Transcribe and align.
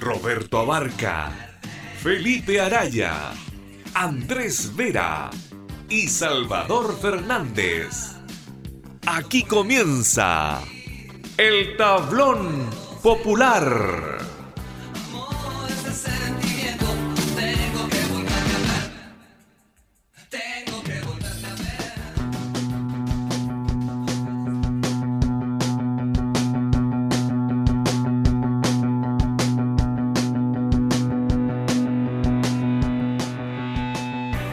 Roberto 0.00 0.60
Abarca, 0.60 1.32
Felipe 2.00 2.60
Araya, 2.60 3.32
Andrés 3.94 4.74
Vera 4.76 5.30
y 5.88 6.08
Salvador 6.08 6.96
Fernández. 7.00 8.16
Aquí 9.06 9.42
comienza 9.42 10.62
el 11.36 11.76
tablón 11.76 12.70
popular. 13.02 14.18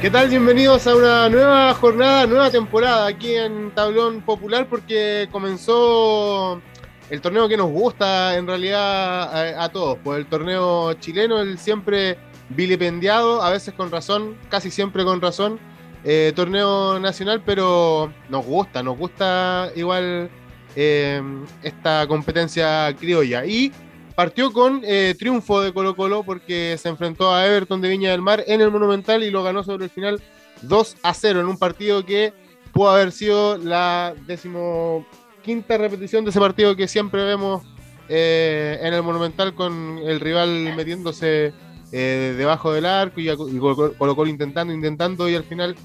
¿Qué 0.06 0.12
tal? 0.12 0.30
Bienvenidos 0.30 0.86
a 0.86 0.96
una 0.96 1.30
nueva 1.30 1.74
jornada, 1.74 2.28
nueva 2.28 2.52
temporada 2.52 3.08
aquí 3.08 3.34
en 3.34 3.72
Tablón 3.72 4.22
Popular 4.22 4.68
porque 4.70 5.28
comenzó 5.32 6.62
el 7.10 7.22
torneo 7.22 7.50
que 7.50 7.58
nos 7.58 7.72
gusta 7.72 8.38
en 8.38 8.46
realidad 8.46 9.60
a, 9.60 9.68
todos, 9.70 9.98
pues 10.04 10.20
el 10.20 10.28
torneo 10.28 10.94
chileno, 10.94 11.42
el 11.42 11.58
siempre 11.58 12.20
vilipendiado, 12.50 13.42
a 13.42 13.50
veces 13.50 13.74
con 13.74 13.90
razón, 13.90 14.38
casi 14.48 14.70
siempre 14.70 15.04
con 15.04 15.20
razón, 15.22 15.60
eh, 16.04 16.34
torneo 16.36 17.00
nacional, 17.00 17.42
pero 17.44 18.14
nos 18.30 18.46
gusta, 18.46 18.84
nos 18.84 19.00
gusta 19.00 19.72
igual 19.76 20.30
eh, 20.76 21.20
esta 21.64 22.06
competencia 22.06 22.96
criolla. 23.00 23.44
Y 23.44 23.72
partió 24.16 24.52
con 24.54 24.82
eh, 24.84 25.14
triunfo 25.20 25.62
de 25.62 25.74
Colo 25.74 25.96
Colo 25.96 26.24
porque 26.24 26.78
se 26.80 26.90
enfrentó 26.90 27.34
a 27.34 27.46
Everton 27.46 27.82
de 27.82 27.90
Viña 27.90 28.12
del 28.12 28.22
Mar 28.22 28.44
en 28.48 28.62
el 28.62 28.72
Monumental 28.72 29.24
y 29.24 29.30
lo 29.30 29.44
ganó 29.44 29.64
sobre 29.64 29.86
el 29.86 29.92
final 29.92 30.22
2 30.62 30.98
a 31.04 31.14
0 31.14 31.42
en 31.42 31.48
un 31.48 31.58
partido 31.58 32.06
que 32.06 32.34
pudo 32.72 32.90
haber 32.90 33.12
sido 33.12 33.58
la 33.58 34.16
decimoquinta 34.26 35.78
repetición 35.78 36.24
de 36.24 36.32
ese 36.32 36.40
partido 36.40 36.76
que 36.76 36.88
siempre 36.88 37.24
vemos 37.26 37.64
eh, 38.08 38.80
en 38.82 38.94
el 38.94 39.04
Monumental 39.04 39.54
con 39.54 40.00
el 40.04 40.20
rival 40.22 40.74
metiéndose 40.76 41.54
eh, 41.92 42.36
debajo 42.38 42.72
del 42.72 42.86
arco 42.86 43.20
y, 43.20 43.28
Colo 43.36 44.16
Colo 44.16 44.28
intentando, 44.28 44.74
intentando 44.74 45.30
y 45.30 45.36
al 45.36 45.44
final 45.44 45.76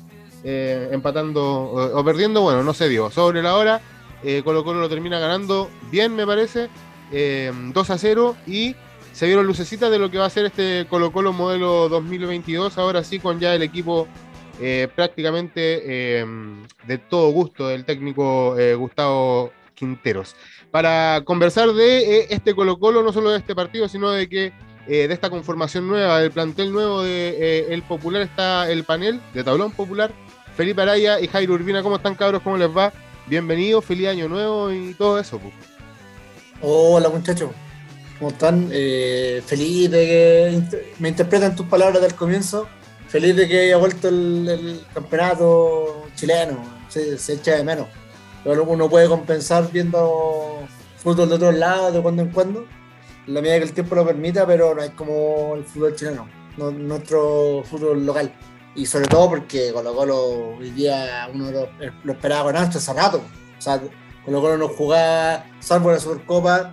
empatando 0.42 1.44
o, 1.44 1.98
o, 1.98 2.05
perdiendo, 2.05 2.41
bueno, 2.41 2.62
no 2.62 2.72
se 2.72 2.89
dio. 2.89 3.11
Sobre 3.11 3.42
la 3.42 3.56
hora, 3.56 3.83
Colo 4.42 4.65
Colo 4.65 4.81
lo 4.81 4.89
termina 4.89 5.19
ganando 5.19 5.69
bien, 5.91 6.17
me 6.17 6.27
parece 6.27 6.70
2 7.11 7.12
eh, 7.12 7.92
a 7.92 7.98
0 7.98 8.37
y 8.47 8.76
se 9.12 9.26
vieron 9.26 9.47
lucecitas 9.47 9.91
de 9.91 9.98
lo 9.98 10.10
que 10.10 10.19
va 10.19 10.26
a 10.26 10.31
ser 10.31 10.47
este 10.47 10.87
Colo 10.88 11.12
Colo 11.12 11.32
modelo 11.32 11.88
2022, 11.88 12.78
ahora 12.78 13.03
sí 13.03 13.19
con 13.19 13.41
ya 13.41 13.54
el 13.54 13.62
equipo 13.62 14.06
eh, 14.60 14.88
prácticamente 14.94 15.82
eh, 15.84 16.26
de 16.87 16.99
todo 16.99 17.31
gusto 17.31 17.66
del 17.66 17.84
técnico 17.84 18.56
Gustavo 18.76 19.53
Quinteros. 19.75 20.37
Para 20.70 21.22
conversar 21.25 21.72
de 21.72 22.26
este 22.31 22.54
Colo 22.54 22.78
Colo, 22.78 23.03
no 23.03 23.12
solo 23.12 23.31
de 23.31 23.38
este 23.38 23.56
partido, 23.56 23.88
sino 23.88 24.10
de 24.10 24.28
que 24.28 24.53
de 24.87 25.12
esta 25.12 25.31
conformación 25.31 25.87
nueva, 25.87 26.20
del 26.20 26.32
plantel 26.32 26.72
nuevo 26.72 27.03
de 27.03 27.72
El 27.72 27.82
Popular, 27.82 28.22
está 28.22 28.70
el 28.70 28.84
panel 28.84 29.20
de 29.34 29.44
Tablón 29.44 29.72
Popular, 29.72 30.12
Felipe 30.56 30.82
Araya 30.82 31.20
y 31.20 31.26
Jairo 31.26 31.54
Urbina. 31.54 31.82
¿Cómo 31.82 31.97
están 31.97 32.15
cabros? 32.15 32.43
¿Cómo 32.43 32.56
les 32.56 32.75
va? 32.76 32.93
Bienvenidos, 33.26 33.84
feliz 33.84 34.09
año 34.09 34.28
nuevo 34.28 34.72
y 34.72 34.94
todo 34.94 35.19
eso. 35.19 35.38
Pues. 35.38 35.69
Hola 36.62 37.09
muchachos, 37.09 37.53
¿cómo 38.19 38.31
están? 38.31 38.69
Eh, 38.71 39.43
feliz 39.47 39.91
de 39.91 40.06
que 40.06 40.84
me 40.98 41.09
interpreten 41.09 41.56
tus 41.56 41.65
palabras 41.66 42.03
del 42.03 42.15
comienzo. 42.15 42.69
Feliz 43.09 43.34
de 43.34 43.48
que 43.48 43.60
haya 43.60 43.78
vuelto 43.78 44.09
el, 44.09 44.84
campeonato 44.93 46.06
chileno, 46.16 46.62
se, 46.88 47.15
echa 47.32 47.56
de 47.56 47.65
menos. 47.65 47.87
Pero 48.44 48.65
uno 48.65 48.91
puede 48.91 49.09
compensar 49.09 49.72
viendo 49.72 50.59
fútbol 50.99 51.31
de 51.31 51.34
otros 51.37 51.54
lados 51.54 51.94
de 51.94 52.03
cuando 52.03 52.22
en 52.22 52.28
cuando, 52.28 52.66
en 53.26 53.34
la 53.34 53.41
medida 53.41 53.56
que 53.56 53.65
el 53.65 53.72
tiempo 53.72 53.94
lo 53.94 54.04
permita, 54.04 54.47
pero 54.47 54.75
no 54.75 54.82
es 54.82 54.91
como 54.91 55.54
el 55.56 55.65
fútbol 55.65 55.97
chileno, 55.97 56.28
nuestro 56.59 57.65
fútbol 57.65 58.04
local. 58.04 58.34
Y 58.75 58.84
sobre 58.84 59.06
todo 59.06 59.31
porque 59.31 59.72
Colo 59.72 59.94
Colo 59.94 60.56
hoy 60.59 60.70
día 60.72 61.26
uno 61.32 61.50
lo, 61.50 61.69
lo 62.04 62.12
esperaba 62.12 62.44
con 62.44 62.56
ancho 62.56 62.76
hace 62.76 62.93
rato. 62.93 63.22
O 63.59 63.62
sea, 63.62 63.81
con 64.31 64.35
lo 64.35 64.41
cual 64.43 64.59
no 64.61 64.69
jugaba, 64.69 65.45
salvo 65.59 65.91
la 65.91 65.99
Supercopa, 65.99 66.73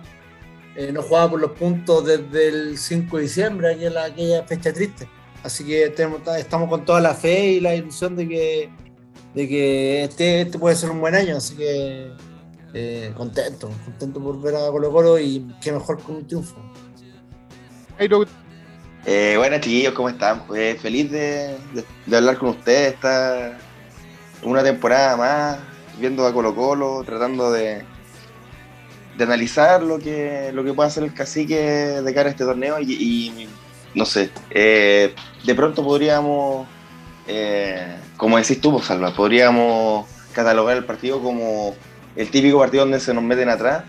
eh, 0.76 0.92
no 0.92 1.02
jugaba 1.02 1.30
por 1.30 1.40
los 1.40 1.50
puntos 1.52 2.06
desde 2.06 2.48
el 2.48 2.78
5 2.78 3.16
de 3.16 3.22
diciembre, 3.24 3.72
aquella, 3.72 4.04
aquella 4.04 4.42
fecha 4.44 4.72
triste. 4.72 5.08
Así 5.42 5.64
que 5.64 5.84
estamos 5.84 6.68
con 6.68 6.84
toda 6.84 7.00
la 7.00 7.14
fe 7.14 7.54
y 7.54 7.60
la 7.60 7.74
ilusión 7.74 8.14
de 8.14 8.28
que, 8.28 8.70
de 9.34 9.48
que 9.48 10.04
este, 10.04 10.42
este 10.42 10.58
puede 10.58 10.76
ser 10.76 10.90
un 10.90 11.00
buen 11.00 11.16
año. 11.16 11.36
Así 11.36 11.56
que 11.56 12.12
eh, 12.74 13.12
contento, 13.16 13.70
contento 13.84 14.20
por 14.20 14.40
ver 14.40 14.54
a 14.54 14.70
Colo 14.70 14.92
Colo 14.92 15.18
y 15.18 15.44
qué 15.60 15.72
mejor 15.72 16.00
con 16.00 16.16
un 16.16 16.26
triunfo. 16.28 16.56
Eh, 19.04 19.34
buenas 19.36 19.60
chiquillos, 19.62 19.94
¿cómo 19.94 20.10
están? 20.10 20.46
Pues 20.46 20.80
feliz 20.80 21.10
de, 21.10 21.56
de 22.06 22.16
hablar 22.16 22.38
con 22.38 22.50
ustedes. 22.50 22.94
Esta 22.94 23.58
una 24.44 24.62
temporada 24.62 25.16
más 25.16 25.67
viendo 25.98 26.26
a 26.26 26.32
Colo 26.32 26.54
Colo, 26.54 27.02
tratando 27.04 27.50
de, 27.50 27.82
de 29.18 29.24
analizar 29.24 29.82
lo 29.82 29.98
que, 29.98 30.50
lo 30.52 30.64
que 30.64 30.72
puede 30.72 30.88
hacer 30.88 31.02
el 31.02 31.12
cacique 31.12 31.56
de 31.56 32.14
cara 32.14 32.28
a 32.28 32.30
este 32.30 32.44
torneo 32.44 32.80
y, 32.80 33.48
no 33.94 34.04
sé, 34.04 34.30
eh, 34.50 35.14
de 35.44 35.54
pronto 35.54 35.82
podríamos, 35.82 36.66
eh, 37.26 37.96
como 38.16 38.38
decís 38.38 38.60
tú, 38.60 38.70
pues, 38.72 38.84
Salva, 38.84 39.12
podríamos 39.12 40.06
catalogar 40.32 40.76
el 40.76 40.84
partido 40.84 41.20
como 41.20 41.74
el 42.14 42.30
típico 42.30 42.58
partido 42.58 42.84
donde 42.84 43.00
se 43.00 43.12
nos 43.12 43.24
meten 43.24 43.48
atrás 43.48 43.84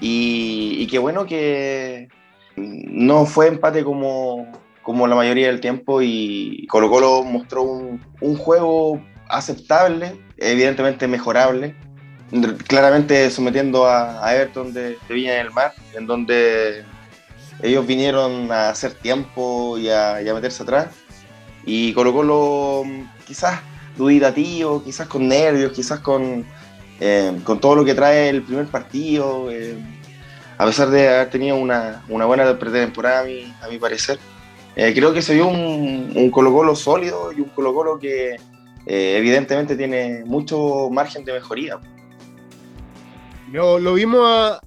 y, 0.00 0.86
qué 0.88 0.98
bueno 0.98 1.24
que 1.24 2.08
no 2.56 3.26
fue 3.26 3.46
empate 3.46 3.84
como, 3.84 4.46
como 4.82 5.06
la 5.06 5.14
mayoría 5.14 5.46
del 5.46 5.60
tiempo 5.60 6.02
y 6.02 6.66
Colo 6.68 6.90
Colo 6.90 7.22
mostró 7.22 7.62
un, 7.62 8.00
un 8.20 8.36
juego 8.36 9.00
aceptable, 9.28 10.20
evidentemente 10.38 11.06
mejorable, 11.08 11.76
claramente 12.66 13.30
sometiendo 13.30 13.86
a, 13.86 14.34
Everton 14.34 14.72
de, 14.72 14.98
de, 15.08 15.14
Viña 15.14 15.34
del 15.34 15.50
Mar, 15.50 15.72
en 15.94 16.06
donde 16.06 16.84
ellos 17.62 17.86
vinieron 17.86 18.50
a 18.50 18.70
hacer 18.70 18.94
tiempo 18.94 19.78
y 19.78 19.88
a, 19.88 20.20
meterse 20.34 20.62
atrás. 20.62 20.88
Y 21.64 21.92
Colo 21.94 22.12
Colo 22.12 22.84
quizás 23.26 23.60
duditativo, 23.96 24.82
quizás 24.82 25.06
con 25.06 25.28
nervios, 25.28 25.72
quizás 25.72 26.00
con, 26.00 26.44
eh, 27.00 27.40
con 27.44 27.60
todo 27.60 27.76
lo 27.76 27.84
que 27.84 27.94
trae 27.94 28.28
el 28.28 28.42
primer 28.42 28.66
partido, 28.66 29.50
eh, 29.50 29.78
a 30.58 30.66
pesar 30.66 30.90
de 30.90 31.08
haber 31.08 31.30
tenido 31.30 31.56
una, 31.56 32.04
buena 32.08 32.58
pretemporada 32.58 33.20
a 33.20 33.24
mi, 33.24 33.54
a 33.62 33.68
mi 33.68 33.78
parecer. 33.78 34.18
Eh, 34.76 34.92
creo 34.92 35.12
que 35.12 35.22
se 35.22 35.34
vio 35.34 35.46
un, 35.46 36.12
un 36.16 36.30
Colo 36.30 36.52
Colo 36.52 36.74
sólido 36.74 37.32
y 37.32 37.40
un 37.40 37.48
Colo 37.50 37.72
Colo 37.72 37.98
que, 37.98 38.36
eh, 38.86 39.16
evidentemente 39.16 39.76
tiene 39.76 40.24
mucho 40.24 40.90
margen 40.90 41.24
de 41.24 41.32
mejoría. 41.32 41.80
Lo, 43.50 43.94
vimos 43.94 44.20
a, 44.24 44.60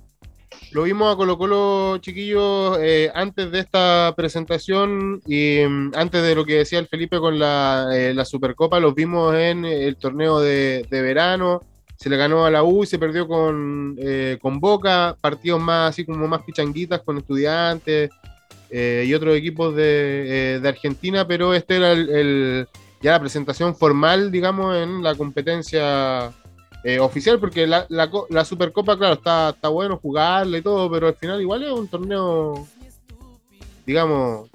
lo 0.72 0.84
vimos 0.84 1.14
a 1.14 1.18
Colo 1.18 1.38
Colo, 1.38 1.98
chiquillos, 2.00 2.78
eh, 2.82 3.12
antes 3.14 3.52
de 3.52 3.60
esta 3.60 4.14
presentación 4.16 5.22
y 5.28 5.60
mm, 5.68 5.92
antes 5.96 6.24
de 6.24 6.34
lo 6.34 6.46
que 6.46 6.60
decía 6.60 6.80
el 6.80 6.88
Felipe 6.88 7.20
con 7.20 7.38
la, 7.38 7.90
eh, 7.94 8.16
Supercopa, 8.26 8.80
los 8.80 8.96
vimos 8.96 9.36
en 9.36 9.66
el 9.66 9.98
torneo 9.98 10.40
de, 10.40 10.86
verano, 10.90 11.62
se 11.96 12.10
le 12.10 12.18
ganó 12.18 12.46
a 12.46 12.52
la 12.52 12.64
U 12.64 12.84
y 12.84 12.88
se 12.88 12.98
perdió 12.98 13.28
con, 13.28 13.98
con 14.42 14.60
Boca, 14.60 15.16
partidos 15.20 15.60
más 15.60 15.90
así 15.90 16.06
como 16.06 16.28
más 16.28 16.44
pichanguitas 16.44 17.02
con 17.02 17.18
estudiantes 17.18 18.10
y 18.72 19.14
otros 19.14 19.36
equipos 19.36 19.76
de, 19.76 20.62
Argentina, 20.64 21.28
pero 21.28 21.54
este 21.54 21.78
era 21.78 21.92
el 21.92 22.68
la 23.12 23.20
presentación 23.20 23.76
formal, 23.76 24.32
digamos, 24.32 24.76
en 24.76 25.04
la 25.04 25.16
competencia 25.16 26.32
eh, 26.84 27.00
oficial, 27.00 27.40
porque 27.40 27.68
la, 27.68 27.86
la, 27.90 28.46
Supercopa, 28.46 28.98
claro, 28.98 29.16
está, 29.16 29.50
está 29.50 29.68
bueno 29.68 29.98
jugarla 29.98 30.58
y 30.58 30.62
todo, 30.62 30.90
pero 30.90 31.08
al 31.08 31.16
final 31.16 31.42
igual 31.42 31.64
es 31.64 31.72
un 31.72 31.88
torneo 31.88 32.68
digamos, 33.86 34.50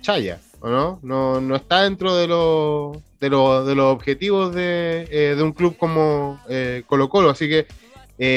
chaya, 0.00 0.40
¿o 0.60 0.68
no? 0.68 0.98
No, 1.02 1.40
no 1.40 1.56
está 1.56 1.82
dentro 1.82 2.16
de, 2.16 2.26
los 2.26 2.96
de, 3.20 3.28
de 3.30 3.74
los 3.74 3.92
objetivos 3.92 4.54
de, 4.54 5.08
eh, 5.10 5.34
de 5.36 5.42
un 5.42 5.52
club 5.52 5.76
como 5.76 6.40
eh, 6.48 6.82
Colo 6.86 7.08
Colo. 7.08 7.30
Así 7.30 7.48
que 7.48 7.66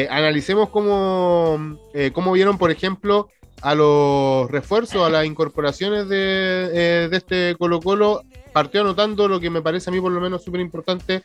analicemos 0.10 0.69
cómo, 0.69 1.77
cómo 2.13 2.31
vieron, 2.31 2.57
por 2.57 2.72
ejemplo, 2.72 3.30
a 3.62 3.75
los 3.75 4.50
refuerzos, 4.50 5.06
a 5.06 5.10
las 5.10 5.25
incorporaciones 5.25 6.07
de, 6.07 7.07
de 7.10 7.18
este 7.18 7.56
Colo 7.57 7.80
Colo. 7.81 8.24
Partió 8.56 8.80
anotando 8.80 9.28
lo 9.28 9.38
que 9.38 9.50
me 9.50 9.62
parece 9.62 9.90
a 9.90 9.94
mí 9.94 10.00
por 10.00 10.13
lo 10.13 10.22
menos 10.22 10.42
súper 10.42 10.62
importante, 10.62 11.22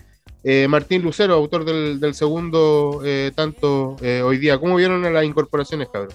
Martín 0.69 1.00
Lucero, 1.00 1.35
autor 1.35 1.65
del, 1.65 2.00
del 2.00 2.12
segundo 2.12 3.00
tanto 3.37 3.94
hoy 4.25 4.38
día. 4.38 4.59
¿Cómo 4.59 4.75
vieron 4.75 5.00
las 5.15 5.25
incorporaciones, 5.25 5.87
cabrón? 5.93 6.12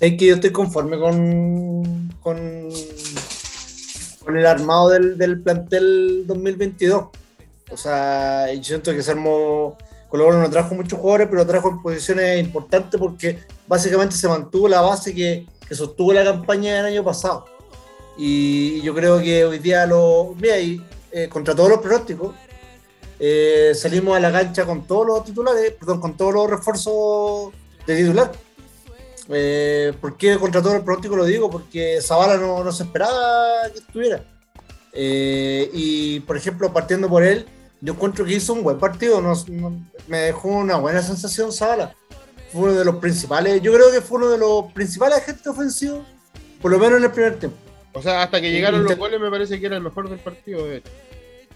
Es 0.00 0.16
que 0.16 0.24
yo 0.24 0.36
estoy 0.36 0.50
conforme 0.50 0.98
con, 0.98 2.08
con, 2.22 2.70
con 4.24 4.38
el 4.38 4.46
armado 4.46 4.88
del, 4.88 5.18
del, 5.18 5.42
plantel 5.42 6.26
2022. 6.26 7.04
O 7.70 7.76
sea, 7.76 8.50
yo 8.54 8.64
siento 8.64 8.92
que 8.92 9.02
se 9.02 9.10
armó. 9.10 9.76
Colo 10.08 10.32
no 10.32 10.48
trajo 10.48 10.74
muchos 10.74 10.98
jugadores, 10.98 11.28
pero 11.30 11.46
trajo 11.46 11.68
en 11.68 11.82
posiciones 11.82 12.40
importantes 12.40 12.98
porque 12.98 13.40
básicamente 13.68 14.16
se 14.16 14.26
mantuvo 14.26 14.68
la 14.68 14.80
base 14.80 15.14
que, 15.14 15.46
que 15.68 15.74
sostuvo 15.74 16.14
la 16.14 16.24
campaña 16.24 16.76
del 16.76 16.86
año 16.86 17.04
pasado. 17.04 17.59
Y 18.22 18.82
yo 18.82 18.94
creo 18.94 19.18
que 19.18 19.46
hoy 19.46 19.58
día 19.60 19.86
lo. 19.86 20.34
Mira, 20.38 20.58
y, 20.58 20.84
eh, 21.10 21.26
contra 21.30 21.54
todos 21.54 21.70
los 21.70 21.78
pronósticos, 21.78 22.34
eh, 23.18 23.72
salimos 23.74 24.14
a 24.14 24.20
la 24.20 24.30
cancha 24.30 24.66
con 24.66 24.86
todos 24.86 25.06
los 25.06 25.24
titulares, 25.24 25.72
perdón, 25.72 26.02
con 26.02 26.18
todos 26.18 26.34
los 26.34 26.50
refuerzos 26.50 27.50
de 27.86 27.96
titular 27.96 28.30
eh, 29.30 29.94
¿Por 30.02 30.18
qué 30.18 30.36
contra 30.36 30.60
todo 30.60 30.76
el 30.76 30.82
pronóstico 30.82 31.16
lo 31.16 31.24
digo? 31.24 31.50
Porque 31.50 31.98
Zavala 32.02 32.36
no, 32.36 32.62
no 32.62 32.70
se 32.72 32.82
esperaba 32.82 33.70
que 33.72 33.78
estuviera. 33.78 34.22
Eh, 34.92 35.70
y 35.72 36.20
por 36.20 36.36
ejemplo, 36.36 36.70
partiendo 36.74 37.08
por 37.08 37.22
él, 37.22 37.46
yo 37.80 37.94
encuentro 37.94 38.26
que 38.26 38.34
hizo 38.34 38.52
un 38.52 38.62
buen 38.62 38.78
partido, 38.78 39.22
me 40.08 40.18
dejó 40.18 40.48
una 40.48 40.76
buena 40.76 41.00
sensación 41.00 41.54
Zavala. 41.54 41.94
Fue 42.52 42.64
uno 42.64 42.72
de 42.74 42.84
los 42.84 42.96
principales, 42.96 43.62
yo 43.62 43.72
creo 43.72 43.90
que 43.90 44.02
fue 44.02 44.18
uno 44.18 44.28
de 44.28 44.36
los 44.36 44.70
principales 44.74 45.20
agentes 45.20 45.46
ofensivos, 45.46 46.04
por 46.60 46.70
lo 46.70 46.78
menos 46.78 46.98
en 46.98 47.04
el 47.04 47.10
primer 47.12 47.38
tiempo. 47.38 47.69
O 47.92 48.02
sea, 48.02 48.22
hasta 48.22 48.40
que 48.40 48.50
llegaron 48.50 48.84
los 48.84 48.96
goles 48.96 49.20
me 49.20 49.30
parece 49.30 49.58
que 49.58 49.66
era 49.66 49.76
el 49.76 49.82
mejor 49.82 50.08
del 50.08 50.18
partido, 50.18 50.66
de 50.66 50.78
hecho. 50.78 50.90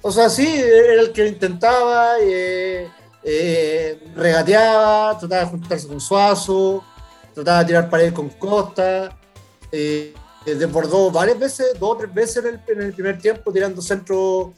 O 0.02 0.12
sea, 0.12 0.28
sí, 0.28 0.46
era 0.46 1.00
el 1.00 1.12
que 1.12 1.26
intentaba, 1.26 2.16
eh, 2.20 2.88
eh 3.22 3.98
regateaba, 4.14 5.18
trataba 5.18 5.42
de 5.42 5.50
juntarse 5.50 5.88
con 5.88 6.00
Suazo, 6.00 6.84
trataba 7.32 7.60
de 7.60 7.66
tirar 7.66 7.88
paredes 7.88 8.12
con 8.12 8.28
Costa, 8.30 9.16
eh, 9.72 10.14
desbordó 10.44 11.10
varias 11.10 11.38
veces, 11.38 11.78
dos 11.80 11.92
o 11.92 11.96
tres 11.96 12.12
veces 12.12 12.44
en 12.68 12.80
el, 12.82 12.92
primer 12.92 13.18
tiempo, 13.18 13.52
tirando 13.52 13.80
centros 13.80 14.50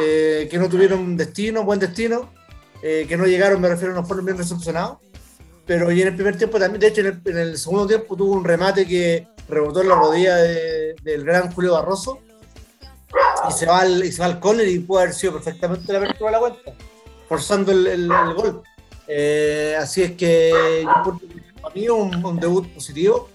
eh, 0.00 0.48
que 0.50 0.58
no 0.58 0.68
tuvieron 0.68 1.16
destino, 1.16 1.64
buen 1.64 1.78
destino, 1.78 2.30
eh, 2.82 3.06
que 3.08 3.16
no 3.16 3.26
llegaron, 3.26 3.60
me 3.60 3.68
refiero, 3.68 3.94
no 3.94 4.04
fueron 4.04 4.24
bien 4.24 4.38
recepcionados. 4.38 4.98
Pero 5.66 5.90
y 5.90 6.00
en 6.00 6.08
el 6.08 6.14
primer 6.14 6.36
tiempo 6.36 6.58
también, 6.58 6.80
de 6.80 6.86
hecho, 6.88 7.00
en 7.00 7.38
el, 7.38 7.58
segundo 7.58 7.86
tiempo 7.86 8.16
tuvo 8.16 8.32
un 8.32 8.44
remate 8.44 8.86
que 8.86 9.26
rebotó 9.48 9.82
en 9.82 9.88
la 9.88 9.94
rodilla 9.94 10.36
del 10.36 11.24
gran 11.24 11.52
Julio 11.52 11.72
Barroso 11.72 12.20
y 13.48 13.52
se 13.52 13.66
va 13.66 13.80
al, 13.80 14.04
y 14.04 14.12
se 14.12 14.20
va 14.20 14.26
al 14.26 14.40
córner 14.40 14.68
y 14.68 14.78
puede 14.80 15.04
haber 15.04 15.14
sido 15.14 15.34
perfectamente 15.34 15.92
la 15.92 15.98
apertura 15.98 16.30
de 16.30 16.32
la 16.32 16.40
cuenta, 16.40 16.72
forzando 17.28 17.72
el, 17.72 17.86
el 17.86 18.34
gol. 18.34 18.62
Eh, 19.08 19.76
así 19.78 20.02
es 20.02 20.12
que 20.12 20.82
yo 20.84 21.18
para 21.62 21.74
mí 21.74 21.88
un, 21.88 22.24
un 22.24 22.40
debut 22.40 22.66
positivo, 22.74 23.28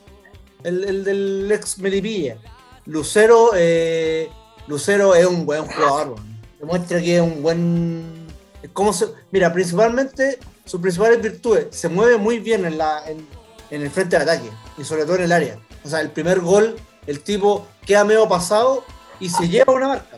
el, 0.63 0.83
el, 0.83 1.03
del 1.03 1.51
ex 1.51 1.79
Melipilla. 1.79 2.37
Lucero, 2.85 3.51
eh, 3.55 4.29
Lucero 4.67 5.15
es 5.15 5.25
un 5.25 5.45
buen 5.45 5.65
jugador, 5.65 6.15
demuestra 6.59 6.99
que 6.99 7.15
es 7.15 7.21
un 7.21 7.41
buen... 7.41 8.27
¿Cómo 8.73 8.93
se, 8.93 9.07
mira, 9.31 9.51
principalmente 9.51 10.39
sus 10.65 10.79
principales 10.79 11.21
virtudes, 11.21 11.67
se 11.71 11.89
mueve 11.89 12.17
muy 12.17 12.39
bien 12.39 12.65
en, 12.65 12.77
la, 12.77 13.03
en, 13.07 13.25
en, 13.71 13.81
el 13.81 13.89
frente 13.89 14.15
de 14.17 14.23
ataque 14.23 14.49
y 14.77 14.83
sobre 14.83 15.03
todo 15.03 15.15
en 15.15 15.23
el 15.23 15.31
área. 15.31 15.59
O 15.83 15.89
sea, 15.89 16.01
el 16.01 16.11
primer 16.11 16.39
gol, 16.39 16.75
el 17.07 17.21
tipo 17.21 17.67
queda 17.85 18.03
medio 18.03 18.27
pasado 18.27 18.83
y 19.19 19.29
se 19.29 19.49
lleva 19.49 19.73
una 19.73 19.87
marca 19.87 20.17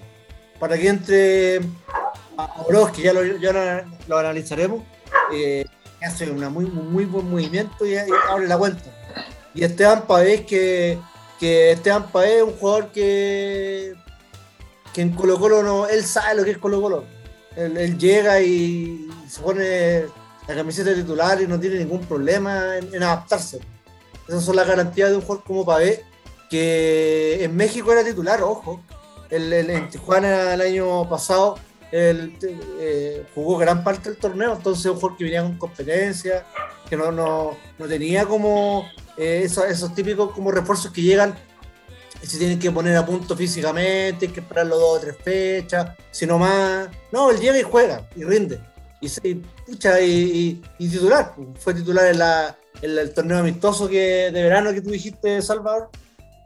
para 0.60 0.78
que 0.78 0.88
entre 0.88 1.62
a 2.38 2.64
Oroz, 2.68 2.92
que 2.92 3.04
ya 3.04 3.14
lo, 3.14 3.24
ya 3.24 3.86
lo 4.08 4.18
analizaremos, 4.18 4.82
eh, 5.34 5.66
hace 6.02 6.30
una 6.30 6.50
muy, 6.50 6.66
muy 6.66 7.06
buen 7.06 7.30
movimiento 7.30 7.86
y, 7.86 7.96
abre 7.96 8.48
la 8.48 8.58
cuenta. 8.58 8.84
Y 9.54 9.64
Esteban 9.64 10.06
Pavés, 10.08 10.42
que, 10.42 11.00
que 11.40 11.72
Esteban 11.72 12.12
Pavés 12.12 12.38
es 12.38 12.44
un 12.44 12.54
jugador 12.54 12.92
que, 12.92 13.94
que 14.94 15.02
en 15.02 15.12
Colo 15.12 15.40
Colo 15.40 15.64
no, 15.64 15.88
él 15.88 16.04
sabe 16.04 16.36
lo 16.36 16.44
que 16.44 16.52
es 16.52 16.58
Colo 16.58 16.82
Colo. 16.82 17.06
Él, 17.56 17.98
llega 18.00 18.42
y 18.42 19.08
se 19.30 19.42
pone 19.42 20.06
la 20.48 20.56
camiseta 20.56 20.94
titular 20.94 21.40
y 21.40 21.48
no 21.48 21.60
tiene 21.60 21.78
ningún 21.78 22.02
problema 22.02 22.78
en, 22.78 23.04
adaptarse. 23.04 23.60
Esas 24.28 24.44
son 24.44 24.56
las 24.56 24.68
garantías 24.68 25.10
de 25.10 25.16
un 25.18 25.22
jugador 25.22 25.44
como 25.44 25.66
Pavés, 25.66 26.02
que 26.50 27.44
en 27.44 27.56
México 27.56 27.92
era 27.92 28.04
titular, 28.04 28.42
ojo. 28.44 28.82
El, 29.30 29.52
en 29.52 29.90
Tijuana 29.90 30.54
el 30.54 30.62
año 30.62 31.10
pasado 31.10 31.58
eh, 31.92 33.26
jugó 33.36 33.58
gran 33.58 33.84
parte 33.84 34.10
del 34.10 34.18
torneo, 34.18 34.54
entonces 34.56 34.86
un 34.88 34.96
jugador 34.96 35.18
que 35.18 35.24
venía 35.26 35.44
con 35.44 35.58
competencia, 35.58 36.46
que 36.90 36.98
no, 36.98 37.12
no, 37.12 37.56
no 37.78 37.86
tenía 37.88 38.26
como 38.26 38.86
eh, 39.18 39.42
esos, 39.44 39.94
típicos 39.94 40.32
como 40.32 40.52
refuerzos 40.52 40.92
que 40.92 41.02
llegan 41.02 41.36
y 42.22 42.26
se 42.26 42.38
tienen 42.40 42.58
que 42.58 42.72
poner 42.72 42.96
a 42.98 43.06
punto 43.06 43.38
físicamente, 43.38 44.26
hay 44.26 44.32
que 44.32 44.40
esperarlo 44.40 44.78
dos 44.78 44.98
o 44.98 45.02
tres 45.02 45.18
fechas, 45.24 45.96
sino 46.10 46.40
más. 46.40 46.90
No, 47.12 47.30
él 47.30 47.40
llega 47.40 47.60
y 47.60 47.64
juega 47.64 48.08
y 48.16 48.24
rinde. 48.24 48.60
Y, 49.24 49.36
pucha, 49.36 50.00
y, 50.02 50.62
titular, 50.78 51.34
fue 51.60 51.74
titular 51.74 52.08
en, 52.08 52.20
la, 52.20 52.58
en, 52.82 52.98
el 52.98 53.14
torneo 53.14 53.40
amistoso 53.40 53.90
que, 53.90 54.32
de 54.32 54.44
verano 54.44 54.72
que 54.72 54.82
tú 54.82 54.92
dijiste, 54.92 55.42
Salvador. 55.42 55.90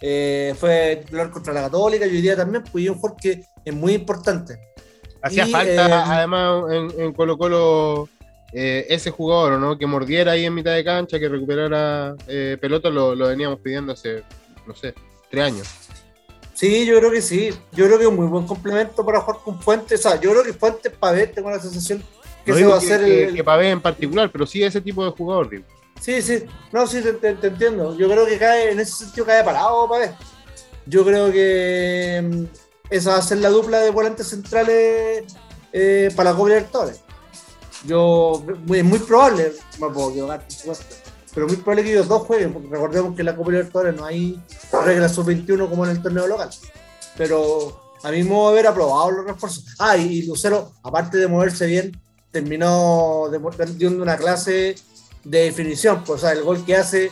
Eh, 0.01 0.53
fue 0.59 1.01
titular 1.03 1.31
contra 1.31 1.53
la 1.53 1.61
Católica 1.61 2.05
y 2.05 2.11
hoy 2.11 2.21
día 2.21 2.35
también, 2.35 2.63
pues 2.71 2.87
un 2.89 2.95
jugador 2.95 3.19
que 3.19 3.43
es 3.63 3.73
muy 3.73 3.93
importante. 3.93 4.59
Hacía 5.21 5.47
falta, 5.47 5.87
eh, 5.87 6.03
además, 6.05 6.63
en, 6.71 7.13
Colo 7.13 7.37
Colo 7.37 8.09
eh, 8.53 8.85
ese 8.89 9.11
jugador, 9.11 9.59
¿no? 9.59 9.77
Que 9.77 9.85
mordiera 9.85 10.31
ahí 10.31 10.45
en 10.45 10.53
mitad 10.53 10.73
de 10.73 10.83
cancha, 10.83 11.19
que 11.19 11.29
recuperara 11.29 12.15
pelota, 12.59 12.89
lo, 12.89 13.15
veníamos 13.15 13.59
pidiendo 13.59 13.93
hace, 13.93 14.23
no 14.65 14.75
sé, 14.75 14.93
tres 15.29 15.43
años. 15.43 15.67
Sí, 16.53 16.87
yo 16.87 16.97
creo 16.97 17.11
que 17.11 17.21
sí. 17.21 17.51
Yo 17.71 17.85
creo 17.85 17.99
que 17.99 18.05
es 18.05 18.09
un 18.09 18.15
muy 18.15 18.25
buen 18.25 18.47
complemento 18.47 19.05
para 19.05 19.21
jugar 19.21 19.41
con 19.43 19.61
Fuentes. 19.61 19.99
O 20.03 20.09
sea, 20.09 20.19
yo 20.19 20.31
creo 20.31 20.43
que 20.43 20.53
Fuentes 20.53 20.91
Pavé, 20.91 21.27
tengo 21.27 21.51
la 21.51 21.59
sensación 21.59 22.03
que 22.47 22.59
se 22.59 22.65
va 22.65 22.75
a 22.75 22.77
hacer 22.77 23.03
el. 23.03 23.35
Que 23.35 23.43
Pavé 23.43 23.69
en 23.69 23.81
particular, 23.81 24.31
pero 24.31 24.45
sí 24.45 24.63
ese 24.63 24.81
tipo 24.81 25.03
de 25.03 25.11
jugador, 25.11 25.49
digo. 25.49 25.65
Sí, 25.99 26.21
sí. 26.21 26.43
No, 26.71 26.87
sí, 26.87 27.01
te, 27.01 27.29
entiendo. 27.29 27.97
Yo 27.97 28.09
creo 28.09 28.25
que 28.25 28.37
cae, 28.37 28.71
en 28.71 28.79
ese 28.79 28.93
sentido 28.93 29.25
cae 29.25 29.43
parado 29.43 29.87
Pavé. 29.89 30.11
Yo 30.85 31.03
creo 31.03 31.31
que 31.31 32.23
mm, 32.23 32.43
esa 32.89 33.11
va 33.11 33.17
a 33.17 33.21
ser 33.21 33.39
la 33.39 33.49
dupla 33.49 33.79
de 33.79 33.89
volantes 33.89 34.27
centrales 34.27 35.25
eh, 35.73 36.09
para 36.15 36.31
la 36.31 36.37
Copa 36.37 36.49
Libertadores. 36.49 37.01
Yo, 37.85 38.43
es 38.73 38.83
muy 38.83 38.99
probable, 38.99 39.53
me 39.79 39.89
puedo 39.89 40.09
equivocar, 40.09 40.41
por 40.41 40.51
supuesto, 40.51 40.95
pero 41.33 41.47
muy 41.47 41.57
probable 41.57 41.83
que 41.83 41.91
ellos 41.91 42.07
dos 42.07 42.23
jueguen, 42.23 42.51
porque 42.51 42.69
recordemos 42.69 43.15
que 43.15 43.21
en 43.21 43.25
la 43.27 43.35
Copa 43.35 43.51
Libertadores 43.51 43.95
no 43.95 44.05
hay 44.05 44.41
reglas 44.85 45.13
sub-21 45.13 45.69
como 45.69 45.85
en 45.85 45.91
el 45.91 46.01
torneo 46.01 46.25
local. 46.25 46.49
Pero 47.17 47.81
a 48.03 48.11
mí 48.11 48.23
me 48.23 48.29
voy 48.29 48.47
a 48.47 48.49
haber 48.51 48.67
aprobado 48.67 49.11
los 49.11 49.25
refuerzos. 49.25 49.65
Ah, 49.79 49.97
y 49.97 50.23
Lucero, 50.25 50.71
aparte 50.83 51.17
de 51.17 51.27
moverse 51.27 51.65
bien, 51.65 51.91
terminó 52.31 53.29
dando 53.29 54.03
una 54.03 54.17
clase 54.17 54.75
de 55.23 55.43
definición, 55.43 56.03
pues, 56.03 56.23
o 56.23 56.27
sea, 56.27 56.31
el 56.33 56.43
gol 56.43 56.63
que 56.65 56.75
hace, 56.75 57.11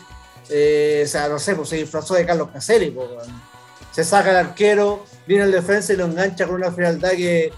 eh, 0.49 1.03
o 1.05 1.07
sea, 1.07 1.27
no 1.27 1.39
sé, 1.39 1.55
pues 1.55 1.69
se 1.69 1.77
disfrazó 1.77 2.13
de 2.13 2.25
Carlos 2.25 2.49
Caselli, 2.51 2.91
pues, 2.91 3.09
se 3.91 4.03
saca 4.03 4.31
el 4.31 4.37
arquero, 4.37 5.05
viene 5.27 5.45
el 5.45 5.51
defensa 5.51 5.93
y 5.93 5.97
lo 5.97 6.05
engancha 6.05 6.45
con 6.45 6.55
una 6.55 6.71
frialdad 6.71 7.11
que, 7.11 7.51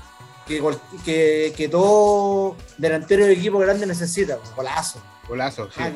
que, 0.48 1.54
que, 1.56 1.70
todo 1.70 2.56
delantero 2.78 3.26
de 3.26 3.34
equipo 3.34 3.60
grande 3.60 3.86
necesita. 3.86 4.38
Golazo. 4.56 5.02
Golazo, 5.28 5.70
sí. 5.72 5.80
Ah, 5.80 5.92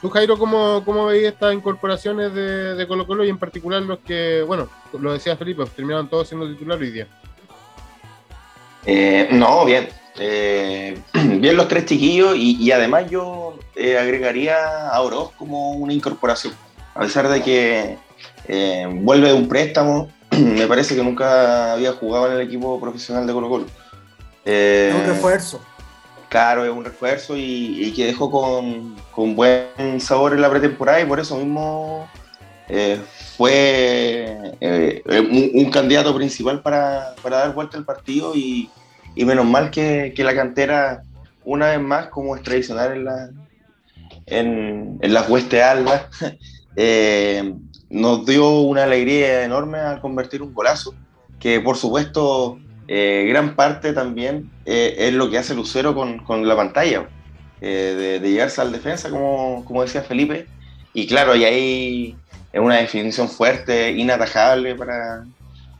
¿Tú, 0.00 0.10
Jairo, 0.10 0.38
cómo, 0.38 0.84
cómo 0.84 1.06
veías 1.06 1.32
estas 1.32 1.54
incorporaciones 1.54 2.32
de, 2.32 2.76
de, 2.76 2.86
Colo 2.86 3.04
Colo 3.06 3.24
y 3.24 3.30
en 3.30 3.38
particular 3.38 3.82
los 3.82 3.98
que, 4.00 4.44
bueno, 4.46 4.68
lo 4.92 5.12
decía 5.12 5.36
Felipe, 5.36 5.64
terminaron 5.74 6.08
todos 6.08 6.28
siendo 6.28 6.48
titular 6.48 6.78
hoy 6.78 6.92
día? 6.92 7.08
Eh, 8.90 9.28
no, 9.30 9.66
bien. 9.66 9.88
Eh, 10.18 10.98
bien 11.12 11.56
los 11.56 11.68
tres 11.68 11.84
chiquillos 11.84 12.34
y, 12.36 12.72
además 12.72 13.10
yo 13.10 13.58
eh, 13.76 13.98
agregaría 13.98 14.88
a 14.88 15.00
Oroz 15.02 15.32
como 15.36 15.72
una 15.72 15.92
incorporación 15.92 16.54
a 16.94 17.02
pesar 17.02 17.28
de 17.28 17.42
que 17.42 17.98
vuelve 19.02 19.28
de 19.28 19.34
un 19.34 19.46
préstamo, 19.46 20.08
me 20.30 20.66
parece 20.66 20.96
que 20.96 21.04
nunca 21.04 21.74
había 21.74 21.92
jugado 21.92 22.26
en 22.26 22.32
el 22.32 22.40
equipo 22.40 22.80
profesional 22.80 23.26
de 23.26 23.32
Colo 23.32 23.48
Colo. 23.48 23.66
Eh, 24.44 24.92
un 24.96 25.06
refuerzo. 25.06 25.60
Claro, 26.28 26.64
es 26.64 26.70
un 26.70 26.84
refuerzo 26.84 27.36
y, 27.36 27.92
que 27.94 28.06
dejó 28.06 28.30
con, 28.30 29.36
buen 29.36 30.00
sabor 30.00 30.32
en 30.32 30.40
la 30.40 30.50
pretemporada 30.50 31.00
y 31.00 31.04
por 31.04 31.20
eso 31.20 31.36
mismo 31.36 32.08
fue 33.36 34.56
un, 34.60 35.70
candidato 35.70 36.14
principal 36.14 36.60
para, 36.60 37.14
dar 37.22 37.54
vuelta 37.54 37.78
al 37.78 37.84
partido 37.84 38.34
y, 38.34 38.68
menos 39.24 39.46
mal 39.46 39.70
que, 39.70 40.12
la 40.16 40.34
cantera, 40.34 41.02
una 41.44 41.68
vez 41.68 41.80
más, 41.80 42.06
como 42.08 42.36
es 42.36 42.42
tradicional 42.42 42.92
en, 42.92 43.04
la, 43.04 43.30
en, 44.26 44.98
las 45.02 45.28
huestes 45.28 45.62
algas, 45.62 46.06
eh, 46.76 47.54
nos 47.90 48.26
dio 48.26 48.60
una 48.60 48.84
alegría 48.84 49.44
enorme 49.44 49.78
al 49.78 50.00
convertir 50.00 50.42
un 50.42 50.52
golazo, 50.52 50.94
que 51.38 51.60
por 51.60 51.76
supuesto 51.76 52.58
eh, 52.90 53.26
gran 53.28 53.54
parte 53.54 53.92
también 53.92 54.50
eh, 54.64 54.96
es 54.98 55.12
lo 55.12 55.28
que 55.28 55.36
hace 55.36 55.54
Lucero 55.54 55.94
con, 55.94 56.24
con 56.24 56.48
la 56.48 56.56
pantalla, 56.56 57.06
eh, 57.60 58.18
de, 58.22 58.30
llegarse 58.30 58.62
al 58.62 58.72
defensa, 58.72 59.10
como, 59.10 59.62
como, 59.66 59.82
decía 59.82 60.02
Felipe. 60.02 60.46
Y 60.94 61.06
claro, 61.06 61.36
y 61.36 61.44
ahí 61.44 62.16
es 62.52 62.60
una 62.60 62.76
definición 62.76 63.28
fuerte, 63.28 63.92
inatajable 63.92 64.74
para, 64.74 65.24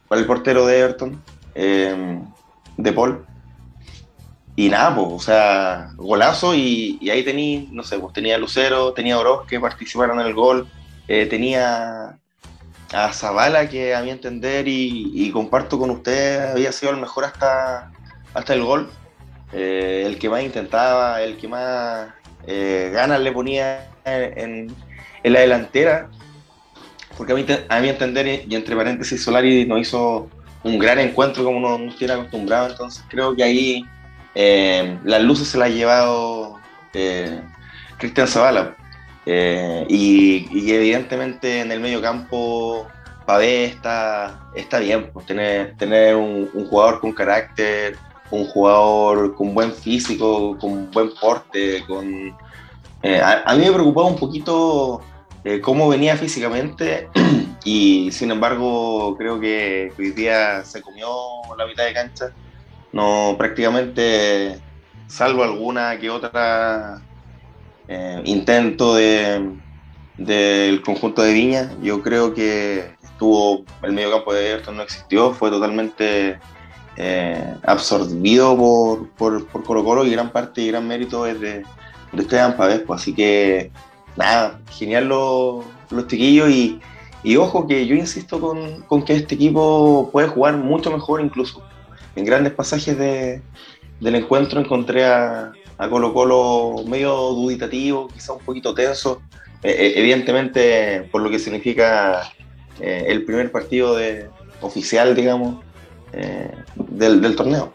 para 0.07 0.21
el 0.21 0.27
portero 0.27 0.67
de 0.67 0.81
Everton, 0.81 1.23
de 1.55 2.93
Paul. 2.93 3.25
Y 4.59 4.71
nada, 4.71 4.93
pues, 4.93 5.07
o 5.09 5.21
sea, 5.21 5.93
golazo 5.95 6.53
y, 6.53 6.99
ahí 7.09 7.23
tenía, 7.23 7.63
no 7.71 7.85
sé, 7.85 7.97
pues 8.01 8.13
tenía 8.13 8.37
Lucero, 8.39 8.93
tenía 8.93 9.17
Oroz 9.17 9.47
que 9.47 9.61
participaron 9.61 10.19
en 10.19 10.27
el 10.27 10.35
gol, 10.35 10.69
tenía 11.07 12.19
a 12.93 13.13
Zavala, 13.13 13.69
que 13.69 13.95
a 13.95 14.03
mi 14.03 14.11
entender 14.11 14.67
y, 14.67 15.31
comparto 15.31 15.79
con 15.79 15.91
usted, 15.91 16.51
había 16.51 16.73
sido 16.73 16.91
el 16.91 16.99
mejor 16.99 17.25
hasta, 17.25 17.93
hasta 18.35 18.53
el 18.53 18.65
gol. 18.65 18.91
Eh, 19.53 20.03
el 20.05 20.19
que 20.19 20.29
más 20.29 20.43
intentaba, 20.43 21.23
el 21.23 21.37
que 21.37 21.47
más 21.47 22.09
eh, 22.45 22.91
ganas 22.93 23.21
le 23.21 23.31
ponía 23.31 23.89
en, 24.05 24.75
la 25.23 25.39
delantera. 25.39 26.11
Porque 27.17 27.33
a 27.33 27.81
mi, 27.81 27.89
entender, 27.89 28.45
y 28.49 28.57
entre 28.57 28.75
paréntesis, 28.75 29.23
Solari 29.23 29.67
nos 29.67 29.81
hizo 29.81 30.29
un 30.65 30.81
gran 30.81 30.99
encuentro 30.99 31.45
como 31.45 31.61
nos, 31.61 31.97
tiene 31.97 32.15
acostumbrado. 32.15 32.71
Entonces 32.71 33.05
creo 33.09 33.37
que 33.37 33.45
ahí 33.45 33.85
eh, 34.41 34.99
las 35.03 35.21
luces 35.21 35.49
se 35.49 35.59
las 35.59 35.69
ha 35.69 35.73
llevado 35.73 36.61
Cristian 37.99 38.29
Zavala. 38.29 38.77
Eh, 39.27 39.85
y, 39.91 40.73
evidentemente 40.73 41.61
en 41.61 41.71
el 41.71 41.81
medio 41.81 42.01
campo 42.01 42.87
Pavé 43.27 43.65
está, 43.65 44.41
está 44.55 44.79
bien, 44.79 45.11
pues 45.13 45.27
tener, 45.27 45.77
tener 45.77 46.17
un, 46.17 46.49
jugador 46.71 47.01
con 47.01 47.13
carácter, 47.13 47.99
un 48.31 48.47
jugador 48.47 49.35
con 49.35 49.53
buen 49.53 49.73
físico, 49.75 50.57
con 50.59 50.91
buen 50.93 51.11
porte, 51.21 51.85
con... 51.87 52.35
Eh, 53.03 53.21
a, 53.21 53.55
mí 53.55 53.67
me 53.67 53.73
preocupaba 53.73 54.07
un 54.07 54.17
poquito 54.17 55.03
eh, 55.45 55.61
cómo 55.61 55.89
venía 55.89 56.17
físicamente 56.17 57.09
y 57.65 58.11
sin 58.13 58.31
embargo 58.31 59.15
creo 59.19 59.39
que 59.39 59.93
hoy 59.99 60.11
día 60.13 60.65
se 60.65 60.81
comió 60.81 61.09
la 61.59 61.67
mitad 61.67 61.85
de 61.85 61.93
cancha, 61.93 62.33
no 62.93 63.37
prácticamente 63.39 64.61
salvo 65.07 65.43
alguna 65.43 65.99
que 65.99 66.11
otra 66.11 67.03
eh, 67.89 68.21
intento 68.25 68.95
de, 68.95 69.55
del 70.19 70.83
conjunto 70.83 71.23
de 71.23 71.33
Viña. 71.33 71.73
Yo 71.83 72.03
creo 72.03 72.35
que 72.35 72.91
estuvo, 73.03 73.65
el 73.83 73.93
medio 73.93 74.13
campo 74.13 74.33
de 74.33 74.51
Everton 74.51 74.77
no 74.77 74.83
existió, 74.83 75.33
fue 75.33 75.51
totalmente 75.51 76.39
eh, 76.97 77.55
absorbido 77.65 78.57
por, 78.57 79.09
por, 79.11 79.47
por, 79.47 79.65
Colo 79.65 79.85
Colo 79.85 80.05
y 80.05 80.11
gran 80.11 80.31
parte 80.31 80.61
y 80.61 80.69
gran 80.69 80.87
mérito 80.87 81.27
es 81.27 81.41
de, 81.41 81.63
de 82.13 82.23
Esteban 82.23 82.57
Pavés. 82.57 82.81
Pues, 82.81 83.01
así 83.01 83.15
que 83.15 83.71
nada, 84.17 84.61
genial 84.71 85.09
los, 85.09 85.65
los 85.91 86.07
chiquillos 86.07 86.51
y, 86.51 86.81
y, 87.23 87.37
ojo 87.37 87.67
que 87.67 87.87
yo 87.87 87.95
insisto 87.95 88.41
con, 88.41 88.83
con, 88.83 89.03
que 89.03 89.15
este 89.15 89.35
equipo 89.35 90.11
puede 90.13 90.29
jugar 90.29 90.57
mucho 90.57 90.91
mejor 90.91 91.21
incluso. 91.21 91.63
En 92.17 92.25
grandes 92.25 92.53
pasajes 92.53 92.99
de, 92.99 93.43
del 94.01 94.15
encuentro 94.15 94.61
encontré 94.61 95.05
a, 95.05 95.53
a 95.79 95.89
Colo 95.89 96.13
Colo 96.13 96.85
medio 96.87 97.15
duditativo, 97.15 98.09
quizá 98.09 98.33
un 98.33 98.41
poquito 98.41 98.75
tenso, 98.75 99.23
eh, 99.63 99.71
eh, 99.71 99.93
evidentemente 99.97 101.09
por 101.11 101.23
lo 101.23 101.31
que 101.31 101.39
significa 101.39 102.23
eh, 102.81 103.05
el 103.09 103.25
primer 103.25 103.51
partido 103.51 103.97
de, 103.97 104.29
oficial, 104.61 105.15
digamos, 105.15 105.65
del, 106.77 107.37
torneo. 107.37 107.75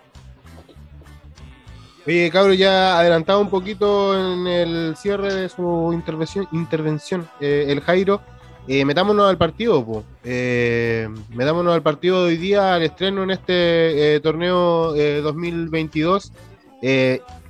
Oye, 2.06 2.30
cabro, 2.32 2.54
ya 2.54 3.00
adelantado 3.00 3.40
un 3.40 3.50
poquito 3.50 4.13
en 4.18 4.48
el 4.48 4.96
cierre 4.98 5.34
de 5.34 5.50
su 5.50 5.92
intervención, 5.94 6.48
intervención 6.52 7.30
el 7.40 7.80
Jairo. 7.82 8.22
Metámonos 8.67 9.29
al 9.29 9.38
partido, 9.38 9.86
po. 9.86 10.03
metámonos 10.24 11.74
al 11.74 11.82
partido 11.82 12.24
de 12.24 12.29
hoy 12.29 12.38
día, 12.38 12.75
al 12.75 12.84
estreno 12.84 13.24
en 13.24 13.32
este 13.32 14.20
torneo 14.22 14.93
2022 14.93 16.32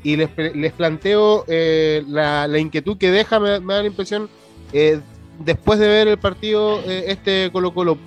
y 0.04 0.18
les, 0.18 0.74
planteo 0.74 1.46
eh, 1.48 2.04
la, 2.08 2.48
inquietud 2.60 2.98
que 2.98 3.10
deja, 3.10 3.40
me, 3.40 3.60
da 3.60 3.82
la 3.82 3.86
impresión, 3.86 4.30
eh, 4.74 5.00
después 5.40 5.80
de 5.80 5.88
ver 5.88 6.08
el 6.10 6.18
partido 6.18 6.80
eh, 6.82 7.06
este 7.08 7.50
Colo 7.52 7.74
Colo, 7.74 7.98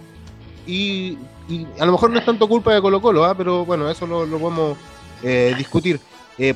y, 0.66 1.16
a 1.78 1.86
lo 1.86 1.92
mejor 1.92 2.10
no 2.10 2.18
es 2.18 2.24
tanto 2.24 2.48
culpa 2.48 2.74
de 2.74 2.82
Colo 2.82 3.00
Colo, 3.00 3.24
¿ah? 3.24 3.34
pero 3.36 3.64
bueno, 3.64 3.90
eso 3.90 4.06
lo, 4.06 4.26
podemos 4.38 4.76
discutir. 5.56 5.98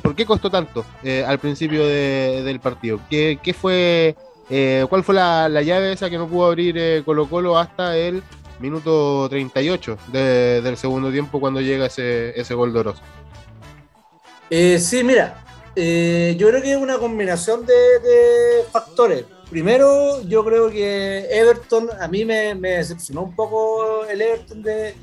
¿Por 0.03 0.13
qué 0.13 0.25
costó 0.25 0.51
tanto 0.51 0.85
al 1.25 1.39
principio 1.39 1.85
del 1.87 2.59
partido? 2.59 2.99
¿Qué, 3.09 3.39
qué 3.41 3.53
fue, 3.53 4.15
¿Cuál 4.47 5.03
fue 5.03 5.15
la, 5.15 5.61
llave 5.61 5.93
esa 5.93 6.09
que 6.09 6.17
no 6.17 6.27
pudo 6.27 6.47
abrir 6.47 7.03
Colo 7.05 7.29
Colo 7.29 7.57
hasta 7.57 7.95
el 7.95 8.21
minuto 8.59 9.27
38 9.29 9.97
del 10.11 10.77
segundo 10.77 11.11
tiempo 11.11 11.39
cuando 11.39 11.61
llega 11.61 11.85
ese, 11.85 12.39
ese 12.39 12.53
gol 12.53 12.73
de 12.73 12.93
eh, 14.53 14.79
sí, 14.79 15.01
mira, 15.01 15.41
eh, 15.77 16.35
yo 16.37 16.49
creo 16.49 16.61
que 16.61 16.73
es 16.73 16.77
una 16.77 16.97
combinación 16.97 17.65
de, 17.65 17.73
factores. 18.69 19.23
Primero, 19.49 20.21
yo 20.23 20.43
creo 20.43 20.69
que 20.69 21.25
Everton, 21.31 21.89
a 21.97 22.07
mí 22.09 22.25
me, 22.25 22.53
decepcionó 22.55 23.23
un 23.23 23.33
poco 23.33 24.05
el 24.05 24.21
Everton 24.21 24.61
de, 24.61 24.93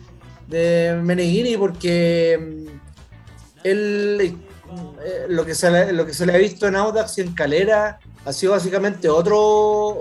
de 0.48 1.00
Meneghini 1.02 1.56
porque 1.56 2.38
mm, 2.38 3.64
él, 3.64 4.36
eh, 5.02 5.26
lo, 5.30 5.46
que 5.46 5.54
se 5.54 5.70
le, 5.70 5.94
lo 5.94 6.04
que 6.04 6.12
se 6.12 6.26
le 6.26 6.34
ha 6.34 6.38
visto 6.38 6.68
en 6.68 6.76
Audax 6.76 7.16
y 7.16 7.22
en 7.22 7.32
Calera 7.32 7.98
ha 8.24 8.32
sido 8.32 8.52
básicamente 8.52 9.08
otro, 9.08 9.38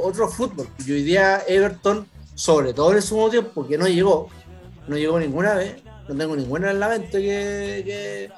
otro 0.04 0.28
fútbol. 0.28 0.68
Y 0.86 0.92
hoy 0.92 1.04
día 1.04 1.44
Everton, 1.48 2.08
sobre 2.36 2.74
todo 2.74 2.92
en 2.92 2.98
el 2.98 3.04
segundo 3.04 3.30
tiempo, 3.30 3.68
que 3.68 3.78
no 3.78 3.88
llegó, 3.88 4.30
no 4.88 4.98
llegó 4.98 5.20
ninguna 5.20 5.56
vez, 5.56 5.82
no 6.08 6.16
tengo 6.16 6.36
ninguna 6.36 6.72
en 6.72 6.80
la 6.80 6.90
mente 6.90 7.22
que 7.22 8.32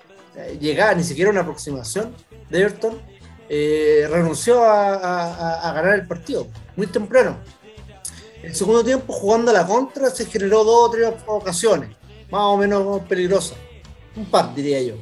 llegaba 0.60 0.94
ni 0.94 1.04
siquiera 1.04 1.32
una 1.32 1.42
aproximación 1.42 2.14
de 2.50 2.62
Everton, 2.62 3.02
eh, 3.50 4.08
renunció 4.10 4.64
a, 4.64 5.72
ganar 5.74 5.96
el 5.96 6.08
partido 6.08 6.48
muy 6.76 6.88
temprano. 6.88 7.38
El 8.44 8.56
segundo 8.56 8.84
tiempo, 8.84 9.12
jugando 9.12 9.52
a 9.52 9.54
la 9.54 9.68
contra, 9.68 10.10
se 10.10 10.26
generó 10.26 10.64
dos 10.64 10.88
o 10.88 10.92
tres 10.92 11.14
ocasiones, 11.26 11.90
más 12.32 12.42
o 12.44 12.58
menos 12.58 13.02
peligrosas. 13.02 13.58
Un 14.16 14.26
par, 14.26 14.54
diría 14.56 14.82
yo. 14.82 14.96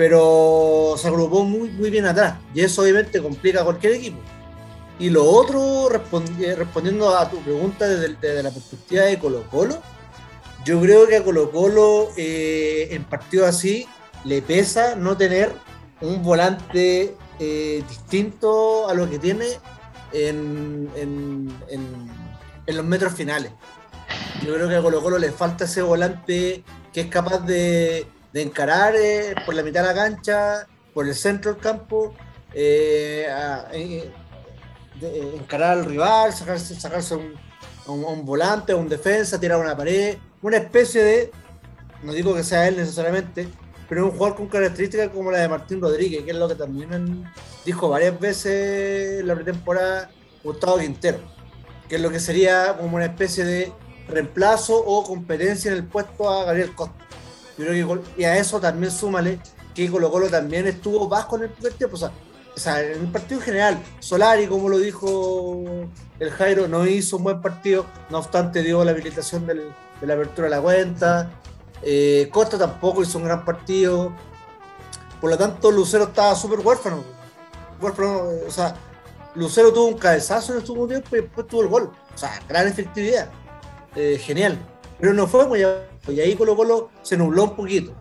Pero 0.00 0.94
se 0.96 1.08
agrupó 1.08 1.44
muy, 1.44 1.68
muy 1.68 1.90
bien 1.90 2.06
atrás. 2.06 2.38
Y 2.54 2.62
eso 2.62 2.80
obviamente 2.80 3.20
complica 3.20 3.60
a 3.60 3.64
cualquier 3.64 3.92
equipo. 3.92 4.18
Y 4.98 5.10
lo 5.10 5.26
otro, 5.26 5.90
eh, 5.92 6.54
respondiendo 6.56 7.14
a 7.14 7.28
tu 7.28 7.36
pregunta 7.42 7.86
desde, 7.86 8.42
la 8.42 8.50
perspectiva 8.50 9.02
de 9.04 9.18
Colo 9.18 9.44
Colo, 9.50 9.82
yo 10.64 10.80
creo 10.80 11.06
que 11.06 11.18
a 11.18 11.22
Colo 11.22 11.50
Colo 11.50 12.12
eh, 12.16 12.88
en 12.92 13.04
partido 13.04 13.44
así 13.44 13.86
le 14.24 14.40
pesa 14.40 14.96
no 14.96 15.18
tener 15.18 15.52
un 16.00 16.22
volante 16.22 17.14
eh, 17.38 17.84
distinto 17.86 18.88
a 18.88 18.94
lo 18.94 19.10
que 19.10 19.18
tiene 19.18 19.48
en, 20.14 20.88
los 22.66 22.84
metros 22.86 23.12
finales. 23.12 23.52
Yo 24.46 24.54
creo 24.54 24.66
que 24.66 24.76
a 24.76 24.80
Colo 24.80 25.02
Colo 25.02 25.18
le 25.18 25.30
falta 25.30 25.66
ese 25.66 25.82
volante 25.82 26.64
que 26.90 27.02
es 27.02 27.08
capaz 27.08 27.40
de, 27.40 28.06
encarar 28.34 28.94
eh, 28.96 29.34
por 29.44 29.54
la 29.54 29.62
mitad 29.62 29.82
de 29.82 29.88
la 29.88 29.94
cancha, 29.94 30.66
por 30.94 31.06
el 31.06 31.14
centro 31.14 31.52
del 31.52 31.60
campo, 31.60 32.14
eh, 32.54 33.26
encarar 35.34 35.78
al 35.78 35.84
rival, 35.84 36.32
sacarse, 36.32 36.78
sacarse 36.78 37.14
un, 37.14 37.34
un, 37.86 38.04
un 38.04 38.24
volante, 38.24 38.74
un 38.74 38.88
defensa, 38.88 39.40
tirar 39.40 39.58
una 39.58 39.76
pared, 39.76 40.16
una 40.42 40.56
especie 40.58 41.02
de, 41.02 41.30
no 42.02 42.12
digo 42.12 42.34
que 42.34 42.44
sea 42.44 42.68
él 42.68 42.76
necesariamente, 42.76 43.48
pero 43.88 44.06
un 44.06 44.12
jugador 44.12 44.36
con 44.36 44.46
características 44.46 45.08
como 45.08 45.32
la 45.32 45.38
de 45.38 45.48
Martín 45.48 45.80
Rodríguez, 45.80 46.22
que 46.22 46.30
es 46.30 46.36
lo 46.36 46.48
que 46.48 46.54
también 46.54 47.24
dijo 47.64 47.88
varias 47.88 48.18
veces 48.20 49.20
en 49.20 49.26
la 49.26 49.34
pretemporada 49.34 50.10
Gustavo 50.44 50.78
Quintero, 50.78 51.18
que 51.88 51.96
es 51.96 52.00
lo 52.00 52.10
que 52.10 52.20
sería 52.20 52.76
como 52.78 52.96
una 52.96 53.06
especie 53.06 53.44
de 53.44 53.72
reemplazo 54.08 54.76
o 54.76 55.04
competencia 55.04 55.72
en 55.72 55.78
el 55.78 55.84
puesto 55.84 56.28
a 56.30 56.44
Gabriel 56.44 56.74
Costa. 56.74 57.04
Y 58.16 58.24
a 58.24 58.36
eso 58.36 58.60
también 58.60 58.90
súmale 58.92 59.38
que 59.74 59.90
Colo 59.90 60.10
Colo 60.10 60.28
también 60.28 60.66
estuvo 60.66 61.08
bajo 61.08 61.36
en 61.36 61.44
el 61.44 61.50
primer 61.50 61.72
tiempo. 61.74 61.96
O 61.96 62.58
sea, 62.58 62.82
en 62.82 63.00
el 63.00 63.08
partido 63.08 63.40
en 63.40 63.46
general, 63.46 63.82
Solari, 64.00 64.46
como 64.46 64.68
lo 64.68 64.78
dijo 64.78 65.62
el 66.18 66.30
Jairo, 66.30 66.68
no 66.68 66.86
hizo 66.86 67.16
un 67.16 67.24
buen 67.24 67.40
partido, 67.40 67.86
no 68.10 68.18
obstante 68.18 68.62
dio 68.62 68.84
la 68.84 68.90
habilitación 68.90 69.46
de 69.46 69.54
la 70.02 70.14
apertura 70.14 70.48
de 70.48 70.56
la 70.56 70.60
cuenta. 70.60 71.30
Eh, 71.82 72.28
Costa 72.32 72.58
tampoco 72.58 73.02
hizo 73.02 73.18
un 73.18 73.24
gran 73.24 73.44
partido. 73.44 74.12
Por 75.20 75.30
lo 75.30 75.38
tanto, 75.38 75.70
Lucero 75.70 76.04
estaba 76.04 76.34
súper 76.34 76.60
huérfano. 76.60 77.04
huérfano. 77.80 78.22
O 78.46 78.50
sea, 78.50 78.74
Lucero 79.34 79.72
tuvo 79.72 79.86
un 79.86 79.98
cabezazo 79.98 80.52
en 80.52 80.60
el 80.60 80.66
segundo 80.66 80.88
tiempo 80.88 81.16
y 81.16 81.20
después 81.20 81.46
tuvo 81.46 81.62
el 81.62 81.68
gol. 81.68 81.92
O 82.14 82.18
sea, 82.18 82.40
gran 82.48 82.66
efectividad. 82.66 83.30
Eh, 83.94 84.18
genial. 84.20 84.58
Pero 84.98 85.14
no 85.14 85.26
fue 85.26 85.46
muy 85.46 85.62
Y 86.08 86.20
ahí 86.20 86.34
Colo 86.34 86.56
Colo 86.56 86.90
se 87.02 87.16
nubló 87.16 87.44
un 87.44 87.56
poquito. 87.56 87.92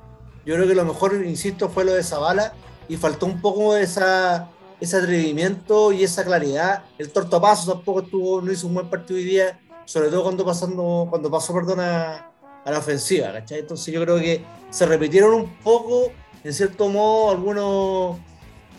Yo 0.46 0.56
creo 0.56 0.68
que 0.68 0.76
lo 0.76 0.86
mejor, 0.86 1.14
insisto, 1.26 1.70
fue 1.70 1.86
lo 1.86 1.94
de 1.94 2.04
Zavala 2.04 2.54
y 2.88 2.98
faltó 2.98 3.26
un 3.26 3.42
poco 3.42 3.76
esa, 3.76 4.50
ese 4.80 4.98
atrevimiento 4.98 5.92
y 5.92 6.04
esa 6.04 6.24
claridad. 6.24 6.84
El 6.98 7.12
tortopaso 7.12 7.72
tampoco 7.72 8.02
estuvo, 8.02 8.42
no 8.42 8.52
hizo 8.52 8.68
un 8.68 8.74
buen 8.74 8.90
partido 8.90 9.18
hoy 9.18 9.26
día, 9.26 9.60
sobre 9.86 10.10
todo 10.10 10.24
cuando, 10.24 10.46
pasando, 10.46 11.08
cuando 11.10 11.30
pasó 11.30 11.54
perdón, 11.54 11.82
a, 11.82 12.32
la 12.66 12.78
ofensiva. 12.78 13.32
Entonces 13.50 13.94
yo 13.94 14.02
creo 14.04 14.18
que 14.18 14.44
se 14.70 14.86
repitieron 14.86 15.34
un 15.34 15.56
poco, 15.58 16.12
en 16.44 16.54
cierto 16.54 16.88
modo, 16.88 17.32
algunos, 17.32 18.18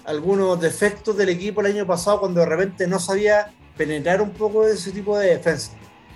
algunos 0.04 0.60
defectos 0.60 1.16
del 1.16 1.28
equipo 1.28 1.60
el 1.60 1.68
año 1.68 1.86
pasado 1.86 2.20
cuando 2.20 2.40
de 2.40 2.46
repente 2.46 2.86
no 2.86 2.98
sabía 3.00 3.52
penetrar 3.76 4.22
un 4.22 4.30
poco 4.30 4.66
ese 4.66 4.92
tipo 4.92 5.18
de 5.18 5.36
defensa. 5.36 5.72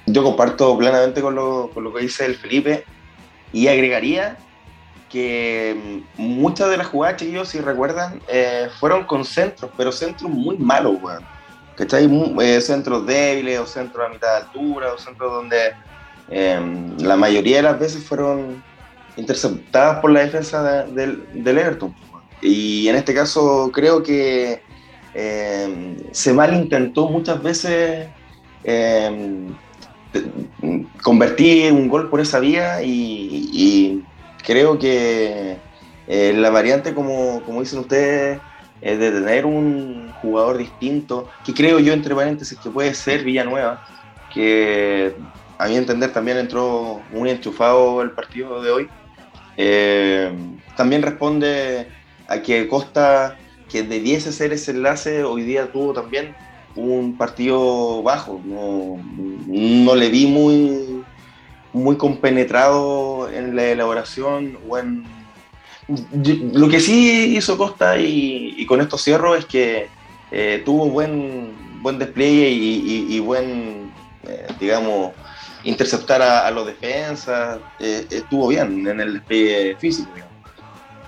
Yo 0.07 0.23
comparto 0.23 0.77
plenamente 0.77 1.21
con 1.21 1.35
lo, 1.35 1.71
con 1.73 1.83
lo 1.83 1.93
que 1.93 2.03
dice 2.03 2.27
el 2.27 2.37
Felipe 2.37 2.85
y 3.55 3.69
agregaría 3.69 4.37
que 5.09 6.03
mm, 6.17 6.21
muchas 6.21 6.69
de 6.69 6.77
las 6.77 6.89
jugadas, 6.89 7.23
ellos 7.23 7.49
si 7.49 7.61
recuerdan, 7.61 8.21
eh, 8.29 8.69
fueron 8.81 9.05
con 9.05 9.25
centros, 9.25 9.71
pero 9.77 9.93
centros 9.93 10.31
muy 10.31 10.59
malos, 10.59 10.97
weón. 11.01 11.25
¿Cachai? 11.77 12.09
Eh, 12.41 12.61
centros 12.61 13.07
débiles, 13.07 13.61
o 13.61 13.67
centros 13.67 14.07
a 14.07 14.13
mitad 14.13 14.29
de 14.29 14.45
altura, 14.45 14.93
o 14.93 14.99
centros 14.99 15.33
donde 15.33 15.73
em, 16.29 16.97
la 16.99 17.17
mayoría 17.17 17.57
de 17.59 17.63
las 17.63 17.79
veces 17.79 18.05
fueron 18.05 18.63
interceptadas 19.17 20.01
por 20.01 20.11
la 20.11 20.21
defensa 20.21 20.85
del, 20.85 21.27
Everton. 21.35 21.95
Y 22.43 22.89
en 22.89 22.97
este 22.97 23.15
caso 23.15 23.71
creo 23.73 24.03
que 24.03 24.63
em, 25.15 25.97
se 26.13 26.33
mal 26.33 26.55
intentó 26.55 27.09
muchas 27.09 27.43
veces 27.43 28.09
em, 28.65 29.55
convertir 31.03 31.73
un 31.73 31.89
gol 31.89 32.09
por 32.11 32.21
esa 32.21 32.41
vía 32.41 32.83
y 32.83 34.03
creo 34.45 34.79
que 34.79 35.59
eh, 36.07 36.35
la 36.37 36.51
variante, 36.51 36.95
como, 36.95 37.43
dicen 37.61 37.79
ustedes, 37.81 38.41
es 38.81 38.99
de 38.99 39.11
tener 39.11 39.47
un 39.47 40.13
jugador 40.21 40.59
distinto, 40.59 41.29
que 41.45 41.55
creo 41.55 41.79
yo, 41.79 41.93
entre 41.93 42.15
paréntesis, 42.15 42.59
que 42.59 42.71
puede 42.71 42.95
ser 42.95 43.25
Villanueva, 43.25 43.87
que 44.33 45.15
a 45.59 45.69
mi 45.69 45.77
entender 45.77 46.13
también 46.13 46.37
entró 46.37 47.01
muy 47.11 47.31
enchufado 47.31 48.03
el 48.03 48.11
partido 48.11 48.63
de 48.63 48.71
hoy. 48.71 48.89
Eh, 49.57 50.33
también 50.77 51.03
responde 51.03 51.89
a 52.29 52.41
que 52.43 52.69
Costa, 52.69 53.39
que 53.71 53.83
debiese 53.83 54.33
ser 54.33 54.53
ese 54.53 54.73
enlace, 54.73 55.25
hoy 55.25 55.43
día 55.43 55.71
tuvo 55.73 55.95
también 55.95 56.35
un 56.77 57.17
partido 57.17 58.03
bajo. 58.03 58.41
No, 58.45 58.99
no 59.47 59.95
le 59.95 60.09
vi 60.09 60.27
muy, 60.27 61.05
muy 61.73 61.97
compenetrado 61.97 63.31
en 63.31 63.57
la 63.57 63.65
elaboración 63.67 64.59
o 64.69 64.79
en... 64.79 65.05
Lo 66.55 66.69
que 66.69 66.81
sí 66.81 67.37
hizo 67.37 67.59
Costa, 67.59 67.99
y, 67.99 68.65
con 68.67 68.81
esto 68.81 68.97
cierro, 68.97 69.37
es 69.37 69.45
que 69.45 69.89
eh, 70.31 70.63
tuvo 70.65 70.89
buen, 70.89 71.53
buen 71.83 71.99
despliegue 71.99 72.49
y, 72.49 73.21
buen, 73.21 73.93
eh, 74.27 74.47
digamos, 74.59 75.13
interceptar 75.63 76.23
a, 76.23 76.51
los 76.51 76.67
defensas, 76.67 77.59
eh, 77.81 78.07
estuvo 78.11 78.49
bien 78.49 78.87
en 78.87 78.99
el 78.99 79.15
despliegue 79.15 79.77
físico, 79.77 80.11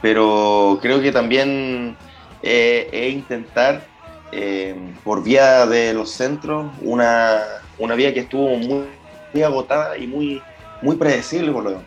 pero 0.03 0.79
creo 0.83 1.01
que 1.01 1.11
también 1.11 1.97
es 2.43 3.15
intentar 3.15 3.96
por 5.05 5.23
vía 5.23 5.67
de 5.67 5.95
los 5.95 6.11
centros 6.11 6.71
una, 6.83 7.41
una 7.79 7.95
vía 7.95 8.13
que 8.13 8.21
estuvo 8.21 8.57
muy, 8.57 8.85
agotada 9.43 9.99
y 9.99 10.07
muy 10.07 10.43
muy 10.83 10.97
predecible 10.97 11.53
por 11.53 11.65
lo 11.65 11.71
menos. 11.71 11.85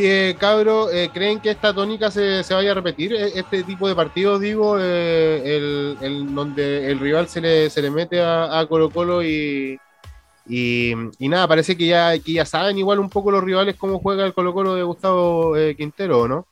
Eh, 0.00 0.36
cabro, 0.38 0.90
eh, 0.92 1.10
¿creen 1.12 1.40
que 1.40 1.50
esta 1.50 1.74
tónica 1.74 2.08
se, 2.10 2.42
vaya 2.50 2.70
a 2.70 2.74
repetir? 2.74 3.12
Este 3.14 3.64
tipo 3.64 3.88
de 3.88 3.96
partidos, 3.96 4.40
digo, 4.40 4.76
eh, 4.78 5.96
el, 6.00 6.34
donde 6.34 6.88
el 6.88 7.00
rival 7.00 7.28
se 7.28 7.40
le, 7.40 7.68
se 7.68 7.82
le 7.82 7.90
mete 7.90 8.22
a, 8.22 8.64
Colo 8.68 8.90
Colo 8.90 9.24
y, 9.24 9.76
y, 10.46 10.94
nada, 11.18 11.48
parece 11.48 11.76
que 11.76 11.86
ya, 11.86 12.16
que 12.20 12.34
ya 12.34 12.46
saben 12.46 12.78
igual 12.78 13.00
un 13.00 13.10
poco 13.10 13.32
los 13.32 13.42
rivales 13.42 13.74
cómo 13.76 13.98
juega 13.98 14.24
el 14.24 14.34
Colo 14.34 14.54
Colo 14.54 14.76
de 14.76 14.84
Gustavo 14.84 15.56
eh, 15.56 15.74
Quintero, 15.74 16.28
¿no? 16.28 16.46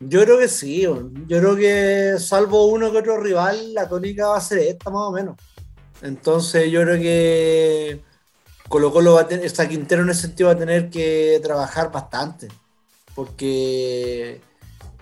Yo 0.00 0.22
creo 0.22 0.38
que 0.38 0.48
sí, 0.48 0.82
yo 0.82 1.10
creo 1.26 1.56
que 1.56 2.16
salvo 2.18 2.66
uno 2.66 2.90
que 2.90 2.98
otro 2.98 3.20
rival, 3.20 3.72
la 3.72 3.88
tónica 3.88 4.28
va 4.28 4.36
a 4.36 4.40
ser 4.40 4.58
esta 4.58 4.90
más 4.90 5.02
o 5.02 5.12
menos. 5.12 5.36
Entonces 6.02 6.70
yo 6.70 6.82
creo 6.82 7.00
que 7.00 8.02
Colo 8.68 8.92
Colo 8.92 9.14
va 9.14 9.22
a 9.22 9.28
tener, 9.28 9.44
esta 9.44 9.68
Quintero 9.68 10.02
en 10.02 10.10
ese 10.10 10.22
sentido 10.22 10.48
va 10.48 10.54
a 10.54 10.58
tener 10.58 10.90
que 10.90 11.40
trabajar 11.42 11.92
bastante, 11.92 12.48
porque, 13.14 14.40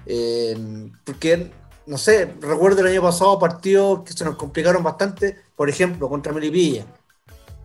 eh, 0.07 0.91
porque, 1.05 1.51
no 1.87 1.97
sé, 1.97 2.35
recuerdo 2.41 2.83
el 2.83 2.89
año 2.89 3.03
pasado 3.03 3.39
partidos 3.39 4.03
que 4.05 4.13
se 4.13 4.25
nos 4.25 4.37
complicaron 4.37 4.83
bastante, 4.83 5.39
por 5.57 5.69
ejemplo, 5.69 6.09
contra 6.09 6.33
Melipilla, 6.33 6.87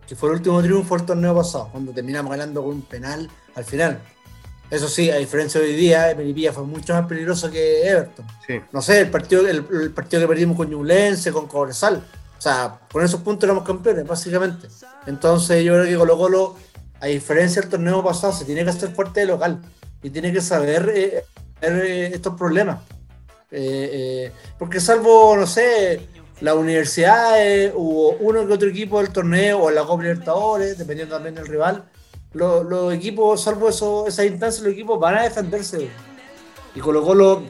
que 0.07 0.15
fue 0.15 0.29
el 0.29 0.35
último 0.35 0.61
triunfo 0.61 0.95
del 0.97 1.05
torneo 1.05 1.35
pasado, 1.35 1.69
cuando 1.71 1.91
terminamos 1.91 2.31
ganando 2.31 2.63
con 2.63 2.71
un 2.71 2.81
penal 2.83 3.29
al 3.55 3.65
final. 3.65 4.01
Eso 4.69 4.89
sí, 4.89 5.09
a 5.09 5.15
diferencia 5.15 5.61
de 5.61 5.67
hoy 5.67 5.75
día, 5.75 6.13
Melipilla 6.17 6.51
fue 6.51 6.63
mucho 6.63 6.93
más 6.93 7.07
peligroso 7.07 7.49
que 7.49 7.87
Everton. 7.87 8.25
No 8.71 8.81
sé, 8.81 9.01
el 9.01 9.09
partido, 9.09 9.47
el, 9.47 9.91
partido 9.91 10.21
que 10.21 10.27
perdimos 10.27 10.57
con 10.57 10.69
Ñublense, 10.69 11.31
con 11.31 11.47
Cobresal, 11.47 12.03
o 12.37 12.41
sea, 12.41 12.79
con 12.91 13.03
esos 13.03 13.21
puntos 13.21 13.45
éramos 13.45 13.63
campeones, 13.63 14.05
básicamente. 14.05 14.67
Entonces 15.05 15.63
yo 15.63 15.73
creo 15.73 15.85
que 15.85 15.95
Colo 15.95 16.17
Colo, 16.17 16.55
a 16.99 17.05
diferencia 17.07 17.61
del 17.61 17.71
torneo 17.71 18.03
pasado, 18.03 18.33
se 18.33 18.43
tiene 18.43 18.65
que 18.65 18.71
hacer 18.71 18.89
fuerte 18.89 19.21
de 19.21 19.27
local 19.27 19.61
y 20.03 20.09
tiene 20.09 20.33
que 20.33 20.41
saber 20.41 20.91
eh, 20.93 21.23
eh, 21.61 22.11
estos 22.13 22.35
problemas. 22.35 22.79
Eh, 23.49 24.33
porque 24.59 24.81
salvo, 24.81 25.37
no 25.37 25.47
sé, 25.47 26.01
la 26.41 26.55
universidad 26.55 27.37
o 27.73 28.17
uno 28.19 28.45
que 28.45 28.53
otro 28.53 28.67
equipo 28.67 29.01
del 29.01 29.13
torneo 29.13 29.63
o 29.63 29.71
la 29.71 29.85
Copa 29.85 30.03
Libertadores, 30.03 30.77
dependiendo 30.77 31.15
también 31.15 31.35
del 31.35 31.47
rival, 31.47 31.85
los, 32.37 32.93
equipos, 32.93 33.41
salvo 33.41 33.69
eso, 33.69 34.07
esas 34.07 34.25
instancias, 34.25 34.63
los 34.63 34.73
equipos 34.73 34.99
van 34.99 35.17
a 35.17 35.23
defenderse. 35.23 35.89
Y 36.75 36.79
Colo 36.79 37.03
Colo 37.03 37.43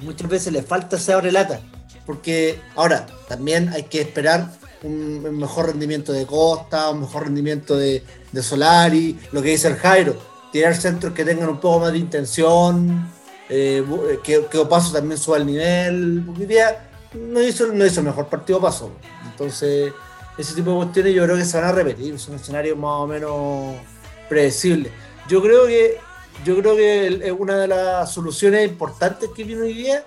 muchas 0.00 0.28
veces 0.28 0.52
le 0.52 0.62
falta 0.62 0.96
ese 0.96 1.12
abre 1.12 1.32
lata 1.32 1.60
porque 2.08 2.58
ahora 2.74 3.04
también 3.28 3.68
hay 3.68 3.82
que 3.82 4.00
esperar 4.00 4.50
un, 4.82 5.38
mejor 5.38 5.66
rendimiento 5.66 6.10
de 6.10 6.24
Costa, 6.24 6.88
un 6.88 7.00
mejor 7.00 7.24
rendimiento 7.24 7.76
de, 7.76 8.02
Solari, 8.40 9.18
lo 9.30 9.42
que 9.42 9.50
dice 9.50 9.68
el 9.68 9.76
Jairo, 9.76 10.16
tirar 10.50 10.74
centros 10.74 11.12
que 11.12 11.22
tengan 11.22 11.50
un 11.50 11.60
poco 11.60 11.80
más 11.80 11.92
de 11.92 11.98
intención, 11.98 13.12
eh, 13.50 13.84
que, 14.24 14.46
que 14.46 14.56
Opaso 14.56 14.90
también 14.90 15.18
suba 15.18 15.36
el 15.36 15.44
nivel, 15.44 16.22
porque 16.24 16.64
no 17.12 17.42
hizo, 17.42 17.66
no 17.66 17.84
hizo 17.84 18.00
el 18.00 18.06
mejor 18.06 18.26
partido 18.28 18.58
Paso. 18.58 18.90
Entonces, 19.30 19.92
ese 20.38 20.54
tipo 20.54 20.70
de 20.70 20.76
cuestiones 20.78 21.14
yo 21.14 21.24
creo 21.24 21.36
que 21.36 21.44
se 21.44 21.58
van 21.58 21.66
a 21.66 21.72
repetir, 21.72 22.18
son 22.18 22.36
escenarios 22.36 22.78
más 22.78 23.00
o 23.02 23.06
menos 23.06 23.74
predecibles. 24.28 24.92
Yo 25.28 25.42
creo 25.42 25.66
que, 25.66 25.98
yo 26.44 26.58
creo 26.58 26.76
que 26.76 27.34
una 27.38 27.58
de 27.58 27.68
las 27.68 28.12
soluciones 28.12 28.68
importantes 28.68 29.30
que 29.34 29.44
viene 29.44 29.62
hoy 29.62 29.74
día 29.74 30.04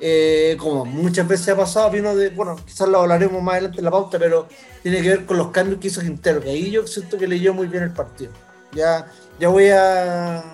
eh, 0.00 0.56
como 0.60 0.84
muchas 0.84 1.26
veces 1.26 1.48
ha 1.48 1.56
pasado, 1.56 1.90
vino 1.90 2.14
de, 2.14 2.30
bueno, 2.30 2.56
quizás 2.64 2.88
lo 2.88 3.00
hablaremos 3.00 3.42
más 3.42 3.54
adelante 3.54 3.78
en 3.78 3.84
la 3.84 3.90
pauta, 3.90 4.16
pero 4.18 4.46
tiene 4.82 5.02
que 5.02 5.08
ver 5.08 5.26
con 5.26 5.36
los 5.38 5.48
cambios 5.48 5.80
que 5.80 5.88
hizo 5.88 6.00
Quintero, 6.00 6.40
que 6.40 6.50
ahí 6.50 6.70
yo 6.70 6.86
siento 6.86 7.18
que 7.18 7.26
leyó 7.26 7.52
muy 7.52 7.66
bien 7.66 7.82
el 7.82 7.92
partido. 7.92 8.30
Ya, 8.72 9.10
ya 9.40 9.48
voy 9.48 9.70
a, 9.70 10.44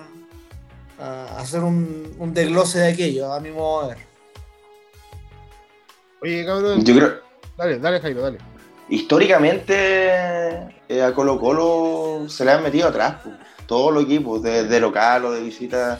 hacer 1.37 1.61
un, 1.61 2.33
desglose 2.33 2.79
de 2.79 2.87
aquello, 2.93 3.31
a 3.31 3.39
mi 3.39 3.51
modo 3.51 3.89
de 3.89 3.95
ver. 3.95 4.03
Oye, 6.21 6.45
cabrón. 6.45 6.83
Yo 6.83 6.95
creo. 6.95 7.21
Dale, 7.55 7.77
dale, 7.79 7.99
Jairo, 7.99 8.21
dale. 8.21 8.39
Históricamente 8.89 10.74
eh, 10.87 11.01
a 11.01 11.13
Colo 11.13 11.39
Colo 11.39 12.29
se 12.29 12.45
le 12.45 12.51
han 12.51 12.63
metido 12.63 12.87
atrás, 12.87 13.17
todos 13.65 13.93
los 13.93 14.03
equipos, 14.03 14.41
de, 14.41 14.79
local 14.79 15.25
o 15.25 15.31
de 15.31 15.41
visita. 15.41 15.99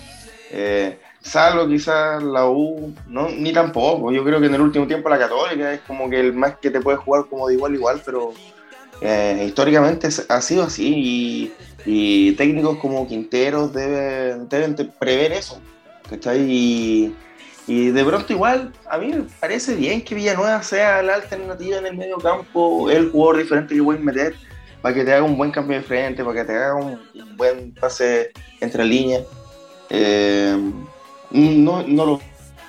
Eh, 0.52 1.00
salvo 1.22 1.68
quizás 1.68 2.22
la 2.22 2.48
U, 2.48 2.94
no, 3.08 3.30
ni 3.30 3.52
tampoco. 3.52 4.12
Yo 4.12 4.24
creo 4.24 4.40
que 4.40 4.48
en 4.48 4.56
el 4.56 4.62
último 4.62 4.88
tiempo 4.88 5.10
la 5.10 5.18
Católica 5.18 5.74
es 5.74 5.82
como 5.82 6.10
que 6.10 6.20
el 6.20 6.34
más 6.34 6.58
que 6.58 6.70
te 6.70 6.82
puede 6.82 6.98
jugar 6.98 7.26
como 7.30 7.48
de 7.48 7.56
igual 7.56 7.72
a 7.72 7.76
igual, 7.76 8.02
pero 8.06 8.34
eh, 9.02 9.44
históricamente 9.48 10.10
ha 10.30 10.42
sido 10.42 10.64
así 10.64 11.52
y, 11.86 12.32
técnicos 12.34 12.78
como 12.78 13.08
Quinteros 13.08 13.74
deben, 13.74 14.48
deben 14.50 14.76
prever 15.00 15.32
eso. 15.32 15.60
¿cachai? 16.10 16.42
Y, 16.42 17.16
y 17.68 17.90
de 17.90 18.06
pronto 18.06 18.32
igual, 18.32 18.72
a 18.88 18.98
mí 18.98 19.08
me 19.08 19.24
parece 19.40 19.76
bien 19.76 20.04
que 20.04 20.14
Villanueva 20.14 20.62
sea 20.62 21.02
la 21.02 21.16
alternativa 21.16 21.78
en 21.78 21.88
el 21.88 21.98
medio 21.98 22.18
campo, 22.18 22.90
el 22.90 23.10
jugador 23.10 23.38
diferente 23.38 23.76
que 23.76 23.82
puedes 23.82 24.04
meter 24.04 24.36
para 24.86 24.94
que 24.94 25.04
te 25.04 25.14
haga 25.16 25.24
un 25.24 25.36
buen 25.36 25.50
cambio 25.50 25.78
de 25.78 25.84
frente, 25.84 26.24
para 26.24 26.42
que 26.42 26.46
te 26.46 26.56
haga 26.56 26.76
un, 26.76 27.00
buen 27.36 27.74
pase 27.74 28.32
entre 28.62 28.86
líneas. 28.86 29.24
Eh, 29.90 30.56
no, 31.32 31.82
no, 31.82 32.06
lo 32.06 32.22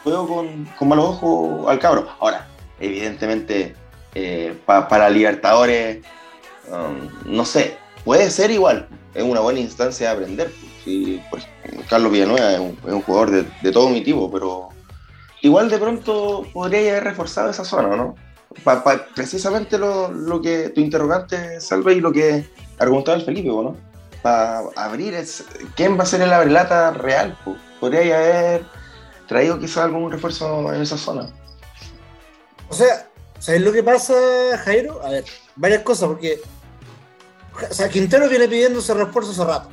veo 0.02 0.26
con, 0.26 0.64
con 0.78 0.88
malos 0.88 1.04
ojos 1.04 1.68
al 1.68 1.78
cabro. 1.78 2.08
Ahora, 2.18 2.48
evidentemente, 2.80 3.74
eh, 4.14 4.58
para 4.64 5.10
Libertadores, 5.10 6.06
um, 6.70 7.34
no 7.36 7.44
sé, 7.44 7.76
puede 8.02 8.30
ser 8.30 8.50
igual, 8.50 8.88
es 9.12 9.22
una 9.22 9.40
buena 9.40 9.60
instancia 9.60 10.06
de 10.08 10.14
aprender. 10.14 10.50
Pues, 11.28 11.46
Carlos 11.90 12.10
Villanueva 12.10 12.50
es 12.50 12.60
un, 12.60 13.02
jugador 13.02 13.30
de, 13.30 13.46
de, 13.60 13.72
todo 13.72 13.90
mi 13.90 14.00
tipo, 14.00 14.32
pero 14.32 14.70
igual 15.42 15.68
de 15.68 15.76
pronto 15.76 16.46
podría 16.54 16.92
haber 16.92 17.04
reforzado 17.04 17.50
esa 17.50 17.66
zona, 17.66 17.94
¿no? 17.94 18.14
Precisamente 19.14 19.78
lo, 19.78 20.40
que 20.40 20.70
tu 20.70 20.80
interrogante, 20.80 21.60
Salve, 21.60 21.94
y 21.94 22.00
lo 22.00 22.12
que 22.12 22.48
argumentaba 22.78 23.18
el 23.18 23.24
Felipe, 23.24 23.48
¿no? 23.48 23.76
Para 24.22 24.60
abrir, 24.76 25.14
¿quién 25.74 25.98
va 25.98 26.02
a 26.02 26.06
ser 26.06 26.22
el 26.22 26.32
abrelata 26.32 26.90
real? 26.92 27.38
Podría 27.80 28.16
haber 28.16 28.66
traído 29.28 29.58
quizás 29.58 29.78
algún 29.78 30.10
refuerzo 30.10 30.72
en 30.72 30.82
esa 30.82 30.96
zona. 30.96 31.28
O 32.68 32.74
sea, 32.74 33.08
¿sabes 33.38 33.60
lo 33.60 33.72
que 33.72 33.82
pasa, 33.82 34.14
Jairo? 34.64 35.00
A 35.04 35.10
ver, 35.10 35.24
varias 35.54 35.82
cosas, 35.82 36.08
porque 36.08 36.40
o 37.70 37.74
sea, 37.74 37.88
Quintero 37.88 38.28
viene 38.28 38.48
pidiendo 38.48 38.80
ese 38.80 38.94
refuerzo 38.94 39.30
hace 39.30 39.44
rato. 39.44 39.70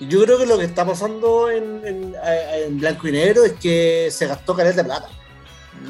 Yo 0.00 0.22
creo 0.24 0.38
que 0.38 0.46
lo 0.46 0.58
que 0.58 0.64
está 0.64 0.84
pasando 0.84 1.50
en, 1.50 1.82
en, 1.84 2.80
blanco 2.80 3.06
y 3.08 3.12
negro 3.12 3.44
es 3.44 3.52
que 3.52 4.08
se 4.10 4.26
gastó 4.26 4.56
caleta 4.56 4.76
de 4.76 4.84
plata. 4.84 5.08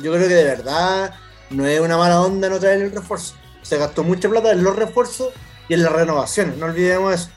Yo 0.03 0.13
creo 0.13 0.29
que 0.29 0.35
de 0.35 0.45
verdad 0.45 1.15
no 1.51 1.67
es 1.67 1.81
una 1.81 1.97
mala 1.97 2.21
onda 2.21 2.49
no 2.49 2.59
traer 2.59 2.83
el 2.83 2.93
refuerzo. 2.93 3.35
Se 3.63 3.77
gastó 3.77 4.03
mucha 4.05 4.29
plata 4.29 4.53
en 4.53 4.63
los 4.63 4.77
refuerzos 4.77 5.33
y 5.69 5.75
en 5.75 5.83
las 5.83 5.93
renovaciones, 5.93 6.57
no 6.57 6.67
olvidemos 6.67 7.15
eso. 7.15 7.31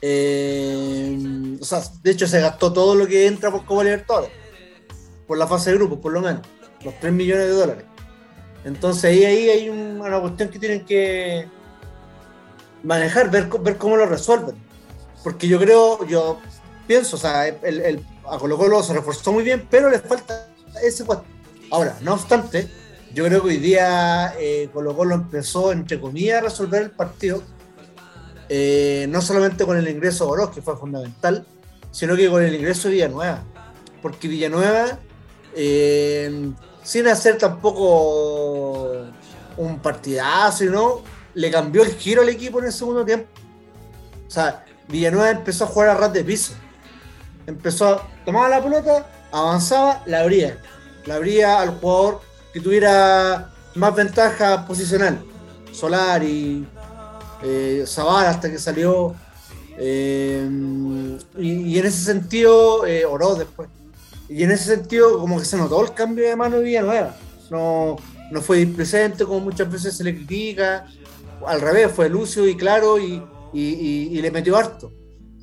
Eh, 0.00 1.58
o 1.60 1.64
sea, 1.64 1.82
de 2.02 2.10
hecho 2.10 2.26
se 2.26 2.40
gastó 2.40 2.72
todo 2.72 2.94
lo 2.94 3.06
que 3.06 3.26
entra 3.26 3.50
por 3.50 3.64
Copa 3.64 3.84
Libertadores, 3.84 4.30
por 5.26 5.38
la 5.38 5.46
fase 5.46 5.70
de 5.70 5.76
grupo, 5.76 6.00
por 6.00 6.12
lo 6.12 6.20
menos, 6.20 6.42
los 6.84 6.98
3 7.00 7.12
millones 7.12 7.46
de 7.46 7.52
dólares. 7.52 7.84
Entonces 8.64 9.04
ahí, 9.04 9.24
ahí 9.24 9.48
hay 9.48 9.68
una 9.68 10.20
cuestión 10.20 10.48
que 10.50 10.58
tienen 10.58 10.84
que 10.84 11.48
manejar, 12.82 13.30
ver, 13.30 13.48
ver 13.60 13.76
cómo 13.76 13.96
lo 13.96 14.06
resuelven. 14.06 14.56
Porque 15.24 15.48
yo 15.48 15.58
creo, 15.58 16.04
yo 16.06 16.38
pienso, 16.86 17.16
o 17.16 17.18
sea, 17.18 17.48
el, 17.48 17.80
el, 17.80 18.06
a 18.28 18.38
Colo 18.38 18.56
Colo 18.56 18.82
se 18.82 18.94
reforzó 18.94 19.32
muy 19.32 19.42
bien, 19.42 19.66
pero 19.70 19.90
le 19.90 19.98
falta 19.98 20.48
ese 20.82 21.04
Ahora, 21.70 21.98
no 22.00 22.14
obstante, 22.14 22.68
yo 23.12 23.24
creo 23.24 23.42
que 23.42 23.48
hoy 23.48 23.56
día 23.58 24.34
eh, 24.38 24.70
Colo 24.72 24.96
Colo 24.96 25.14
empezó, 25.14 25.72
entre 25.72 26.00
comillas, 26.00 26.38
a 26.38 26.44
resolver 26.44 26.82
el 26.82 26.90
partido, 26.90 27.42
eh, 28.48 29.06
no 29.10 29.20
solamente 29.20 29.66
con 29.66 29.76
el 29.76 29.88
ingreso 29.88 30.24
de 30.24 30.30
Oroz, 30.30 30.50
que 30.50 30.62
fue 30.62 30.76
fundamental, 30.76 31.46
sino 31.90 32.16
que 32.16 32.30
con 32.30 32.42
el 32.42 32.54
ingreso 32.54 32.88
de 32.88 32.94
Villanueva. 32.94 33.42
Porque 34.00 34.28
Villanueva, 34.28 34.98
eh, 35.54 36.52
sin 36.82 37.06
hacer 37.08 37.36
tampoco 37.36 39.06
un 39.58 39.78
partidazo, 39.80 40.64
¿no? 40.64 41.02
le 41.34 41.50
cambió 41.50 41.82
el 41.82 41.94
giro 41.94 42.22
al 42.22 42.30
equipo 42.30 42.60
en 42.60 42.66
el 42.66 42.72
segundo 42.72 43.04
tiempo. 43.04 43.28
O 44.26 44.30
sea, 44.30 44.64
Villanueva 44.88 45.30
empezó 45.30 45.64
a 45.64 45.66
jugar 45.66 45.88
a 45.90 45.94
ras 45.94 46.12
de 46.12 46.24
piso. 46.24 46.54
Empezó 47.46 48.00
a 48.26 48.48
la 48.48 48.62
pelota, 48.62 49.06
avanzaba, 49.30 50.02
la 50.06 50.20
abría 50.20 50.58
la 51.08 51.14
habría 51.14 51.60
al 51.60 51.70
jugador 51.80 52.20
que 52.52 52.60
tuviera 52.60 53.50
más 53.74 53.94
ventaja 53.94 54.66
posicional. 54.66 55.24
Solari, 55.72 56.66
eh, 57.42 57.84
Zavala 57.86 58.30
hasta 58.30 58.50
que 58.50 58.58
salió. 58.58 59.14
Eh, 59.78 60.46
y, 61.38 61.78
en 61.78 61.86
ese 61.86 62.04
sentido, 62.04 62.86
eh, 62.86 63.06
Oro 63.06 63.34
después. 63.36 63.70
Y 64.28 64.42
en 64.42 64.50
ese 64.50 64.76
sentido, 64.76 65.18
como 65.18 65.38
que 65.38 65.46
se 65.46 65.56
notó 65.56 65.82
el 65.82 65.94
cambio 65.94 66.28
de 66.28 66.36
mano 66.36 66.58
de 66.58 66.64
Villanueva. 66.64 67.16
No, 67.48 67.96
no 68.30 68.42
fue 68.42 68.58
displicente, 68.58 69.24
como 69.24 69.40
muchas 69.40 69.70
veces 69.70 69.96
se 69.96 70.04
le 70.04 70.14
critica. 70.14 70.86
Al 71.46 71.62
revés, 71.62 71.90
fue 71.90 72.10
lucio 72.10 72.46
y 72.46 72.54
claro 72.54 72.98
y, 72.98 73.22
le 73.54 74.30
metió 74.30 74.58
harto. 74.58 74.92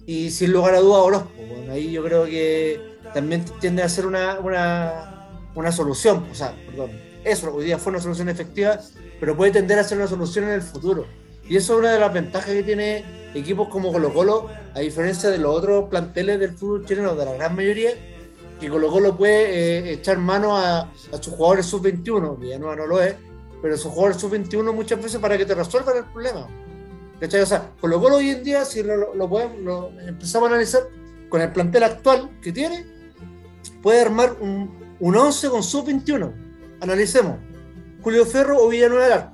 Y 0.06 0.30
sin 0.30 0.52
lugar 0.52 0.76
a 0.76 0.80
duda, 0.80 1.00
Orozco. 1.00 1.32
Bueno, 1.36 1.74
ahí 1.74 1.92
yo 1.92 2.04
creo 2.04 2.26
que 2.26 2.80
también 3.16 3.44
tiende 3.60 3.82
a 3.82 3.90
ser 3.90 4.06
una 4.06 5.15
una 5.56 5.72
solución, 5.72 6.26
o 6.32 6.36
sea, 6.36 6.56
perdón, 6.66 6.92
eso 7.24 7.54
hoy 7.54 7.66
día 7.66 7.78
fue 7.78 7.92
una 7.92 8.02
solución 8.02 8.30
efectiva, 8.30 8.80
pero 9.20 9.36
puede 9.36 9.52
tender 9.52 9.80
a 9.80 9.84
ser 9.84 9.98
una 9.98 10.08
solución 10.08 10.46
en 10.46 10.52
el 10.52 10.62
futuro. 10.62 11.06
Y 11.48 11.58
eso 11.58 11.74
es 11.74 11.80
una 11.80 11.92
de 11.92 12.00
las 12.00 12.14
ventajas 12.14 12.52
que 12.52 12.64
tiene 12.64 13.04
equipos 13.34 13.68
como 13.70 13.92
Colo 13.92 14.14
Colo, 14.14 14.50
a 14.74 14.80
diferencia 14.80 15.30
de 15.30 15.38
los 15.38 15.56
otros 15.56 15.90
planteles 15.90 16.40
del 16.40 16.52
fútbol 16.58 16.86
chileno, 16.86 17.16
de 17.16 17.26
la 17.26 17.34
gran 17.34 17.56
mayoría, 17.56 17.92
que 18.60 18.70
Colo 18.70 18.90
Colo 18.90 19.18
puede 19.18 19.90
eh, 19.90 19.94
echar 19.94 20.18
mano 20.18 20.58
a, 20.58 20.92
sus 21.20 21.34
jugadores 21.34 21.66
sub-21, 21.68 22.40
que 22.40 22.50
ya 22.50 22.60
no, 22.60 22.76
no 22.76 22.86
lo 22.86 23.02
es, 23.02 23.16
pero 23.62 23.78
sus 23.78 23.92
jugadores 23.92 24.18
sub-21 24.18 24.74
muchas 24.74 25.02
veces 25.02 25.20
para 25.20 25.38
que 25.38 25.46
te 25.46 25.56
resuelvan 25.56 25.98
el 25.98 26.06
problema. 26.06 26.48
¿Cachai? 27.20 27.42
O 27.42 27.46
sea, 27.46 27.72
Colo 27.80 28.02
Colo 28.02 28.18
hoy 28.18 28.30
en 28.30 28.44
día, 28.44 28.66
si 28.66 28.84
lo, 28.84 29.14
lo, 29.16 29.30
podemos, 29.30 29.58
lo 29.60 29.90
empezamos 30.02 30.48
a 30.48 30.54
analizar, 30.54 30.84
con 31.30 31.42
el 31.42 31.52
plantel 31.52 31.84
actual 31.84 32.30
que 32.42 32.52
tiene, 32.52 32.86
puede 33.82 34.02
armar 34.02 34.36
un, 34.40 34.85
un 35.00 35.16
11 35.16 35.50
con 35.50 35.64
sub-21. 35.64 36.34
Analicemos. 36.82 37.38
Julio 38.02 38.26
Ferro 38.26 38.62
o 38.62 38.70
Villanueva 38.70 39.32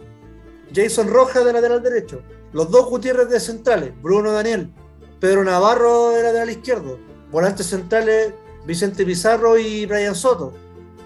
del 0.72 0.84
Jason 0.84 1.10
Rojas 1.10 1.44
de 1.44 1.54
lateral 1.54 1.82
derecho. 1.84 2.22
Los 2.54 2.70
dos 2.72 2.86
Gutiérrez 2.88 3.30
de 3.30 3.40
centrales. 3.40 3.94
Bruno 4.02 4.32
Daniel. 4.32 4.72
Pedro 5.20 5.44
Navarro 5.44 6.12
de 6.12 6.24
lateral 6.24 6.50
izquierdo. 6.50 6.98
Volantes 7.32 7.68
centrales 7.68 8.34
Vicente 8.66 9.06
Pizarro 9.06 9.58
y 9.58 9.86
Brian 9.86 10.16
Soto. 10.16 10.54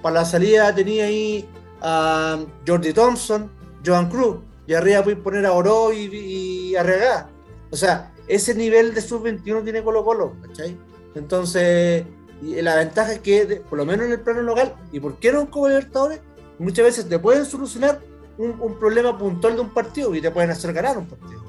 Para 0.02 0.16
la 0.16 0.26
salida 0.26 0.74
tenía 0.74 1.06
ahí 1.06 1.48
a 1.82 2.40
Jordi 2.68 2.94
Thompson, 2.94 3.50
Joan 3.86 4.10
Cruz. 4.10 4.38
Y 4.68 4.74
arriba 4.74 5.04
puedes 5.04 5.20
poner 5.20 5.46
a 5.46 5.54
Oro 5.54 5.94
y, 5.94 6.10
y 6.12 6.76
Arregá. 6.76 7.30
O 7.72 7.76
sea, 7.76 8.12
ese 8.28 8.56
nivel 8.56 8.94
de 8.94 9.02
sub-21 9.02 9.64
tiene 9.64 9.84
Colo 9.84 10.04
Colo, 10.04 10.36
¿cachai? 10.42 10.78
Entonces, 11.14 12.06
y 12.42 12.62
la 12.62 12.76
ventaja 12.76 13.14
es 13.14 13.20
que, 13.20 13.62
por 13.70 13.78
lo 13.78 13.86
menos 13.86 14.06
en 14.06 14.14
el 14.14 14.20
plano 14.20 14.42
local, 14.42 14.76
y 14.92 15.00
por 15.00 15.18
qué 15.18 15.32
no 15.32 15.42
en 15.42 15.48
Copa 15.48 15.70
Libertadores, 15.70 16.20
muchas 16.60 16.86
veces 16.86 17.10
te 17.10 17.20
pueden 17.20 17.46
solucionar 17.46 18.00
un, 18.38 18.78
problema 18.78 19.18
puntual 19.18 19.56
de 19.56 19.62
un 19.62 19.74
partido 19.74 20.14
y 20.14 20.22
te 20.22 20.32
pueden 20.32 20.52
hacer 20.52 20.74
ganar 20.74 20.98
un 20.98 21.06
partido. 21.06 21.42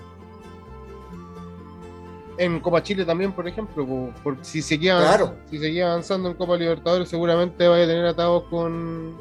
En 2.38 2.61
Copa 2.61 2.83
Chile 2.83 3.05
también, 3.05 3.33
por 3.33 3.49
ejemplo, 3.49 4.12
por, 4.22 4.37
si, 4.42 4.62
seguía, 4.62 5.18
si 5.51 5.59
seguía 5.59 5.90
avanzando 5.90 6.29
en 6.29 6.35
Copa 6.35 6.57
Libertadores, 6.57 7.09
seguramente 7.09 7.66
vaya 7.66 7.85
a 7.85 7.87
tener 7.87 8.07
atados 8.07 8.44
con. 8.44 9.16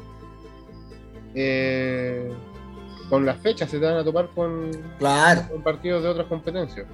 Eh, 1.34 2.30
con 3.08 3.24
las 3.24 3.38
fechas, 3.38 3.70
se 3.70 3.78
te 3.78 3.84
van 3.86 3.96
a 3.96 4.04
topar 4.04 4.28
con, 4.34 4.70
claro. 4.98 5.42
con 5.48 5.62
partidos 5.62 6.02
de 6.02 6.08
otras 6.08 6.26
competencias. 6.26 6.86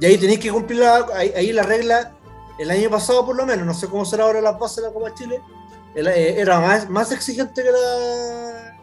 Y 0.00 0.06
ahí 0.06 0.16
tenéis 0.16 0.38
que 0.38 0.50
cumplir 0.50 0.80
la, 0.80 1.04
ahí 1.16 1.52
la 1.52 1.64
regla 1.64 2.12
el 2.58 2.70
año 2.70 2.90
pasado 2.90 3.24
por 3.24 3.36
lo 3.36 3.46
menos, 3.46 3.66
no 3.66 3.74
sé 3.74 3.88
cómo 3.88 4.04
será 4.04 4.24
ahora 4.24 4.40
la 4.40 4.52
base 4.52 4.80
de 4.80 4.88
la 4.88 4.92
Copa 4.92 5.14
Chile, 5.14 5.40
eh, 5.94 6.34
era 6.38 6.60
más, 6.60 6.88
más 6.88 7.12
exigente 7.12 7.62
que 7.62 7.70
la 7.70 8.78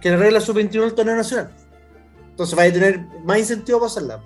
que 0.00 0.10
la 0.10 0.16
regla 0.16 0.40
sub-21 0.40 0.80
del 0.80 0.94
torneo 0.94 1.16
nacional. 1.16 1.50
Entonces 2.30 2.58
va 2.58 2.62
a 2.62 2.72
tener 2.72 3.00
más 3.24 3.38
incentivo 3.38 3.78
para 3.78 3.90
hacerla. 3.90 4.20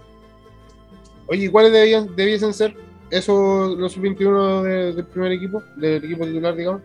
Oye, 1.26 1.50
¿cuáles 1.50 1.72
debían, 1.72 2.14
debiesen 2.14 2.54
ser 2.54 2.76
esos 3.11 3.76
los 3.76 3.92
sub-21 3.92 4.62
del 4.94 5.07
primer 5.07 5.33
equipo, 5.33 5.62
del 5.76 6.04
equipo 6.04 6.24
titular, 6.24 6.54
digamos? 6.54 6.83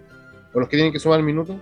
¿O 0.54 0.60
los 0.60 0.70
que 0.70 0.78
tienen 0.78 0.92
que 0.92 1.00
sumar 1.00 1.22
minutos? 1.22 1.56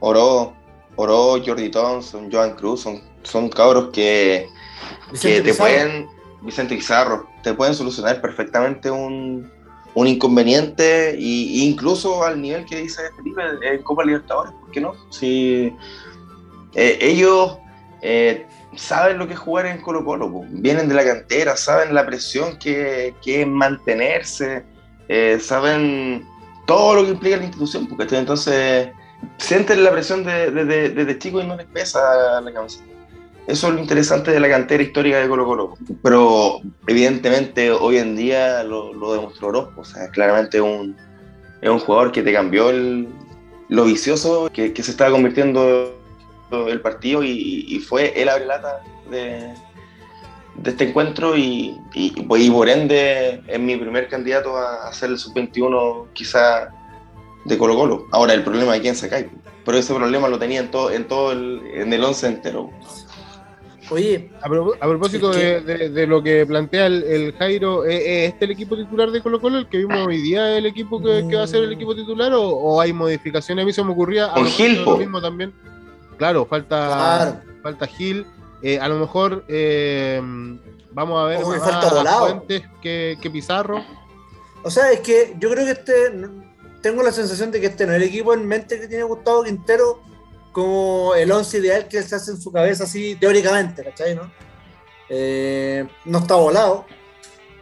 Oro, 0.00 0.54
Oro, 0.96 1.42
Jordi 1.44 1.70
Thompson, 1.70 2.30
Joan 2.32 2.54
Cruz, 2.54 2.80
son, 2.82 3.02
son 3.22 3.48
cabros 3.48 3.90
que, 3.92 4.48
que 5.20 5.40
te 5.40 5.54
pueden 5.54 6.08
Vicente 6.42 6.74
Pizarro, 6.76 7.26
te 7.44 7.54
pueden 7.54 7.74
solucionar 7.74 8.20
perfectamente 8.20 8.90
un, 8.90 9.52
inconveniente 9.94 11.10
e 11.10 11.64
incluso 11.64 12.24
al 12.24 12.40
nivel 12.40 12.64
que 12.64 12.76
dice 12.82 13.02
Felipe 13.16 13.42
en 13.62 13.82
Copa 13.82 14.04
Libertadores, 14.04 14.52
¿por 14.60 14.70
qué 14.72 14.80
no? 14.80 14.94
Si 15.10 15.72
eh, 16.74 16.98
ellos 17.00 17.58
eh, 18.02 18.44
saben 18.74 19.18
lo 19.18 19.28
que 19.28 19.34
es 19.34 19.38
jugar 19.38 19.66
en 19.66 19.80
Colo 19.80 20.04
Colo, 20.04 20.42
vienen 20.50 20.88
de 20.88 20.94
la 20.94 21.04
cantera, 21.04 21.56
saben 21.56 21.94
la 21.94 22.04
presión 22.04 22.58
que, 22.58 23.14
es 23.24 23.46
mantenerse, 23.46 24.64
eh, 25.08 25.38
saben 25.38 26.26
todo 26.66 26.94
lo 26.96 27.04
que 27.04 27.10
implica 27.10 27.36
la 27.36 27.44
institución, 27.44 27.86
porque 27.86 28.16
entonces 28.16 28.88
sienten 29.36 29.84
la 29.84 29.92
presión 29.92 30.24
desde 30.24 30.64
de, 30.64 31.04
de, 31.04 31.18
chicos 31.18 31.44
y 31.44 31.46
no 31.46 31.56
les 31.56 31.66
pesa 31.66 32.40
la 32.40 32.52
camiseta. 32.52 32.93
Eso 33.46 33.68
es 33.68 33.74
lo 33.74 33.80
interesante 33.80 34.30
de 34.30 34.40
la 34.40 34.48
cantera 34.48 34.82
histórica 34.82 35.18
de 35.18 35.28
Colo 35.28 35.44
Colo. 35.44 35.74
Pero 36.02 36.60
evidentemente 36.86 37.70
hoy 37.70 37.98
en 37.98 38.16
día 38.16 38.62
lo, 38.62 39.14
demostró 39.14 39.48
Orozco. 39.48 39.82
O 39.82 39.84
sea, 39.84 40.08
claramente 40.08 40.60
un, 40.60 40.96
es 41.60 41.70
un 41.70 41.78
jugador 41.78 42.12
que 42.12 42.22
te 42.22 42.32
cambió 42.32 42.70
lo 43.68 43.84
vicioso 43.84 44.50
que, 44.52 44.74
se 44.74 44.90
estaba 44.90 45.10
convirtiendo 45.10 45.94
el 46.68 46.80
partido 46.80 47.22
y, 47.22 47.78
fue 47.80 48.20
el 48.20 48.28
abrelata 48.28 48.80
de, 49.10 49.52
de 50.56 50.70
este 50.70 50.88
encuentro 50.88 51.36
y, 51.36 51.76
y, 51.94 52.10
por 52.22 52.68
ende 52.68 53.42
es 53.46 53.60
mi 53.60 53.76
primer 53.76 54.08
candidato 54.08 54.56
a, 54.56 54.88
hacer 54.88 55.10
el 55.10 55.18
sub-21 55.18 56.06
quizá 56.12 56.70
de 57.44 57.58
Colo 57.58 57.76
Colo. 57.76 58.06
Ahora 58.12 58.32
el 58.34 58.42
problema 58.42 58.72
de 58.72 58.80
quién 58.80 58.94
cae, 59.10 59.30
pero 59.64 59.78
ese 59.78 59.94
problema 59.94 60.28
lo 60.28 60.38
tenía 60.38 60.60
en 60.60 60.70
todo, 60.70 60.90
en 60.90 61.06
todo 61.08 61.32
el, 61.32 61.60
en 61.74 61.92
el 61.92 62.04
once 62.04 62.26
entero. 62.26 62.70
Oye, 63.90 64.30
a, 64.40 64.48
propósito 64.48 65.30
de, 65.30 66.06
lo 66.06 66.22
que 66.22 66.46
plantea 66.46 66.86
el, 66.86 67.34
Jairo, 67.38 67.84
¿es 67.84 68.32
este 68.32 68.46
el 68.46 68.52
equipo 68.52 68.76
titular 68.76 69.10
de 69.10 69.20
Colo 69.20 69.40
Colo 69.40 69.58
el 69.58 69.68
que 69.68 69.78
vimos 69.78 70.06
hoy 70.06 70.22
día, 70.22 70.56
el 70.56 70.66
equipo 70.66 71.02
que, 71.02 71.22
va 71.36 71.42
a 71.42 71.46
ser 71.46 71.64
el 71.64 71.72
equipo 71.72 71.94
titular 71.94 72.32
o, 72.34 72.80
hay 72.80 72.92
modificaciones? 72.92 73.62
A 73.62 73.66
mí 73.66 73.72
se 73.72 73.84
me 73.84 73.92
ocurría 73.92 74.32
Con 74.32 74.46
Gil, 74.46 74.84
lo 74.84 74.96
mismo 74.96 75.20
también. 75.20 75.52
Claro, 76.16 76.46
falta, 76.46 77.42
falta 77.62 77.86
Gil. 77.86 78.26
Eh, 78.62 78.78
a 78.78 78.88
lo 78.88 78.98
mejor 78.98 79.44
eh, 79.48 80.20
vamos 80.92 81.22
a 81.22 81.26
ver 81.26 81.44
más 81.44 81.58
falta 81.58 82.18
Fuentes 82.18 82.62
que, 82.80 83.18
que 83.20 83.30
Pizarro. 83.30 83.84
O 84.62 84.70
sea, 84.70 84.90
es 84.92 85.00
que 85.00 85.36
yo 85.38 85.50
creo 85.50 85.66
que 85.66 85.72
este, 85.72 85.92
tengo 86.80 87.02
la 87.02 87.12
sensación 87.12 87.50
de 87.50 87.60
que 87.60 87.66
este 87.66 87.86
no 87.86 87.92
es 87.92 87.96
el 87.96 88.08
equipo 88.08 88.32
en 88.32 88.46
mente 88.46 88.80
que 88.80 88.88
tiene 88.88 89.04
Gustavo 89.04 89.44
Quintero 89.44 90.00
como 90.54 91.16
el 91.16 91.32
once 91.32 91.58
ideal 91.58 91.88
que 91.88 92.00
se 92.04 92.14
hace 92.14 92.30
en 92.30 92.40
su 92.40 92.52
cabeza 92.52 92.84
así 92.84 93.16
teóricamente, 93.16 93.82
¿cachai? 93.82 94.14
¿no? 94.14 94.32
Eh, 95.08 95.84
no 96.04 96.18
está 96.20 96.36
volado, 96.36 96.86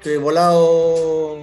que 0.03 0.19
volado 0.19 1.39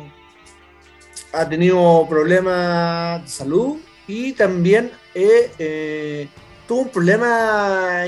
ha 1.33 1.49
tenido 1.49 2.05
problemas 2.07 3.23
de 3.23 3.27
salud 3.27 3.77
y 4.07 4.33
también 4.33 4.91
eh, 5.15 6.29
tuvo 6.67 6.81
un 6.81 6.89
problema, 6.89 8.03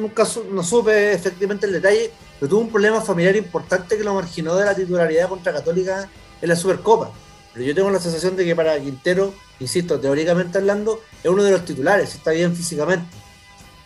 nunca 0.00 0.24
no 0.52 0.62
supe 0.62 1.12
efectivamente 1.12 1.66
el 1.66 1.72
detalle, 1.72 2.12
pero 2.38 2.48
tuvo 2.48 2.60
un 2.60 2.70
problema 2.70 3.00
familiar 3.00 3.34
importante 3.34 3.98
que 3.98 4.04
lo 4.04 4.14
marginó 4.14 4.54
de 4.54 4.66
la 4.66 4.74
titularidad 4.76 5.28
contra 5.28 5.52
Católica 5.52 6.08
en 6.40 6.48
la 6.48 6.54
Supercopa. 6.54 7.10
Pero 7.52 7.64
yo 7.64 7.74
tengo 7.74 7.90
la 7.90 7.98
sensación 7.98 8.36
de 8.36 8.44
que 8.44 8.54
para 8.54 8.78
Quintero, 8.78 9.34
insisto, 9.58 9.98
teóricamente 9.98 10.58
hablando, 10.58 11.00
es 11.22 11.30
uno 11.30 11.42
de 11.42 11.50
los 11.50 11.64
titulares, 11.64 12.14
está 12.14 12.30
bien 12.30 12.54
físicamente. 12.54 13.06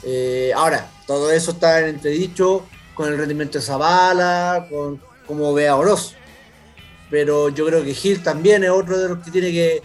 Eh, 0.03 0.53
ahora, 0.55 0.91
todo 1.07 1.31
eso 1.31 1.53
está 1.53 1.81
en 1.81 1.87
entredicho 1.87 2.67
con 2.95 3.09
el 3.09 3.19
rendimiento 3.19 3.59
de 3.59 3.65
Zavala, 3.65 4.67
con 4.71 5.01
cómo 5.27 5.55
ve 5.55 5.69
a 5.69 5.77
Oroz. 5.77 6.15
Pero 7.11 7.49
yo 7.49 7.67
creo 7.67 7.83
que 7.85 7.95
Gil 7.95 8.23
también 8.23 8.65
es 8.65 8.71
otro 8.71 8.99
de 8.99 9.09
los 9.09 9.25
que 9.25 9.31
tiene 9.31 9.51
que. 9.51 9.83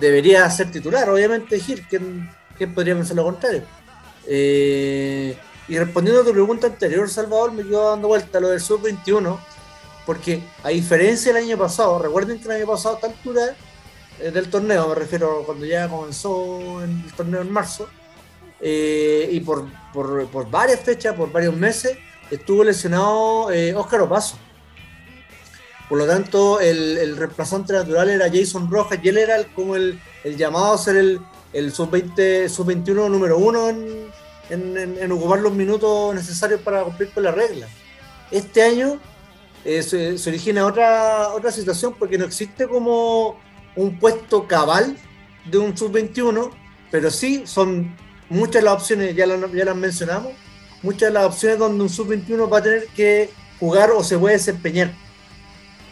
debería 0.00 0.48
ser 0.50 0.70
titular, 0.70 1.08
obviamente 1.10 1.60
Gil, 1.60 1.86
¿quién, 1.88 2.30
podría 2.74 2.94
pensar 2.94 3.16
lo 3.16 3.24
contrario? 3.24 3.62
Eh, 4.26 5.36
y 5.68 5.78
respondiendo 5.78 6.22
a 6.22 6.24
tu 6.24 6.32
pregunta 6.32 6.66
anterior, 6.66 7.08
Salvador, 7.10 7.52
me 7.52 7.62
quedo 7.62 7.90
dando 7.90 8.08
vuelta 8.08 8.38
a 8.38 8.40
lo 8.40 8.48
del 8.48 8.60
sub-21 8.60 9.38
porque 10.08 10.40
a 10.64 10.70
diferencia 10.70 11.34
del 11.34 11.44
año 11.44 11.58
pasado, 11.58 11.98
recuerden 11.98 12.38
que 12.38 12.46
el 12.46 12.52
año 12.52 12.66
pasado 12.66 12.94
a 12.94 12.96
esta 12.96 13.08
altura 13.08 13.54
eh, 14.18 14.30
del 14.30 14.48
torneo, 14.48 14.88
me 14.88 14.94
refiero 14.94 15.42
cuando 15.44 15.66
ya 15.66 15.86
comenzó 15.86 16.82
el 16.82 17.12
torneo 17.12 17.42
en 17.42 17.52
marzo, 17.52 17.90
eh, 18.58 19.28
y 19.30 19.40
por, 19.40 19.66
varias 20.50 20.80
fechas, 20.80 21.14
por 21.14 21.30
varios 21.30 21.54
meses, 21.54 21.98
estuvo 22.30 22.64
lesionado 22.64 23.52
eh, 23.52 23.74
Óscar 23.74 24.00
Opaso. 24.00 24.38
Por 25.90 25.98
lo 25.98 26.06
tanto, 26.06 26.58
el, 26.58 27.14
reemplazante 27.14 27.74
natural 27.74 28.08
era 28.08 28.30
Jason 28.32 28.70
Rojas 28.70 28.98
y 29.02 29.08
él 29.10 29.18
era 29.18 29.44
como 29.48 29.76
el, 29.76 30.00
llamado 30.38 30.72
a 30.72 30.78
ser 30.78 30.96
el, 30.96 31.70
sub-20, 31.70 32.48
sub-21 32.48 33.10
número 33.10 33.36
uno 33.36 33.68
en, 33.68 34.08
en, 34.48 35.12
ocupar 35.12 35.40
los 35.40 35.52
minutos 35.52 36.14
necesarios 36.14 36.62
para 36.62 36.82
cumplir 36.82 37.10
con 37.10 37.24
la 37.24 37.30
regla. 37.30 37.68
Este 38.30 38.62
año 38.62 38.98
eh, 39.68 39.82
se, 39.82 40.30
origina 40.30 40.64
otra, 40.64 41.28
otra 41.28 41.52
situación 41.52 41.94
porque 41.98 42.16
no 42.16 42.24
existe 42.24 42.66
como 42.66 43.38
un 43.76 43.98
puesto 43.98 44.48
cabal 44.48 44.96
de 45.44 45.58
un 45.58 45.76
sub-21, 45.76 46.50
pero 46.90 47.10
sí 47.10 47.42
son 47.44 47.94
muchas 48.30 48.64
las 48.64 48.72
opciones, 48.72 49.14
ya, 49.14 49.26
ya 49.26 49.64
las 49.66 49.76
mencionamos, 49.76 50.32
muchas 50.82 51.10
de 51.10 51.12
las 51.12 51.26
opciones 51.26 51.58
donde 51.58 51.82
un 51.82 51.90
sub-21 51.90 52.50
va 52.50 52.58
a 52.58 52.62
tener 52.62 52.86
que 52.96 53.28
jugar 53.60 53.90
o 53.90 54.02
se 54.02 54.16
puede 54.16 54.36
desempeñar. 54.36 54.90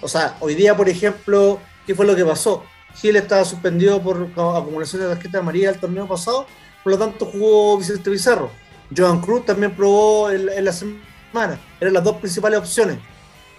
O 0.01 0.09
sea, 0.09 0.39
hoy 0.41 0.55
día, 0.55 0.75
por 0.75 0.89
ejemplo, 0.89 1.61
¿qué 1.87 1.95
fue 1.95 2.07
lo 2.07 2.17
que 2.17 2.25
pasó? 2.25 2.65
Gil 2.95 3.17
estaba 3.17 3.45
suspendido 3.45 4.03
por 4.03 4.31
acumulación 4.37 5.03
de 5.03 5.09
tarjeta 5.09 5.41
amarilla 5.41 5.69
el 5.69 5.79
torneo 5.79 6.09
pasado, 6.09 6.47
por 6.83 6.95
lo 6.95 6.99
tanto 6.99 7.27
jugó 7.27 7.77
Vicente 7.77 8.11
Pizarro. 8.11 8.51
Joan 8.97 9.21
Cruz 9.21 9.45
también 9.45 9.77
probó 9.77 10.31
en 10.31 10.65
la 10.65 10.73
semana, 10.73 11.61
eran 11.79 11.93
las 11.93 12.05
dos 12.05 12.17
principales 12.17 12.59
opciones. 12.59 12.97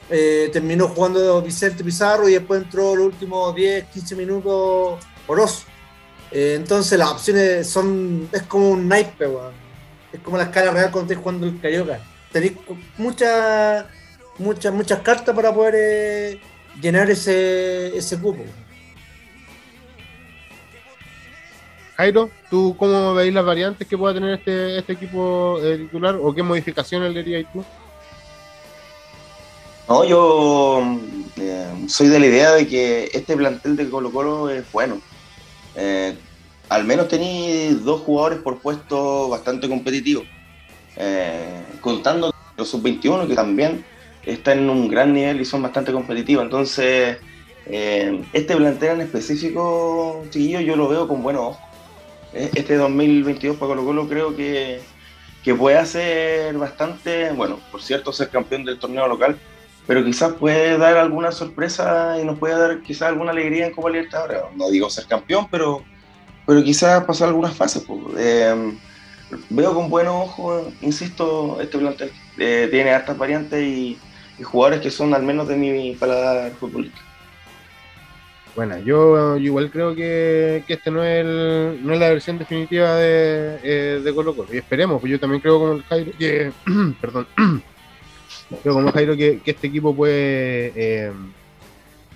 Eh, 0.09 0.49
terminó 0.53 0.87
jugando 0.87 1.41
Vicente 1.41 1.83
Pizarro 1.83 2.29
y 2.29 2.33
después 2.33 2.63
entró 2.63 2.95
los 2.95 3.07
últimos 3.07 3.53
10, 3.53 3.85
15 3.85 4.15
minutos 4.15 5.05
Oroz. 5.27 5.65
Eh, 6.31 6.55
entonces 6.55 6.97
las 6.97 7.11
opciones 7.11 7.69
son. 7.69 8.29
Es 8.31 8.43
como 8.43 8.71
un 8.71 8.87
naipe, 8.87 9.25
Es 10.13 10.19
como 10.21 10.37
la 10.37 10.43
escala 10.43 10.71
real 10.71 10.91
cuando 10.91 11.11
estés 11.11 11.23
jugando 11.23 11.47
el 11.47 11.59
Carioca. 11.59 11.99
Tenéis 12.31 12.53
muchas, 12.97 13.85
muchas, 14.37 14.73
muchas 14.73 14.99
cartas 14.99 15.35
para 15.35 15.53
poder 15.53 15.75
eh, 15.77 16.41
llenar 16.81 17.09
ese, 17.09 17.95
ese 17.97 18.17
cupo. 18.19 18.43
Jairo, 21.95 22.29
¿tú 22.49 22.75
cómo 22.77 23.15
veis 23.15 23.33
las 23.33 23.43
variantes 23.43 23.87
que 23.87 23.97
pueda 23.97 24.13
tener 24.13 24.35
este, 24.35 24.77
este 24.77 24.93
equipo 24.93 25.59
titular 25.61 26.15
o 26.21 26.33
qué 26.33 26.43
modificaciones 26.43 27.11
le 27.11 27.23
dirías 27.23 27.51
tú? 27.51 27.65
No, 29.87 30.03
yo 30.03 30.99
eh, 31.37 31.85
soy 31.87 32.09
de 32.09 32.19
la 32.19 32.25
idea 32.25 32.51
de 32.51 32.67
que 32.67 33.09
este 33.13 33.37
plantel 33.37 33.77
de 33.77 33.89
Colo 33.89 34.11
Colo 34.11 34.49
es 34.49 34.69
bueno. 34.73 34.99
Eh, 35.75 36.13
al 36.67 36.83
menos 36.83 37.07
tenéis 37.07 37.81
dos 37.85 38.01
jugadores 38.01 38.39
por 38.39 38.59
puesto 38.59 39.29
bastante 39.29 39.69
competitivos. 39.69 40.25
Eh, 40.97 41.63
contando 41.79 42.33
los 42.57 42.67
sub-21 42.67 43.27
que 43.27 43.35
también 43.35 43.85
están 44.25 44.59
en 44.59 44.69
un 44.69 44.89
gran 44.89 45.13
nivel 45.13 45.39
y 45.39 45.45
son 45.45 45.61
bastante 45.61 45.93
competitivos. 45.93 46.43
Entonces, 46.43 47.17
este 47.65 48.55
plantel 48.57 48.95
en 48.95 49.01
específico, 49.01 50.25
chiquillo, 50.31 50.59
yo 50.59 50.75
lo 50.75 50.89
veo 50.89 51.07
con 51.07 51.23
buenos 51.23 51.43
ojos. 51.43 51.63
Este 52.33 52.75
2022 52.75 53.55
para 53.55 53.69
Colo 53.69 53.85
Colo 53.85 54.09
creo 54.09 54.35
que, 54.35 54.81
que 55.45 55.55
puede 55.55 55.77
hacer 55.77 56.57
bastante, 56.57 57.31
bueno, 57.31 57.57
por 57.71 57.81
cierto, 57.81 58.11
ser 58.11 58.27
campeón 58.27 58.65
del 58.65 58.79
torneo 58.79 59.07
local, 59.07 59.37
pero 59.87 60.03
quizás 60.03 60.33
puede 60.33 60.77
dar 60.77 60.97
alguna 60.97 61.31
sorpresa 61.31 62.17
y 62.21 62.25
nos 62.25 62.37
puede 62.37 62.59
dar 62.59 62.81
quizás 62.81 63.03
alguna 63.03 63.31
alegría 63.31 63.65
en 63.65 63.73
Copa 63.73 63.89
Libertadores. 63.89 64.41
No 64.55 64.69
digo 64.69 64.89
ser 64.89 65.05
campeón, 65.05 65.47
pero, 65.49 65.81
pero 66.45 66.61
quizás 66.61 67.05
pasar 67.05 67.29
algunas 67.29 67.55
fases. 67.55 67.85
Eh, 68.17 68.77
veo 69.49 69.73
con 69.73 69.89
buenos 69.89 70.13
ojos, 70.13 70.73
insisto, 70.81 71.59
este 71.61 71.77
plantel. 71.77 72.11
Eh, 72.37 72.67
tiene 72.69 72.91
hartas 72.91 73.17
variantes 73.17 73.63
y, 73.63 73.97
jugadores 74.43 74.81
que 74.81 74.91
son 74.91 75.15
al 75.15 75.23
menos 75.23 75.47
de 75.47 75.55
mi 75.55 75.95
paladar 75.95 76.51
futbolístico. 76.51 77.03
Bueno, 78.55 78.77
yo, 78.79 79.37
igual 79.37 79.71
creo 79.71 79.95
que, 79.95 80.63
este 80.67 80.91
no 80.91 81.03
es, 81.03 81.25
no 81.25 81.93
es 81.93 81.99
la 81.99 82.09
versión 82.09 82.37
definitiva 82.37 82.95
de, 82.95 83.59
eh, 83.63 84.01
de 84.03 84.13
Colo 84.13 84.35
Colo. 84.35 84.49
Y 84.53 84.57
esperemos, 84.57 84.99
pues 84.99 85.11
yo 85.11 85.19
también 85.19 85.41
creo 85.41 85.59
como 85.59 85.73
el 85.73 85.83
Jairo 85.83 86.11
que, 86.19 86.51
perdón, 87.01 87.27
Creo 88.61 88.75
como 88.75 88.91
Jairo 88.91 89.15
que, 89.17 89.41
este 89.45 89.67
equipo 89.67 89.95
puede 89.95 90.71
eh, 90.75 91.11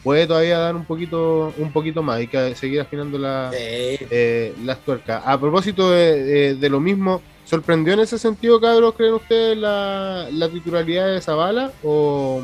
puede 0.04 0.26
todavía 0.28 0.58
dar 0.58 0.76
un 0.76 0.86
poquito 0.86 1.54
un 1.58 1.72
poquito 1.72 2.02
más. 2.02 2.18
Hay 2.18 2.28
que 2.28 2.56
seguir 2.56 2.82
afinando 2.82 3.18
la, 3.18 3.52
eh, 3.54 4.54
las 4.64 4.80
tuercas. 4.80 5.22
A 5.26 5.40
propósito 5.40 5.92
de, 5.92 6.68
lo 6.70 6.80
mismo, 6.80 7.22
¿sorprendió 7.46 7.94
en 7.94 8.02
ese 8.02 8.18
sentido, 8.18 8.60
cabros, 8.60 8.96
creen 8.96 9.14
ustedes 9.14 9.58
la, 9.58 10.28
la 10.32 10.50
titularidad 10.50 11.08
de 11.08 11.22
Zavala 11.22 11.72
o 11.84 12.42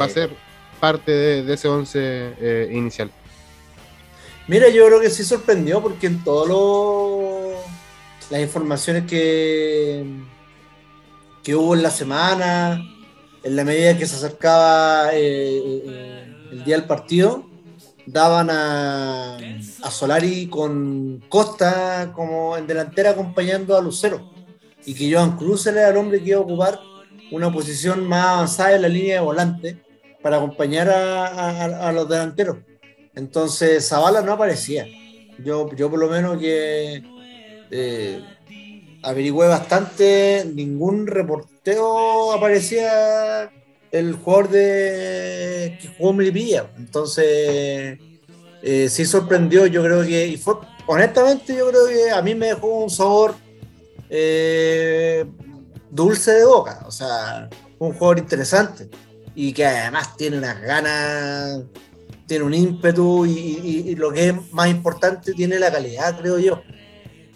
va 0.00 0.06
a 0.06 0.08
ser 0.08 0.30
parte 0.80 1.12
de, 1.12 1.54
ese 1.54 1.68
once 1.68 1.98
eh, 2.00 2.70
inicial? 2.72 3.10
Mira, 4.48 4.68
yo 4.68 4.86
creo 4.86 5.00
que 5.00 5.10
sí 5.10 5.24
sorprendió 5.24 5.82
porque 5.82 6.06
en 6.06 6.22
todas 6.22 6.48
las 8.30 8.40
informaciones 8.40 9.04
que, 9.04 10.04
que 11.42 11.54
hubo 11.54 11.74
en 11.74 11.82
la 11.82 11.90
semana, 11.90 12.80
en 13.46 13.54
la 13.54 13.62
medida 13.62 13.96
que 13.96 14.06
se 14.06 14.16
acercaba 14.16 15.10
eh, 15.12 15.22
eh, 15.86 16.34
el 16.50 16.64
día 16.64 16.76
del 16.76 16.86
partido, 16.86 17.48
daban 18.04 18.48
a, 18.50 19.38
Solari 19.88 20.48
con 20.48 21.22
Costa 21.28 22.10
como 22.12 22.56
en 22.56 22.66
delantera 22.66 23.10
acompañando 23.10 23.76
a 23.76 23.80
Lucero. 23.80 24.32
y 24.84 24.94
que 24.94 25.12
Joan 25.12 25.36
Cruz 25.36 25.64
era 25.66 25.88
el 25.88 25.96
hombre 25.96 26.20
que 26.20 26.30
iba 26.30 26.38
a 26.38 26.42
ocupar 26.42 26.80
una 27.30 27.52
posición 27.52 28.06
más 28.06 28.26
avanzada 28.26 28.74
en 28.74 28.82
la 28.82 28.88
línea 28.88 29.14
de 29.14 29.20
volante 29.20 29.82
para 30.22 30.38
acompañar 30.38 30.88
a, 30.90 31.92
los 31.92 32.08
delanteros. 32.08 32.58
Entonces 33.14 33.88
Zavala 33.88 34.22
no 34.22 34.32
aparecía. 34.32 34.86
Yo, 35.38 35.70
yo 35.76 35.88
por 35.88 36.00
lo 36.00 36.08
menos 36.08 36.38
que 36.38 37.02
eh, 37.70 38.24
averigüé 39.06 39.46
bastante, 39.46 40.44
ningún 40.52 41.06
reporteo 41.06 42.32
aparecía 42.32 43.50
el 43.92 44.14
jugador 44.14 44.48
de 44.50 45.78
que 45.80 45.88
jugó 45.96 46.12
Melipilla. 46.12 46.70
Entonces 46.76 47.98
eh, 48.62 48.88
sí 48.88 49.04
sorprendió, 49.04 49.66
yo 49.66 49.82
creo 49.82 50.02
que, 50.02 50.26
y 50.26 50.36
fue, 50.36 50.54
honestamente 50.86 51.54
yo 51.54 51.68
creo 51.70 51.86
que 51.86 52.10
a 52.10 52.20
mí 52.20 52.34
me 52.34 52.46
dejó 52.46 52.66
un 52.66 52.90
sabor 52.90 53.34
eh, 54.10 55.24
dulce 55.90 56.32
de 56.32 56.44
boca, 56.44 56.84
o 56.86 56.90
sea, 56.90 57.48
un 57.78 57.92
jugador 57.92 58.18
interesante 58.18 58.88
y 59.36 59.52
que 59.52 59.66
además 59.66 60.16
tiene 60.16 60.38
unas 60.38 60.60
ganas, 60.60 61.62
tiene 62.26 62.44
un 62.44 62.54
ímpetu 62.54 63.24
y, 63.24 63.94
lo 63.94 64.10
que 64.10 64.30
es 64.30 64.52
más 64.52 64.68
importante, 64.68 65.32
tiene 65.32 65.60
la 65.60 65.70
calidad, 65.70 66.18
creo 66.18 66.38
yo. 66.38 66.60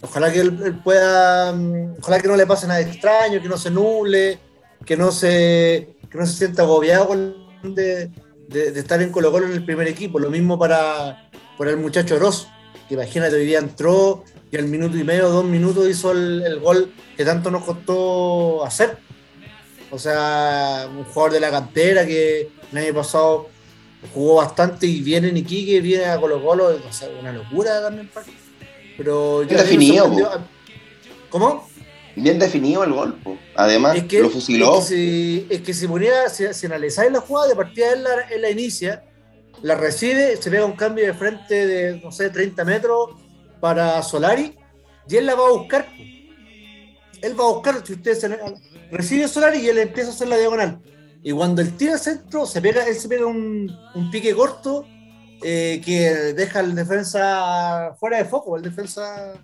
Ojalá 0.03 0.33
que 0.33 0.41
él, 0.41 0.81
pueda, 0.83 1.53
mm, 1.53 1.97
ojalá 2.01 2.21
que 2.21 2.29
no 2.29 2.37
le 2.37 2.47
pase 2.47 2.67
nada 2.67 2.81
extraño, 2.81 3.41
que 3.41 3.49
no 3.49 3.59
se 3.59 3.71
nuble, 3.71 4.39
que 4.85 4.97
no 4.97 5.13
se, 5.13 5.97
que 6.11 6.19
no 6.19 6.27
se 6.27 6.39
sienta 6.39 6.63
agobiado 6.63 7.15
de, 7.63 8.11
de, 8.49 8.81
estar 8.81 9.01
en 9.03 9.11
Colo 9.11 9.31
Colo 9.31 9.47
en 9.47 9.53
el 9.53 9.65
primer 9.65 9.89
equipo. 9.89 10.19
Lo 10.19 10.31
mismo 10.31 10.59
para, 10.59 11.31
para 11.59 11.71
el 11.71 11.77
muchacho 11.77 12.19
Ross, 12.19 12.49
que 12.89 12.95
imagínate, 12.95 13.37
hoy 13.37 13.47
día 13.47 13.59
entró 13.59 14.25
y 14.51 14.57
al 14.57 14.65
minuto 14.65 14.97
y 14.97 15.05
medio, 15.05 15.29
dos 15.29 15.45
minutos 15.45 15.89
hizo 15.89 16.13
el, 16.13 16.59
gol 16.61 16.93
que 17.17 17.25
tanto 17.25 17.51
nos 17.51 17.65
costó 17.65 18.65
hacer. 18.65 18.99
O 19.91 19.99
sea, 19.99 20.89
un 20.91 21.05
jugador 21.05 21.33
de 21.33 21.41
la 21.41 21.51
cantera 21.51 22.07
que 22.07 22.51
el 22.73 22.79
año 22.79 22.95
pasado 22.95 23.49
jugó 24.15 24.37
bastante 24.37 24.87
y 24.87 25.03
viene 25.03 25.29
en 25.29 25.37
Iquique, 25.37 25.81
viene 25.81 26.07
a 26.07 26.19
Colo 26.19 26.43
Colo, 26.43 26.69
o 26.69 26.93
sea, 26.93 27.09
una 27.21 27.33
locura 27.33 27.83
también. 27.83 28.11
Pero 29.01 29.45
yo 29.45 29.57
definido. 29.57 30.13
¿Cómo? 31.31 31.67
Bien 32.17 32.39
definido 32.39 32.85
el 32.85 32.93
gol, 32.93 33.19
además 33.57 33.97
lo 34.13 34.29
fusiló. 34.29 34.79
Es 34.79 34.89
que, 34.89 34.95
si, 34.95 35.47
es 35.49 35.63
que 35.63 35.89
ponía, 35.89 36.29
si, 36.29 36.67
analizáis 36.67 37.11
la 37.11 37.21
jugada, 37.21 37.49
de 37.49 37.57
partida 37.57 37.95
él 37.95 38.03
la, 38.03 38.21
él 38.31 38.43
la 38.43 38.51
inicia, 38.51 39.05
la 39.63 39.75
recibe, 39.75 40.37
se 40.37 40.51
pega 40.51 40.67
un 40.67 40.73
cambio 40.73 41.07
de 41.07 41.15
frente 41.15 41.67
de, 41.67 42.01
no 42.01 42.13
sé, 42.13 42.29
30 42.29 42.63
metros, 42.67 43.15
para 43.59 44.03
Solari 44.03 44.55
y 45.09 45.17
él 45.17 45.25
la 45.25 45.35
va 45.35 45.47
a 45.47 45.53
buscar. 45.53 45.89
Él 47.23 47.41
va 47.41 47.45
a 47.45 47.53
buscar, 47.53 47.87
si 47.87 47.95
ustedes 47.95 48.29
recibe 48.91 49.29
Solari 49.29 49.61
y 49.61 49.69
él 49.69 49.79
empieza 49.79 50.11
a 50.11 50.13
hacer 50.13 50.29
la 50.29 50.37
diagonal. 50.37 50.79
Y 51.23 51.33
cuando 51.33 51.63
él 51.63 51.75
tira 51.75 51.95
al 51.95 52.01
centro, 52.01 52.45
se 52.45 52.61
pega, 52.61 52.87
él 52.87 52.97
se 52.97 53.09
pega 53.09 53.25
un, 53.25 53.71
pique 54.13 54.35
corto 54.35 54.87
eh, 55.43 55.81
que 55.85 56.35
deja 56.35 56.61
al 56.61 56.75
defensa 56.75 57.95
fuera 57.99 58.19
de 58.19 58.25
foco, 58.25 58.57
el 58.57 58.63
defensa 58.63 59.35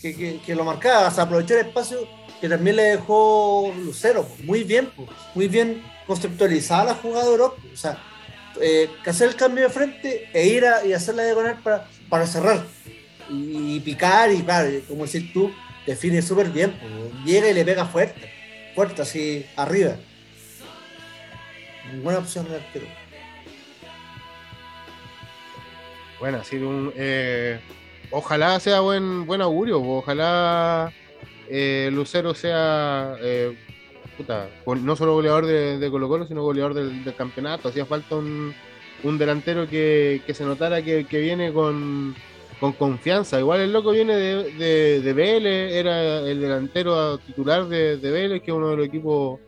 que, 0.00 0.42
lo 0.48 0.64
marcaba, 0.64 1.10
se 1.10 1.20
aprovechó 1.20 1.54
el 1.54 1.66
espacio 1.66 1.98
que 2.40 2.48
también 2.48 2.76
le 2.76 2.82
dejó 2.82 3.72
Lucero. 3.84 4.26
Muy 4.44 4.64
bien, 4.64 4.90
muy 5.34 5.46
bien 5.46 5.82
conceptualizada 6.06 6.84
la 6.84 6.94
jugada 6.94 7.24
de 7.24 7.30
Europa. 7.30 7.56
O 7.72 7.76
sea, 7.76 8.02
eh, 8.60 8.90
que 9.04 9.10
hacer 9.10 9.28
el 9.28 9.36
cambio 9.36 9.64
de 9.64 9.70
frente 9.70 10.28
e 10.32 10.46
ir 10.46 10.66
a, 10.66 10.84
y 10.84 10.92
hacer 10.92 11.14
la 11.14 11.24
diagonal 11.24 11.60
para, 11.62 11.86
para 12.08 12.26
cerrar 12.26 12.64
y, 13.30 13.80
picar 13.80 14.30
y 14.32 14.42
claro, 14.42 14.70
como 14.88 15.06
decís 15.06 15.32
tú, 15.32 15.52
define 15.86 16.22
súper 16.22 16.50
bien, 16.50 16.74
llega 17.24 17.48
y 17.48 17.54
le 17.54 17.64
pega 17.64 17.86
fuerte, 17.86 18.30
fuerte 18.74 19.02
así 19.02 19.46
arriba. 19.56 19.96
Buena 22.02 22.18
opción 22.18 22.48
de 22.48 22.56
arquero. 22.56 22.86
Bueno, 26.22 26.38
así 26.38 26.54
un, 26.56 26.92
eh, 26.94 27.58
ojalá 28.12 28.60
sea 28.60 28.78
buen 28.78 29.26
buen 29.26 29.40
augurio, 29.40 29.82
ojalá 29.82 30.92
eh, 31.48 31.90
Lucero 31.92 32.32
sea 32.32 33.16
eh, 33.20 33.58
puta, 34.16 34.48
no 34.64 34.94
solo 34.94 35.14
goleador 35.14 35.46
de, 35.46 35.88
Colo 35.90 36.08
Colo, 36.08 36.24
sino 36.24 36.44
goleador 36.44 36.74
del, 36.74 37.12
campeonato. 37.16 37.70
Hacía 37.70 37.86
falta 37.86 38.14
un, 38.14 38.54
un 39.02 39.18
delantero 39.18 39.68
que, 39.68 40.22
que 40.24 40.32
se 40.32 40.44
notara 40.44 40.80
que, 40.80 41.06
que 41.06 41.18
viene 41.18 41.52
con, 41.52 42.14
con 42.60 42.72
confianza. 42.74 43.40
Igual 43.40 43.62
el 43.62 43.72
loco 43.72 43.90
viene 43.90 44.14
de, 44.14 44.52
de, 44.52 45.00
de 45.00 45.12
Vélez, 45.12 45.72
era 45.72 46.20
el 46.20 46.40
delantero 46.40 47.18
titular 47.18 47.66
de, 47.66 47.96
de 47.96 48.10
Vélez, 48.12 48.42
que 48.42 48.52
es 48.52 48.56
uno 48.56 48.68
de 48.68 48.76
los 48.76 48.86
equipos 48.86 49.40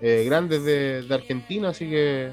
eh, 0.00 0.22
grandes 0.26 0.64
de, 0.64 1.04
Argentina, 1.10 1.70
así 1.70 1.90
que 1.90 2.30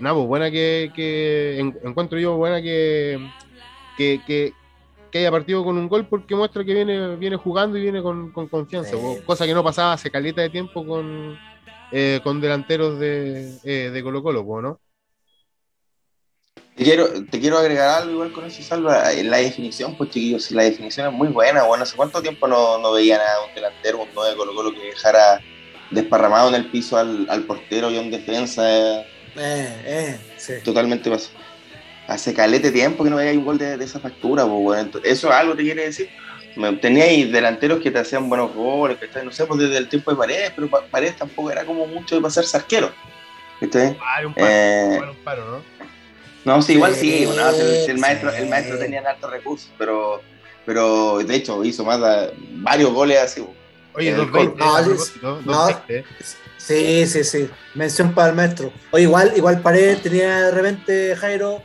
nada, 0.00 0.14
pues 0.14 0.26
buena 0.26 0.50
que, 0.50 0.90
que 0.94 1.58
encuentro 1.84 2.18
yo, 2.18 2.36
buena 2.36 2.60
que, 2.62 3.18
que, 3.96 4.20
que, 4.26 4.52
haya 5.18 5.30
partido 5.30 5.62
con 5.62 5.78
un 5.78 5.88
gol 5.88 6.06
porque 6.08 6.34
muestra 6.34 6.64
que 6.64 6.74
viene, 6.74 7.16
viene 7.16 7.36
jugando 7.36 7.78
y 7.78 7.82
viene 7.82 8.02
con, 8.02 8.32
confianza, 8.32 8.96
pues, 8.96 9.22
cosa 9.22 9.46
que 9.46 9.54
no 9.54 9.62
pasaba 9.62 9.92
hace 9.92 10.10
caleta 10.10 10.42
de 10.42 10.50
tiempo 10.50 10.84
con, 10.84 11.38
eh, 11.92 12.20
con 12.24 12.40
delanteros 12.40 12.98
de, 12.98 13.56
eh, 13.62 13.90
de 13.90 14.02
Colo 14.02 14.22
Colo, 14.22 14.44
pues, 14.44 14.62
¿no? 14.62 14.80
Te 16.74 16.82
quiero, 16.82 17.06
te 17.26 17.38
quiero 17.38 17.58
agregar 17.58 18.02
algo 18.02 18.14
igual 18.14 18.32
con 18.32 18.44
eso, 18.46 18.60
Salva. 18.60 19.12
En 19.12 19.30
la 19.30 19.36
definición, 19.36 19.96
pues 19.96 20.10
chiquillos, 20.10 20.42
si 20.42 20.54
la 20.54 20.64
definición 20.64 21.06
es 21.06 21.12
muy 21.12 21.28
buena, 21.28 21.62
bueno, 21.62 21.84
hace 21.84 21.94
cuánto 21.94 22.20
tiempo 22.20 22.48
no, 22.48 22.78
no 22.78 22.92
veía 22.92 23.16
nada 23.16 23.44
un 23.48 23.54
delantero, 23.54 24.02
un 24.02 24.08
9 24.12 24.36
Colo 24.36 24.54
Colo 24.56 24.72
que 24.72 24.86
dejara 24.86 25.40
desparramado 25.92 26.48
en 26.48 26.56
el 26.56 26.70
piso 26.70 26.96
al, 26.96 27.26
al 27.30 27.44
portero 27.44 27.92
y 27.92 27.96
a 27.96 28.00
un 28.00 28.10
defensa. 28.10 29.04
Eh, 29.36 29.82
eh, 29.84 30.18
sí. 30.36 30.54
Totalmente 30.62 31.10
pasó. 31.10 31.30
Hace 32.06 32.34
calete 32.34 32.70
tiempo 32.70 33.02
que 33.02 33.10
no 33.10 33.16
veía 33.16 33.32
un 33.32 33.44
gol 33.44 33.58
de, 33.58 33.82
esa 33.82 33.98
factura, 33.98 34.44
pues 34.44 34.62
bueno. 34.62 34.90
eso 35.02 35.28
es 35.28 35.34
algo 35.34 35.54
te 35.54 35.62
quiere 35.62 35.86
decir. 35.86 36.08
Teníais 36.80 37.32
delanteros 37.32 37.80
que 37.80 37.90
te 37.90 37.98
hacían 37.98 38.28
buenos 38.28 38.54
goles, 38.54 38.98
que 38.98 39.24
no 39.24 39.32
sé, 39.32 39.44
pues 39.46 39.58
desde 39.58 39.78
el 39.78 39.88
tiempo 39.88 40.12
de 40.12 40.16
Paredes, 40.16 40.52
pero 40.54 40.68
Paredes 40.90 41.16
tampoco 41.16 41.50
era 41.50 41.64
como 41.64 41.86
mucho 41.86 42.14
de 42.14 42.20
pasarse 42.20 42.56
arquero. 42.56 42.92
¿Viste? 43.60 43.96
Ah, 44.00 44.26
un 44.26 44.34
paro, 44.34 44.46
eh, 44.46 45.00
un 45.10 45.24
paro, 45.24 45.50
¿no? 45.50 45.74
No, 46.44 46.62
sí, 46.62 46.74
igual 46.74 46.94
sí, 46.94 47.24
el, 47.24 47.98
maestro, 47.98 48.30
el 48.30 48.48
maestro 48.48 48.78
tenía 48.78 49.00
altos 49.08 49.30
recursos, 49.30 49.70
pero, 49.78 50.20
pero 50.66 51.18
de 51.18 51.34
hecho 51.34 51.64
hizo 51.64 51.84
más 51.84 52.00
varios 52.56 52.92
goles 52.92 53.18
así. 53.18 53.44
Oye, 53.94 54.12
dos 54.12 54.28
no, 55.22 55.68
Sí, 56.66 57.06
sí, 57.06 57.24
sí. 57.24 57.50
Mención 57.74 58.14
para 58.14 58.30
el 58.30 58.36
maestro. 58.36 58.72
Oye, 58.90 59.02
igual, 59.02 59.32
igual 59.36 59.60
Paredes 59.60 60.02
tenía 60.02 60.44
de 60.44 60.50
repente 60.50 61.14
Jairo, 61.14 61.62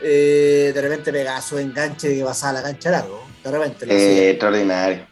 eh, 0.00 0.72
de 0.74 0.80
repente 0.80 1.12
pegaba 1.12 1.38
su 1.42 1.58
enganche 1.58 2.16
que 2.16 2.24
pasaba 2.24 2.50
a 2.50 2.52
la 2.54 2.62
cancha 2.62 2.90
largo. 2.90 3.26
De 3.44 3.50
repente. 3.50 3.86
Eh, 3.90 4.30
extraordinario. 4.30 5.06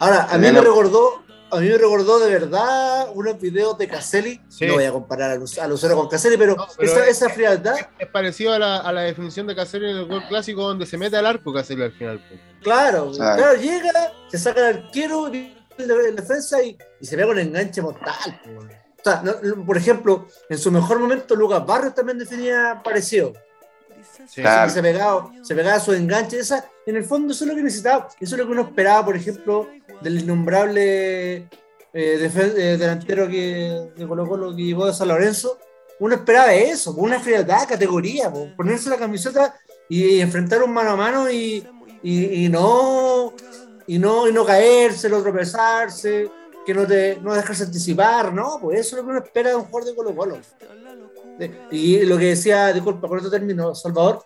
Ahora, 0.00 0.26
a 0.28 0.38
mí 0.38 0.50
me 0.50 0.60
recordó, 0.60 1.22
a 1.52 1.60
mí 1.60 1.68
me 1.68 1.78
recordó 1.78 2.18
de 2.18 2.32
verdad 2.32 3.10
unos 3.14 3.38
videos 3.38 3.78
de 3.78 3.86
Caselli. 3.86 4.40
No 4.62 4.74
voy 4.74 4.84
a 4.86 4.90
comparar 4.90 5.30
a, 5.30 5.68
Lucero 5.68 5.94
con 5.94 6.08
Caselli, 6.08 6.36
pero, 6.36 6.56
esa, 6.80 7.28
frialdad. 7.28 7.76
Es, 7.96 8.08
parecido 8.08 8.54
a 8.54 8.58
la, 8.58 9.02
definición 9.02 9.46
de 9.46 9.54
Caselli 9.54 9.88
en 9.88 9.98
el 9.98 10.06
gol 10.06 10.26
clásico 10.26 10.62
donde 10.62 10.84
se 10.84 10.98
mete 10.98 11.16
al 11.16 11.26
arco 11.26 11.52
Caselli 11.52 11.84
al 11.84 11.92
final. 11.92 12.20
Claro, 12.60 13.12
claro, 13.12 13.54
llega, 13.54 14.12
se 14.28 14.38
saca 14.38 14.68
el 14.68 14.76
arquero 14.78 15.30
en 15.78 16.16
defensa 16.16 16.62
y, 16.62 16.76
se 17.00 17.16
pega 17.16 17.28
un 17.28 17.38
enganche 17.38 17.82
mortal. 17.82 18.40
Pues. 19.02 19.54
por 19.66 19.76
ejemplo, 19.76 20.28
en 20.48 20.58
su 20.58 20.70
mejor 20.70 20.98
momento, 20.98 21.34
Lucas 21.34 21.66
Barrios 21.66 21.94
también 21.94 22.18
definía 22.18 22.80
parecido. 22.84 23.32
se, 24.26 24.42
pegaba, 24.82 25.32
se 25.42 25.54
pegaba 25.54 25.80
su 25.80 25.92
enganche. 25.92 26.38
Esa, 26.38 26.64
en 26.86 26.96
el 26.96 27.04
fondo, 27.04 27.32
eso 27.32 27.44
es 27.44 27.50
lo 27.50 27.56
que 27.56 27.62
necesitaba. 27.62 28.08
Eso 28.20 28.34
es 28.34 28.40
lo 28.40 28.46
que 28.46 28.52
uno 28.52 28.62
esperaba, 28.62 29.04
por 29.04 29.16
ejemplo, 29.16 29.68
del 30.00 30.20
innombrable 30.20 31.48
eh, 31.94 32.30
eh, 32.34 32.76
delantero 32.78 33.28
que, 33.28 33.90
colocó 34.08 34.36
lo 34.36 34.56
que 34.56 34.62
llevó 34.62 34.86
de 34.86 34.94
San 34.94 35.08
Lorenzo, 35.08 35.58
uno 36.00 36.14
esperaba 36.14 36.54
eso, 36.54 36.94
una 36.94 37.20
frialdad, 37.20 37.68
categoría, 37.68 38.32
ponerse 38.56 38.88
la 38.88 38.96
camiseta 38.96 39.54
y, 39.88 40.20
enfrentar 40.20 40.62
un 40.62 40.72
mano 40.72 40.90
a 40.92 40.96
mano 40.96 41.30
y, 41.30 41.66
no 42.50 43.34
y 43.86 43.98
no 43.98 44.28
y 44.28 44.32
no 44.32 44.44
caerse, 44.44 45.08
no 45.08 45.22
tropezarse, 45.22 46.30
que 46.64 46.74
no 46.74 46.86
te 46.86 47.18
no 47.20 47.34
dejarse 47.34 47.64
anticipar, 47.64 48.32
no, 48.32 48.58
pues 48.60 48.80
eso 48.80 48.96
es 48.96 49.02
lo 49.02 49.06
que 49.06 49.10
uno 49.10 49.24
espera 49.24 49.50
de 49.50 49.56
un 49.56 49.64
jugador 49.64 49.88
de 49.88 49.96
Colo 49.96 50.14
Colo. 50.14 50.38
Y 51.70 52.04
lo 52.04 52.18
que 52.18 52.26
decía, 52.26 52.72
disculpa, 52.72 53.08
con 53.08 53.18
esto 53.18 53.30
termino, 53.30 53.74
Salvador, 53.74 54.24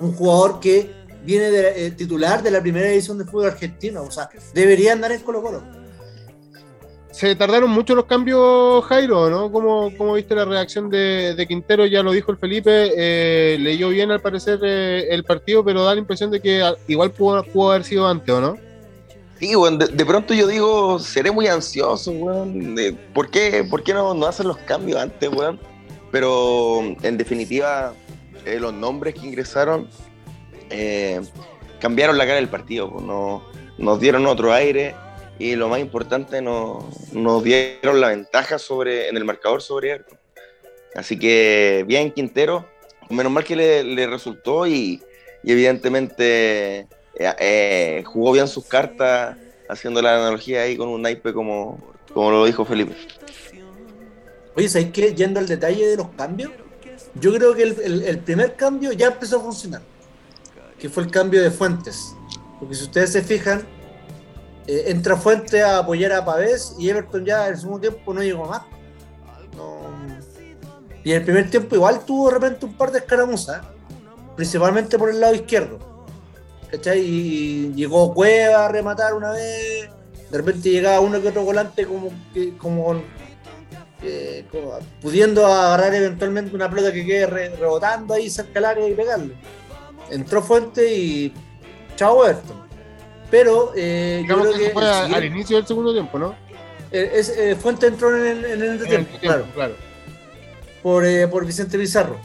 un 0.00 0.12
jugador 0.14 0.60
que 0.60 1.04
viene 1.24 1.50
de, 1.50 1.86
eh, 1.86 1.90
titular 1.92 2.42
de 2.42 2.50
la 2.50 2.60
primera 2.60 2.88
edición 2.88 3.18
de 3.18 3.24
fútbol 3.24 3.46
argentino. 3.46 4.02
O 4.02 4.10
sea, 4.10 4.28
debería 4.52 4.92
andar 4.92 5.12
en 5.12 5.20
Colo 5.20 5.42
Colo. 5.42 5.62
Se 7.10 7.36
tardaron 7.36 7.70
mucho 7.70 7.94
los 7.94 8.06
cambios, 8.06 8.84
Jairo, 8.86 9.30
¿no? 9.30 9.52
¿Cómo, 9.52 10.14
viste 10.14 10.34
la 10.34 10.44
reacción 10.44 10.90
de, 10.90 11.44
Quintero? 11.46 11.86
Ya 11.86 12.02
lo 12.02 12.10
dijo 12.10 12.32
el 12.32 12.38
Felipe, 12.38 12.90
eh, 12.96 13.56
leyó 13.60 13.90
bien 13.90 14.10
al 14.10 14.20
parecer 14.20 14.58
eh, 14.64 15.06
el 15.10 15.22
partido, 15.22 15.64
pero 15.64 15.84
da 15.84 15.94
la 15.94 16.00
impresión 16.00 16.32
de 16.32 16.40
que 16.40 16.60
igual 16.88 17.12
pudo, 17.12 17.70
haber 17.70 17.84
sido 17.84 18.08
antes, 18.08 18.34
¿o 18.34 18.40
no? 18.40 18.58
Sí, 19.44 19.54
weón, 19.56 19.78
de, 19.78 20.06
pronto 20.06 20.32
yo 20.32 20.46
digo, 20.46 20.98
seré 20.98 21.30
muy 21.30 21.48
ansioso, 21.48 22.12
weón. 22.12 22.74
¿Por 23.12 23.30
qué, 23.30 23.62
por 23.68 23.82
qué 23.82 23.92
no, 23.92 24.14
no, 24.14 24.26
hacen 24.26 24.48
los 24.48 24.56
cambios 24.56 24.98
antes, 24.98 25.28
weón? 25.28 25.60
Pero 26.10 26.80
en 27.02 27.18
definitiva, 27.18 27.92
eh, 28.46 28.58
los 28.58 28.72
nombres 28.72 29.14
que 29.14 29.26
ingresaron 29.26 29.86
eh, 30.70 31.20
cambiaron 31.78 32.16
la 32.16 32.24
cara 32.24 32.36
del 32.36 32.48
partido, 32.48 32.90
pues, 32.90 33.04
nos 33.76 34.00
dieron 34.00 34.24
otro 34.24 34.50
aire 34.50 34.94
y 35.38 35.56
lo 35.56 35.68
más 35.68 35.80
importante, 35.80 36.40
nos, 36.40 37.12
nos 37.12 37.44
dieron 37.44 38.00
la 38.00 38.08
ventaja 38.08 38.58
sobre, 38.58 39.10
en 39.10 39.18
el 39.18 39.26
marcador 39.26 39.60
sobre 39.60 39.92
él. 39.92 40.04
Así 40.94 41.18
que 41.18 41.84
bien 41.86 42.12
Quintero, 42.12 42.66
menos 43.10 43.30
mal 43.30 43.44
que 43.44 43.56
le, 43.56 44.06
resultó 44.06 44.66
y, 44.66 45.02
evidentemente 45.44 46.86
eh, 47.16 47.32
eh, 47.38 48.04
jugó 48.04 48.32
bien 48.32 48.48
sus 48.48 48.64
cartas 48.64 49.36
haciendo 49.68 50.02
la 50.02 50.16
analogía 50.16 50.62
ahí 50.62 50.76
con 50.76 50.88
un 50.88 51.02
naipe 51.02 51.32
como, 51.32 51.78
como 52.12 52.30
lo 52.30 52.44
dijo 52.44 52.64
Felipe. 52.64 52.94
Oye, 54.56 54.68
¿sabes 54.68 54.90
qué? 54.92 55.14
Yendo 55.14 55.40
al 55.40 55.46
detalle 55.46 55.86
de 55.86 55.96
los 55.96 56.08
cambios, 56.10 56.52
yo 57.20 57.32
creo 57.34 57.54
que 57.54 57.62
el, 57.62 58.18
primer 58.20 58.54
cambio 58.56 58.92
ya 58.92 59.08
empezó 59.08 59.38
a 59.38 59.40
funcionar, 59.40 59.82
que 60.78 60.88
fue 60.88 61.04
el 61.04 61.10
cambio 61.10 61.42
de 61.42 61.50
Fuentes. 61.50 62.14
Porque 62.58 62.74
si 62.74 62.84
ustedes 62.84 63.10
se 63.10 63.22
fijan, 63.22 63.62
eh, 64.66 64.84
entra 64.86 65.16
Fuentes 65.16 65.62
a 65.62 65.78
apoyar 65.78 66.12
a 66.12 66.24
Pavés 66.24 66.74
y 66.78 66.88
Everton 66.88 67.24
ya 67.24 67.46
en 67.46 67.54
el 67.54 67.60
segundo 67.60 67.80
tiempo 67.80 68.14
no 68.14 68.22
llegó 68.22 68.46
más. 68.46 68.62
Y 71.02 71.10
en 71.10 71.18
el 71.18 71.24
primer 71.24 71.50
tiempo 71.50 71.74
igual 71.74 72.04
tuvo 72.06 72.28
de 72.28 72.34
repente 72.34 72.64
un 72.64 72.74
par 72.74 72.90
de 72.90 72.98
escaramuzas, 72.98 73.60
principalmente 74.36 74.98
por 74.98 75.10
el 75.10 75.20
lado 75.20 75.34
izquierdo. 75.34 75.93
¿Cachai? 76.76 77.00
Y 77.00 77.72
llegó 77.74 78.12
Cueva 78.14 78.66
a 78.66 78.68
rematar 78.68 79.14
una 79.14 79.30
vez, 79.30 79.88
de 80.30 80.38
repente 80.38 80.70
llegaba 80.70 81.00
uno 81.00 81.20
que 81.20 81.28
otro 81.28 81.42
volante 81.42 81.86
como, 81.86 82.10
como, 82.58 83.02
eh, 84.02 84.44
pudiendo 85.00 85.46
agarrar 85.46 85.94
eventualmente 85.94 86.54
una 86.54 86.68
pelota 86.68 86.92
que 86.92 87.04
quede 87.04 87.26
rebotando 87.26 88.14
ahí 88.14 88.28
cerca 88.28 88.54
del 88.54 88.64
área 88.64 88.88
y 88.88 88.94
pegarle. 88.94 89.34
Entró 90.10 90.42
Fuente 90.42 90.94
y 90.94 91.32
chao 91.96 92.24
Everton. 92.24 92.64
Pero 93.30 93.72
eh, 93.74 94.24
yo 94.28 94.40
creo 94.40 94.52
que, 94.52 94.70
fue 94.70 94.88
al 94.88 95.24
inicio 95.24 95.56
del 95.56 95.66
segundo 95.66 95.92
tiempo, 95.92 96.18
¿no? 96.18 96.34
Eh, 96.92 97.56
Fuente 97.60 97.86
entró 97.86 98.14
en 98.16 98.44
el, 98.44 98.44
en 98.44 98.62
el 98.62 98.86
tiempo, 98.86 99.18
claro. 99.20 99.46
claro 99.54 99.74
por, 100.84 101.02
eh, 101.06 101.26
por 101.26 101.46
Vicente 101.46 101.78
Pizarro. 101.78 102.18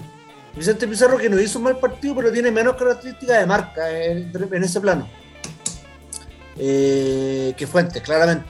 Vicente 0.59 0.89
Pizarro 0.89 1.17
que 1.17 1.29
no 1.29 1.39
hizo 1.39 1.57
un 1.57 1.63
mal 1.63 1.79
partido, 1.79 2.13
pero 2.17 2.33
tiene 2.33 2.51
menos 2.51 2.75
características 2.75 3.39
de 3.39 3.45
marca 3.45 3.89
en, 3.89 4.29
ese 4.61 4.81
plano. 4.81 5.07
Eh, 6.57 7.53
que 7.55 7.65
Fuentes, 7.65 8.01
claramente. 8.01 8.45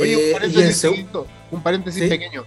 Oye, 0.00 0.16
un 0.16 0.22
eh, 0.22 0.32
paréntesis, 1.62 2.08
pequeño. 2.08 2.46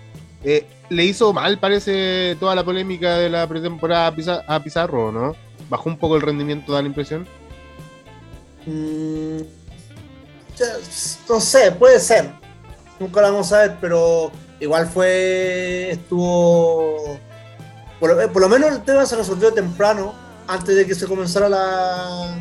le 0.90 1.06
hizo 1.06 1.32
mal, 1.32 1.60
parece, 1.60 2.36
toda 2.40 2.56
la 2.56 2.64
polémica 2.64 3.20
de 3.20 3.30
la 3.30 3.48
pretemporada 3.48 4.12
a 4.48 4.64
Pizarro, 4.64 5.12
¿no? 5.12 5.36
Bajó 5.70 5.90
un 5.90 6.00
poco 6.00 6.16
el 6.16 6.24
rendimiento, 6.24 6.74
da 6.74 6.82
la 6.82 6.88
impresión. 6.88 7.28
Mm, 8.66 9.42
no 11.30 11.40
sé, 11.40 11.72
puede 11.74 12.00
ser. 12.00 12.32
Nunca 13.00 13.22
lo 13.22 13.34
vamos 13.34 13.54
a 13.54 13.60
ver, 13.60 13.78
pero 13.80 14.32
igual 14.60 14.88
fue, 14.88 15.92
estuvo, 15.92 17.20
por, 18.10 18.42
lo 18.42 18.50
menos 18.50 18.72
el 18.72 18.84
tema 18.84 19.06
se 19.06 19.16
resolvió 19.16 19.54
temprano, 19.54 20.14
antes 20.48 20.76
de 20.76 20.86
que 20.86 20.94
se 20.94 21.08
comenzara 21.08 21.48
la, 21.48 22.34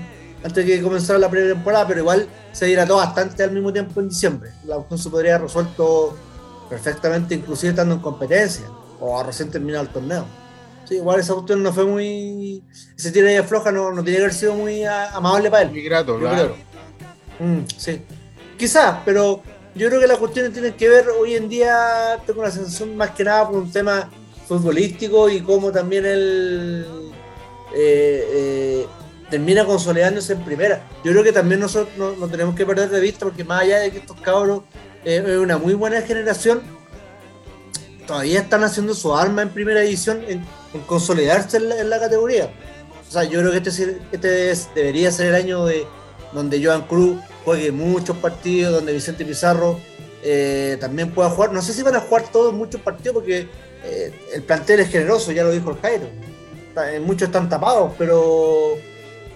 antes 0.43 0.55
de 0.55 0.65
que 0.65 0.83
comenzara 0.83 1.21
la 1.21 1.31
primera 1.31 1.55
temporada, 1.55 1.87
pero 1.87 2.01
igual 2.01 2.27
se 2.51 2.67
dilató 2.67 2.97
bastante 2.97 3.45
al 3.45 3.53
mismo 3.53 3.73
tiempo 3.73 4.01
en 4.01 4.09
diciembre. 4.09 4.51
La 4.65 4.75
cuestión 4.77 4.99
se 4.99 5.11
podría 5.11 5.37
haber 5.37 5.47
resuelto 5.47 6.17
perfectamente, 6.69 7.37
inclusive 7.37 7.71
estando 7.71 7.95
en 7.95 8.01
competencia, 8.01 8.65
o 8.99 9.23
recién 9.23 9.51
terminado 9.51 9.85
el 9.85 9.91
torneo. 9.91 10.27
Sí, 10.85 10.97
igual 10.97 11.21
esa 11.21 11.35
cuestión 11.35 11.63
no 11.63 11.73
fue 11.73 11.85
muy. 11.85 12.65
Ese 12.97 13.13
tira 13.13 13.29
de 13.29 13.43
floja 13.45 13.71
no, 13.71 13.93
no 13.93 14.03
tiene 14.03 14.19
que 14.19 14.25
haber 14.25 14.35
sido 14.35 14.55
muy 14.55 14.85
amable 14.85 15.49
para 15.49 15.63
él. 15.63 15.71
Muy 15.71 15.83
grato, 15.83 16.19
claro. 16.19 16.57
Mm, 17.39 17.61
sí. 17.77 18.03
Quizás, 18.59 18.99
pero 19.05 19.41
yo 19.77 19.89
creo 19.89 20.01
que 20.01 20.09
las 20.09 20.19
cuestiones 20.19 20.53
tienen 20.53 20.75
que 20.75 20.89
ver 20.89 21.09
hoy 21.09 21.37
en 21.37 21.49
día, 21.49 22.19
tengo 22.27 22.43
la 22.43 22.51
sensación 22.51 22.97
más 22.97 23.11
que 23.11 23.23
nada 23.23 23.49
por 23.49 23.59
un 23.59 23.71
tema 23.71 24.11
futbolístico 24.59 25.29
y 25.29 25.41
cómo 25.41 25.73
también 25.73 26.05
él 26.05 26.87
eh, 27.75 28.29
eh, 28.33 28.87
termina 29.31 29.65
consolidándose 29.65 30.35
en 30.35 30.45
primera. 30.45 30.87
Yo 31.05 31.13
creo 31.13 31.25
que 31.25 31.33
también 31.33 31.61
nosotros 31.61 32.17
no, 32.19 32.29
tenemos 32.29 32.55
que 32.55 32.67
perder 32.67 32.91
de 32.91 33.01
vista 33.01 33.25
porque 33.25 33.45
más 33.45 33.63
allá 33.63 33.79
de 33.79 33.91
que 33.91 33.99
estos 33.99 34.21
cabros 34.21 34.63
eh, 35.05 35.25
es 35.27 35.39
una 35.39 35.57
muy 35.57 35.75
buena 35.75 36.03
generación, 36.03 36.61
todavía 38.07 38.41
están 38.41 38.63
haciendo 38.63 38.95
su 38.95 39.15
arma 39.15 39.43
en 39.43 39.49
primera 39.49 39.83
edición 39.83 40.23
en, 40.29 40.45
consolidarse 40.87 41.57
en 41.57 41.89
la, 41.89 41.99
categoría. 41.99 42.53
O 43.09 43.11
sea, 43.11 43.25
yo 43.25 43.41
creo 43.41 43.53
que 43.53 43.69
este, 43.69 44.01
este 44.51 44.69
debería 44.75 45.11
ser 45.11 45.29
el 45.29 45.35
año 45.35 45.65
de 45.65 45.87
donde 46.33 46.65
Joan 46.65 46.83
Cruz 46.83 47.19
juegue 47.45 47.73
muchos 47.73 48.17
partidos, 48.19 48.73
donde 48.73 48.93
Vicente 48.93 49.25
Pizarro 49.25 49.79
también 50.81 51.11
pueda 51.11 51.31
jugar. 51.31 51.53
No 51.53 51.61
sé 51.63 51.73
si 51.73 51.83
van 51.83 51.97
a 51.97 52.01
jugar 52.01 52.25
todos 52.31 52.55
muchos 52.55 52.81
partidos 52.81 53.15
porque 53.15 53.49
eh, 53.85 54.13
el 54.35 54.43
plantel 54.43 54.81
es 54.81 54.91
generoso, 54.91 55.33
ya 55.33 55.45
lo 55.45 55.51
dijo 55.51 55.71
el 55.71 55.79
Jairo. 55.79 56.07
Eh, 56.91 57.01
muchos 57.01 57.29
están 57.29 57.49
tapados, 57.49 57.93
pero, 57.99 58.75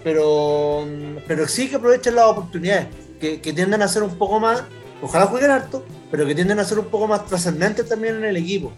pero, 0.02 0.86
pero 1.26 1.46
sí 1.48 1.68
que 1.68 1.76
aprovechen 1.76 2.14
las 2.14 2.26
oportunidades, 2.26 2.86
que, 3.20 3.40
que 3.40 3.50
a 3.50 3.88
ser 3.88 4.02
un 4.02 4.16
poco 4.16 4.40
más, 4.40 4.62
ojalá 5.02 5.26
jueguen 5.26 5.50
harto, 5.50 5.84
pero 6.10 6.26
que 6.26 6.34
tienden 6.34 6.58
a 6.58 6.64
ser 6.64 6.78
un 6.78 6.86
poco 6.86 7.06
más 7.06 7.26
trascendentes 7.26 7.88
también 7.88 8.16
en 8.16 8.24
el 8.24 8.36
equipo. 8.36 8.72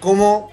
Como, 0.00 0.50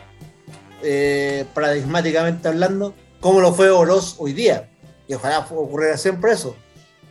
paradigmáticamente 1.54 2.48
hablando, 2.48 2.94
como 3.20 3.40
lo 3.40 3.54
fue 3.54 3.70
Oroz 3.70 4.16
hoy 4.20 4.34
día. 4.34 4.70
Y 5.08 5.14
ojalá 5.14 5.40
ocurriera 5.40 5.98
siempre 5.98 6.34
eso 6.34 6.56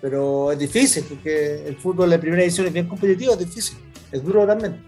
pero 0.01 0.53
es 0.53 0.59
difícil, 0.59 1.05
porque 1.05 1.67
el 1.67 1.77
fútbol 1.77 2.11
de 2.11 2.19
primera 2.19 2.43
edición 2.43 2.67
es 2.67 2.73
bien 2.73 2.89
competitivo, 2.89 3.33
es 3.33 3.41
difícil, 3.41 3.79
es 4.13 4.23
duro 4.23 4.47
también. 4.47 4.85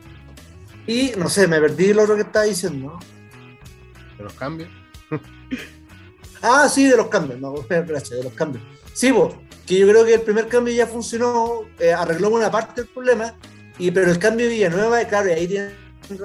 Y 0.89 1.13
no 1.19 1.29
sé, 1.29 1.47
me 1.47 1.61
perdí 1.61 1.93
lo 1.93 2.03
otro 2.03 2.17
que 2.17 2.23
estaba 2.23 2.47
diciendo. 2.47 2.99
¿De 4.17 4.25
los 4.25 4.33
cambios? 4.33 4.71
ah, 6.43 6.67
sí, 6.67 6.87
de 6.87 6.97
los 6.97 7.09
cambios, 7.09 7.39
no, 7.39 7.53
gracias, 7.69 8.11
de 8.11 8.25
los 8.25 8.33
cambios. 8.33 8.65
Sí, 8.95 9.13
vos, 9.13 9.35
que 9.67 9.79
yo 9.79 9.87
creo 9.87 10.05
que 10.07 10.15
el 10.15 10.23
primer 10.23 10.49
cambio 10.49 10.73
ya 10.73 10.87
funcionó, 10.87 11.67
eh, 11.79 11.93
arregló 11.93 12.31
una 12.31 12.51
parte 12.51 12.81
del 12.81 12.91
problema, 12.91 13.35
y, 13.79 13.91
pero 13.91 14.11
el 14.11 14.19
cambio 14.19 14.47
de 14.47 14.55
Villanueva, 14.55 15.05
claro, 15.05 15.29
y 15.29 15.33
ahí 15.33 15.47
tienen, 15.47 15.73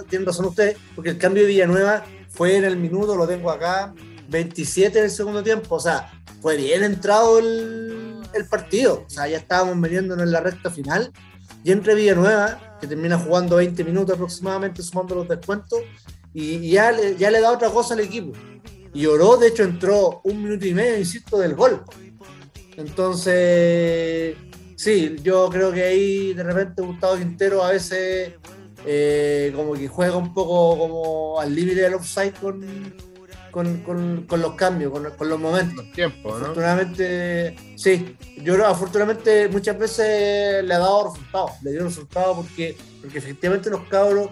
tienen 0.08 0.26
razón 0.26 0.46
ustedes, 0.46 0.78
porque 0.96 1.10
el 1.10 1.18
cambio 1.18 1.44
de 1.44 1.50
Villanueva 1.50 2.06
fue 2.30 2.56
en 2.56 2.64
el 2.64 2.78
minuto, 2.78 3.18
lo 3.18 3.28
tengo 3.28 3.52
acá, 3.52 3.94
27 4.30 4.98
en 4.98 5.04
el 5.04 5.12
segundo 5.12 5.44
tiempo, 5.44 5.76
o 5.76 5.80
sea, 5.82 6.10
fue 6.42 6.56
bien 6.56 6.86
entrado 6.86 7.38
el, 7.38 8.22
el 8.34 8.46
partido. 8.48 9.04
O 9.06 9.10
sea, 9.10 9.28
ya 9.28 9.38
estábamos 9.38 9.76
metiéndonos 9.76 10.26
en 10.26 10.32
la 10.32 10.40
recta 10.40 10.70
final. 10.70 11.12
Y 11.64 11.72
entre 11.72 11.96
Villanueva, 11.96 12.78
que 12.80 12.88
termina 12.88 13.18
jugando 13.18 13.56
20 13.58 13.84
minutos 13.84 14.16
aproximadamente, 14.16 14.84
sumando 14.84 15.16
los 15.16 15.28
descuentos, 15.28 15.80
y, 16.34 16.70
ya, 16.70 16.92
le, 16.92 17.16
ya 17.16 17.32
le 17.32 17.40
da 17.42 17.52
otra 17.52 17.70
cosa 17.70 17.94
al 17.94 18.02
equipo. 18.02 18.34
Y 18.94 19.06
Oro, 19.06 19.38
de 19.38 19.48
hecho, 19.48 19.64
entró 19.64 20.22
un 20.24 20.44
minuto 20.44 20.66
y 20.68 20.74
medio, 20.74 20.98
insisto, 20.98 21.38
del 21.38 21.56
gol. 21.56 21.84
Entonces, 22.78 24.36
sí, 24.76 25.16
yo 25.24 25.50
creo 25.50 25.72
que 25.72 25.84
ahí 25.84 26.34
de 26.34 26.44
repente 26.44 26.82
Gustavo 26.82 27.18
Quintero 27.18 27.64
a 27.64 27.72
veces 27.72 28.34
eh, 28.86 29.54
como 29.56 29.74
que 29.74 29.88
juega 29.88 30.18
un 30.18 30.34
poco 30.34 30.78
como 30.78 31.40
al 31.40 31.54
límite 31.54 31.82
del 31.82 31.94
offside 31.94 32.34
con, 32.34 32.62
con, 33.54 34.26
con, 34.28 34.42
los 34.42 34.56
cambios, 34.56 34.92
con, 34.92 35.08
con 35.12 35.30
los 35.30 35.40
momentos. 35.40 35.86
Tiempo, 35.94 36.32
¿no? 36.32 36.38
Afortunadamente, 36.38 37.56
sí. 37.76 38.18
Yo 38.38 38.66
afortunadamente 38.66 39.48
muchas 39.48 39.78
veces 39.78 40.64
le 40.64 40.74
ha 40.74 40.80
dado 40.80 41.12
resultados, 41.12 41.52
le 41.62 41.72
dio 41.72 41.84
resultados 41.84 42.38
porque, 42.38 42.76
porque 43.00 43.20
efectivamente 43.20 43.70
los 43.70 43.84
cabros 43.84 44.32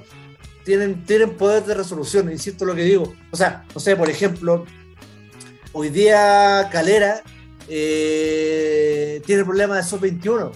tienen, 0.66 1.06
tienen 1.06 1.38
poder 1.38 1.64
de 1.64 1.76
resolución, 1.76 2.32
insisto 2.32 2.66
lo 2.66 2.74
que 2.74 2.82
digo. 2.82 3.14
O 3.30 3.38
sea, 3.38 3.64
no 3.76 3.80
sé, 3.80 3.96
por 3.96 4.10
ejemplo, 4.10 4.66
hoy 5.72 5.90
día 5.90 6.68
Calera 6.72 7.22
eh, 7.68 9.22
tiene 9.28 9.46
problemas 9.46 9.78
de 9.78 9.84
sub-21 9.84 10.52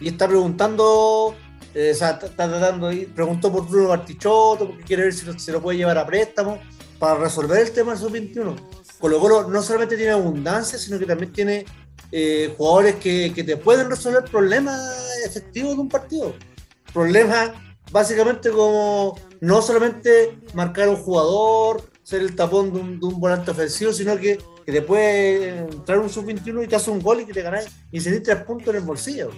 y 0.00 0.06
está 0.06 0.28
preguntando, 0.28 1.34
eh, 1.74 1.90
o 1.92 1.96
sea, 1.96 2.10
está, 2.10 2.28
tratando, 2.28 2.92
preguntó 3.12 3.50
por 3.50 3.68
Bruno 3.68 3.88
Bartichotto 3.88 4.68
porque 4.68 4.84
quiere 4.84 5.02
ver 5.02 5.12
si 5.12 5.26
se 5.36 5.50
lo 5.50 5.60
puede 5.60 5.78
llevar 5.78 5.98
a 5.98 6.06
préstamo 6.06 6.60
para 6.98 7.20
resolver 7.20 7.60
el 7.60 7.70
tema 7.70 7.92
del 7.92 8.00
sub-21. 8.00 8.56
Colo 8.98 9.20
Colo 9.20 9.48
no 9.48 9.62
solamente 9.62 9.96
tiene 9.96 10.12
abundancia, 10.12 10.78
sino 10.78 10.98
que 10.98 11.06
también 11.06 11.32
tiene 11.32 11.64
eh, 12.10 12.54
jugadores 12.56 12.96
que, 12.96 13.30
te 13.30 13.56
pueden 13.56 13.88
resolver 13.88 14.24
problemas 14.24 14.80
efectivos 15.24 15.76
de 15.76 15.80
un 15.80 15.88
partido. 15.88 16.34
Problemas 16.92 17.52
básicamente 17.92 18.50
como 18.50 19.18
no 19.40 19.62
solamente 19.62 20.38
marcar 20.54 20.88
un 20.88 20.96
jugador, 20.96 21.82
ser 22.02 22.22
el 22.22 22.34
tapón 22.34 22.72
de 22.72 22.80
un, 22.80 23.20
volante 23.20 23.50
ofensivo, 23.50 23.92
sino 23.92 24.16
que, 24.18 24.38
te 24.66 24.82
puede 24.82 25.60
entrar 25.60 25.98
un 25.98 26.10
sub-21 26.10 26.64
y 26.64 26.68
te 26.68 26.76
hace 26.76 26.90
un 26.90 27.00
gol 27.00 27.22
y 27.22 27.24
que 27.24 27.32
te 27.32 27.40
ganas 27.40 27.68
y 27.90 28.02
se 28.02 28.20
tres 28.20 28.44
puntos 28.44 28.68
en 28.68 28.76
el 28.76 28.82
bolsillo. 28.82 29.30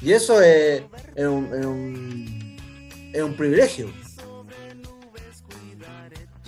Y 0.00 0.12
eso 0.12 0.40
es 0.40 0.82
un 1.18 2.56
privilegio. 3.36 3.90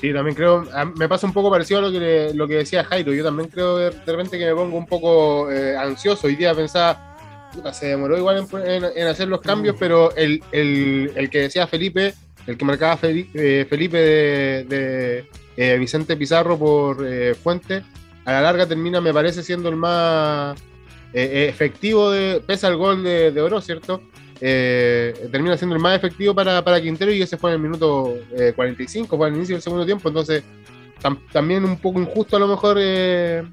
Sí, 0.05 0.13
también 0.13 0.37
creo, 0.37 0.67
me 0.97 1.09
pasa 1.09 1.27
un 1.27 1.33
poco 1.33 1.51
parecido 1.51 1.79
a 1.79 1.83
lo 1.85 1.91
que, 1.91 2.31
lo 2.35 2.47
que 2.47 2.57
decía 2.57 2.85
Jairo. 2.85 3.15
Yo 3.15 3.25
también 3.25 3.49
creo 3.49 3.79
de, 3.79 3.91
repente 3.91 4.39
que 4.39 4.45
me 4.45 4.55
pongo 4.55 4.77
un 4.77 4.85
poco 4.85 5.51
eh, 5.51 5.79
ansioso. 5.79 6.27
Hoy 6.27 6.37
día 6.37 6.53
pensaba, 6.55 7.17
se 7.73 7.87
demoró 7.87 8.19
igual 8.19 8.47
en, 8.67 9.07
hacer 9.07 9.29
los 9.29 9.41
cambios, 9.41 9.77
pero 9.81 10.15
el, 10.15 10.43
el, 10.53 11.11
el, 11.17 11.31
que 11.31 11.41
decía 11.41 11.67
Felipe, 11.67 12.13
el 12.47 12.59
que 12.59 12.65
marcaba 12.67 12.99
Felipe, 12.99 13.31
eh, 13.63 13.65
Felipe 13.65 13.97
de, 13.97 15.25
eh, 15.57 15.79
Vicente 15.79 16.19
Pizarro 16.19 16.59
por 16.59 16.99
Fuente, 17.37 17.83
a 18.27 18.33
la 18.33 18.43
larga 18.43 18.67
termina, 18.67 19.01
me 19.01 19.15
parece, 19.15 19.43
siendo 19.43 19.71
el 19.71 19.77
más 19.77 20.63
efectivo, 21.15 22.11
de, 22.11 22.43
pese 22.47 22.67
al 22.67 22.77
gol 22.77 23.03
de, 23.03 23.33
de 23.33 23.41
Oro, 23.41 23.63
¿cierto? 23.63 24.03
Eh, 24.41 25.29
termina 25.31 25.57
siendo 25.57 25.77
el 25.77 25.83
más 25.83 25.97
efectivo 25.97 26.35
para, 26.35 26.63
para, 26.63 26.81
Quintero 26.81 27.13
y 27.13 27.23
ese 27.23 27.37
fue 27.37 27.51
en 27.51 27.55
el 27.55 27.63
minuto 27.63 28.15
45, 28.55 29.17
fue 29.17 29.27
al 29.27 29.35
inicio 29.35 29.55
del 29.55 29.63
segundo 29.63 29.85
tiempo, 29.87 30.09
entonces 30.09 30.43
también 31.33 31.65
un 31.65 31.79
poco 31.79 32.01
injusto 32.01 32.37
a 32.37 32.41
lo 32.41 32.49
mejor 32.49 32.77
eh, 32.81 33.45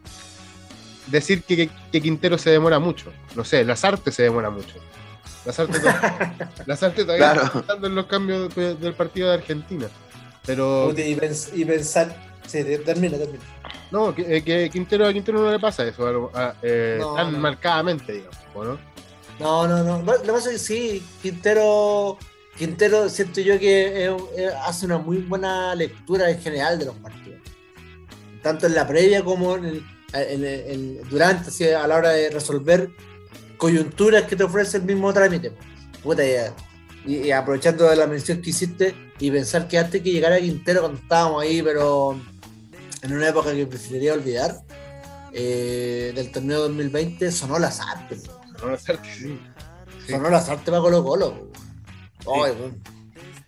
decir 1.07 1.43
que, 1.43 1.69
que, 1.91 2.01
Quintero 2.01 2.37
se 2.37 2.49
demora 2.49 2.79
mucho, 2.79 3.11
no 3.35 3.43
sé, 3.43 3.63
Lazarte 3.65 4.11
se 4.11 4.23
demora 4.23 4.49
mucho. 4.49 4.75
Lazarte, 5.45 5.79
Lazarte 6.65 7.03
todavía 7.03 7.33
está 7.33 7.51
pensando 7.51 7.87
en 7.87 7.95
los 7.95 8.05
cambios 8.05 8.55
del 8.55 8.93
partido 8.93 9.29
de 9.29 9.35
Argentina. 9.35 9.87
Pero... 10.45 10.93
Y, 10.95 11.65
pensar... 11.65 12.15
Sí, 12.47 12.63
termina, 12.85 13.17
termina. 13.17 13.43
No, 13.91 14.13
que, 14.13 14.43
que 14.43 14.69
Quintero, 14.69 15.07
a 15.07 15.13
Quintero 15.13 15.39
no 15.39 15.51
le 15.51 15.59
pasa 15.59 15.83
eso 15.85 16.31
eh, 16.61 16.99
tan 17.15 17.39
marcadamente, 17.39 18.13
digamos, 18.13 18.37
¿no? 18.55 18.77
No, 19.41 19.67
no, 19.67 19.83
no. 19.83 20.01
Lo 20.03 20.21
que 20.21 20.31
pasa 20.31 20.51
es 20.51 20.53
que 20.53 20.59
sí, 20.59 21.03
Quintero, 21.21 22.17
Quintero 22.57 23.09
siento 23.09 23.41
yo 23.41 23.57
que 23.57 24.13
hace 24.63 24.85
una 24.85 24.99
muy 24.99 25.17
buena 25.17 25.73
lectura 25.73 26.29
en 26.29 26.39
general 26.39 26.77
de 26.77 26.85
los 26.85 26.95
partidos. 26.97 27.39
Tanto 28.43 28.67
en 28.67 28.75
la 28.75 28.87
previa 28.87 29.23
como 29.23 29.55
en 29.55 29.83
durante, 31.09 31.75
a 31.75 31.87
la 31.87 31.95
hora 31.95 32.09
de 32.09 32.29
resolver 32.29 32.91
coyunturas 33.57 34.23
que 34.23 34.35
te 34.35 34.43
ofrece 34.43 34.77
el 34.77 34.83
mismo 34.83 35.13
trámite. 35.13 35.53
Puta, 36.03 36.23
y, 37.05 37.31
aprovechando 37.31 37.89
de 37.89 37.95
la 37.95 38.07
mención 38.07 38.41
que 38.41 38.51
hiciste 38.51 38.95
y 39.19 39.31
pensar 39.31 39.67
que 39.67 39.79
antes 39.79 40.01
que 40.01 40.11
llegara 40.11 40.39
Quintero 40.39 40.81
cuando 40.81 40.99
estábamos 40.99 41.41
ahí, 41.41 41.61
pero 41.63 42.19
en 43.01 43.13
una 43.13 43.29
época 43.29 43.53
que 43.53 43.65
preferiría 43.65 44.13
olvidar, 44.13 44.61
eh, 45.33 46.11
del 46.13 46.31
torneo 46.31 46.59
2020 46.61 47.31
sonó 47.31 47.57
las 47.57 47.79
artes. 47.79 48.29
Sonó 48.61 48.73
las 48.73 48.89
artes, 48.89 49.15
sí. 49.15 49.39
Sonó 50.07 50.29
las 50.29 50.47
artes 50.47 50.65
para 50.65 50.81
Colo 50.81 51.03
Colo. 51.03 51.47
Ay, 52.19 52.53
bueno. 52.55 52.75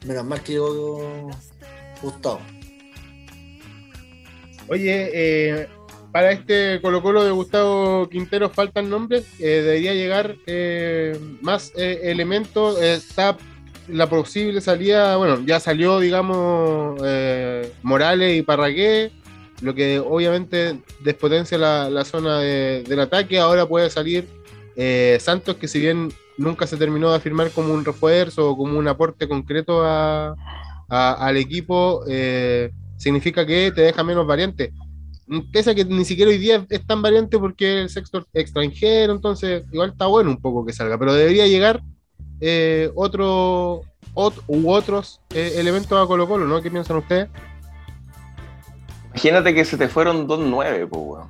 Menos 0.08 0.26
mal 0.26 0.42
que 0.42 0.54
yo 0.54 1.30
Gustavo. 2.02 2.42
Oye, 4.68 5.12
eh, 5.14 5.68
para 6.12 6.32
este 6.32 6.82
Colo 6.82 7.04
Colo 7.04 7.24
de 7.24 7.30
Gustavo 7.30 8.10
Quintero 8.10 8.50
faltan 8.50 8.90
nombres. 8.90 9.28
Eh, 9.40 9.62
debería 9.62 9.94
llegar 9.94 10.36
eh, 10.48 11.16
más 11.42 11.72
elementos. 11.76 12.82
está 12.82 13.38
la 13.88 14.10
posible 14.10 14.62
salida, 14.62 15.18
bueno, 15.18 15.44
ya 15.46 15.60
salió, 15.60 16.00
digamos, 16.00 17.00
Morales 17.84 18.38
y 18.38 18.42
Parragué, 18.42 19.12
lo 19.62 19.76
que 19.76 20.00
obviamente 20.00 20.80
despotencia 21.02 21.58
la, 21.60 21.90
la 21.90 22.04
zona 22.04 22.40
del 22.40 23.00
ataque. 23.00 23.38
Ahora 23.40 23.68
puede 23.68 23.92
salir 23.92 24.43
eh, 24.76 25.18
Santos, 25.20 25.56
que 25.56 25.68
si 25.68 25.80
bien 25.80 26.12
nunca 26.38 26.66
se 26.68 26.78
terminó 26.78 27.12
de 27.12 27.18
afirmar 27.18 27.52
como 27.52 27.74
un 27.74 27.86
refuerzo 27.86 28.50
o 28.50 28.58
como 28.58 28.78
un 28.78 28.88
aporte 28.88 29.28
concreto 29.28 29.84
al 29.86 31.38
equipo, 31.38 32.04
eh, 32.08 32.72
significa 32.98 33.46
que 33.46 33.72
te 33.72 33.82
deja 33.82 34.04
menos 34.04 34.26
variante. 34.26 34.74
Pese 35.52 35.72
a 35.72 35.76
que 35.76 35.86
ni 35.86 36.06
siquiera 36.06 36.30
hoy 36.30 36.38
día 36.38 36.66
es 36.70 36.86
tan 36.86 37.02
variante 37.02 37.40
porque 37.40 37.82
el 37.82 37.90
sexto 37.90 38.26
extranjero, 38.34 39.14
entonces 39.14 39.64
igual 39.72 39.92
está 39.92 40.08
bueno 40.08 40.30
un 40.30 40.42
poco 40.42 40.66
que 40.66 40.74
salga, 40.74 40.98
pero 40.98 41.14
debería 41.14 41.48
llegar 41.48 41.82
eh, 42.42 42.92
otro 42.96 43.82
u 44.48 44.70
otros 44.70 45.22
elementos 45.32 45.92
a 45.92 46.06
Colo 46.06 46.28
Colo, 46.28 46.46
¿no? 46.46 46.62
¿Qué 46.62 46.70
piensan 46.70 46.98
ustedes? 46.98 47.30
Imagínate 49.10 49.54
que 49.54 49.64
se 49.64 49.78
te 49.78 49.88
fueron 49.88 50.28
dos 50.28 50.40
nueve, 50.40 50.88
pues, 50.88 51.24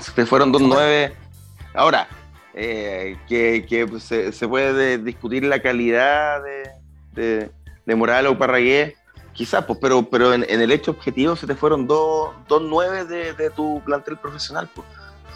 Se 0.00 0.12
te 0.12 0.26
fueron 0.26 0.52
dos 0.52 0.60
nueve. 0.60 1.14
Ahora, 1.72 2.08
eh, 2.54 3.16
que, 3.28 3.86
pues, 3.88 4.04
se, 4.04 4.48
puede 4.48 4.98
discutir 4.98 5.44
la 5.44 5.60
calidad 5.60 6.40
de, 7.12 7.50
de, 7.84 7.94
Morales 7.94 8.30
o 8.30 8.38
Parragué, 8.38 8.96
quizás, 9.32 9.64
pues, 9.64 9.78
pero, 9.80 10.08
pero 10.08 10.32
en, 10.32 10.44
el 10.48 10.70
hecho 10.70 10.92
objetivo 10.92 11.36
se 11.36 11.46
te 11.46 11.54
fueron 11.54 11.86
dos, 11.86 12.30
dos 12.48 12.62
nueve 12.62 13.04
de, 13.04 13.50
tu 13.50 13.82
plantel 13.84 14.16
profesional. 14.18 14.68
Pues. 14.74 14.86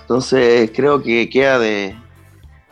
Entonces 0.02 0.70
creo 0.74 1.02
que 1.02 1.28
queda 1.28 1.58
de, 1.58 1.96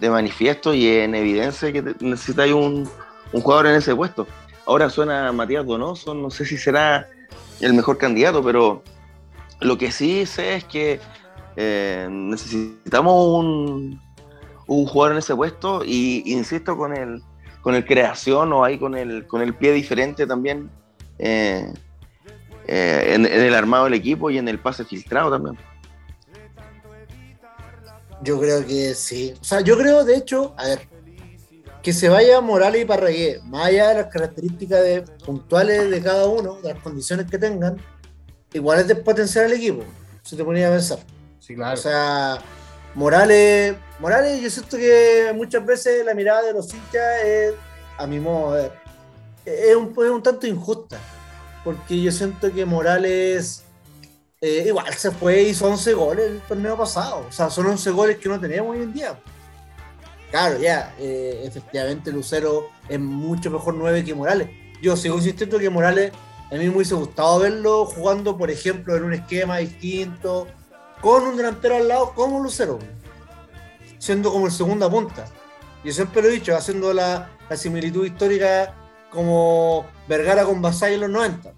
manifiesto 0.00 0.74
y 0.74 0.86
en 0.86 1.14
evidencia 1.14 1.72
que 1.72 1.82
necesitáis 2.00 2.52
un, 2.52 2.88
un 3.32 3.40
jugador 3.40 3.66
en 3.66 3.76
ese 3.76 3.94
puesto. 3.94 4.26
Ahora 4.66 4.90
suena 4.90 5.32
Matías 5.32 5.66
Donoso, 5.66 6.14
no 6.14 6.30
sé 6.30 6.44
si 6.44 6.56
será 6.56 7.08
el 7.60 7.74
mejor 7.74 7.98
candidato, 7.98 8.42
pero 8.42 8.82
lo 9.60 9.78
que 9.78 9.90
sí 9.90 10.26
sé 10.26 10.56
es 10.56 10.64
que 10.64 11.00
eh, 11.56 12.08
necesitamos 12.10 13.14
un, 13.14 14.00
un 14.66 14.86
jugador 14.86 15.12
en 15.12 15.18
ese 15.18 15.34
puesto 15.34 15.82
y 15.84 16.22
insisto 16.26 16.76
con 16.76 16.96
el 16.96 17.22
con 17.62 17.74
el 17.74 17.84
creación 17.84 18.52
o 18.52 18.64
ahí 18.64 18.78
con 18.78 18.94
el 18.96 19.26
con 19.26 19.42
el 19.42 19.54
pie 19.54 19.72
diferente 19.72 20.26
también 20.26 20.70
eh, 21.18 21.72
eh, 22.66 23.14
en, 23.14 23.26
el 23.26 23.54
armado 23.54 23.84
del 23.84 23.94
equipo 23.94 24.30
y 24.30 24.38
en 24.38 24.48
el 24.48 24.58
pase 24.58 24.84
filtrado 24.84 25.30
también. 25.30 25.56
Yo 28.22 28.40
creo 28.40 28.66
que 28.66 28.94
sí. 28.94 29.34
O 29.40 29.44
sea, 29.44 29.60
yo 29.60 29.76
creo 29.76 30.04
de 30.04 30.16
hecho, 30.16 30.54
a 30.56 30.64
ver, 30.64 30.88
que 31.82 31.92
se 31.92 32.08
vaya 32.08 32.40
Morales 32.40 32.82
y 32.82 32.84
Parragué, 32.84 33.40
más 33.44 33.66
allá 33.66 33.90
de 33.90 33.94
las 34.02 34.06
características 34.06 34.82
de, 34.82 35.02
puntuales 35.24 35.88
de 35.88 36.02
cada 36.02 36.26
uno, 36.26 36.56
de 36.56 36.74
las 36.74 36.82
condiciones 36.82 37.30
que 37.30 37.38
tengan, 37.38 37.76
igual 38.52 38.80
es 38.80 38.88
despotenciar 38.88 39.44
al 39.44 39.52
equipo, 39.52 39.84
si 40.22 40.36
te 40.36 40.42
ponía 40.42 40.66
a 40.68 40.72
pensar. 40.72 40.98
Sí, 41.38 41.54
claro. 41.54 41.74
O 41.74 41.76
sea, 41.76 42.38
Morales, 42.94 43.76
Morales, 43.98 44.42
yo 44.42 44.50
siento 44.50 44.76
que 44.76 45.32
muchas 45.34 45.64
veces 45.64 46.04
la 46.04 46.14
mirada 46.14 46.42
de 46.42 46.52
los 46.52 46.72
hinchas 46.72 47.24
es, 47.24 47.54
a 47.96 48.06
mi 48.06 48.20
modo 48.20 48.54
de 48.54 48.62
ver, 48.62 48.72
es 49.46 49.76
un, 49.76 50.22
tanto 50.22 50.46
injusta. 50.46 50.98
Porque 51.64 52.00
yo 52.00 52.12
siento 52.12 52.52
que 52.52 52.64
Morales 52.64 53.64
eh, 54.40 54.64
igual 54.66 54.92
se 54.94 55.10
fue 55.10 55.42
hizo 55.42 55.66
11 55.66 55.94
goles 55.94 56.30
el 56.30 56.40
torneo 56.42 56.76
pasado. 56.76 57.26
O 57.28 57.32
sea, 57.32 57.50
son 57.50 57.66
11 57.66 57.90
goles 57.90 58.16
que 58.18 58.28
no 58.28 58.38
tenemos 58.38 58.76
hoy 58.76 58.82
en 58.82 58.92
día. 58.92 59.18
Claro, 60.30 60.58
ya, 60.58 60.94
eh, 60.98 61.42
efectivamente 61.44 62.12
Lucero 62.12 62.68
es 62.88 63.00
mucho 63.00 63.50
mejor 63.50 63.74
9 63.74 64.04
que 64.04 64.14
Morales. 64.14 64.50
Yo 64.82 64.96
sigo 64.96 65.16
insistiendo 65.16 65.58
que 65.58 65.70
Morales, 65.70 66.12
a 66.50 66.54
mí 66.54 66.68
me 66.68 66.76
hubiese 66.76 66.94
gustado 66.94 67.38
verlo 67.38 67.86
jugando, 67.86 68.36
por 68.36 68.50
ejemplo, 68.50 68.96
en 68.96 69.04
un 69.04 69.14
esquema 69.14 69.58
distinto, 69.58 70.46
con 71.00 71.22
un 71.22 71.36
delantero 71.36 71.76
al 71.76 71.88
lado 71.88 72.12
como 72.14 72.40
Lucero, 72.40 72.78
siendo 73.98 74.32
como 74.32 74.46
el 74.46 74.52
segunda 74.52 74.88
punta. 74.90 75.26
Yo 75.84 75.92
siempre 75.92 76.22
lo 76.22 76.28
he 76.28 76.32
dicho, 76.32 76.56
haciendo 76.56 76.92
la, 76.92 77.30
similitud 77.54 78.04
histórica 78.04 78.74
como 79.10 79.86
Vergara 80.08 80.44
con 80.44 80.60
Basay 80.60 80.94
en 80.94 81.00
los 81.00 81.10
90. 81.10 81.52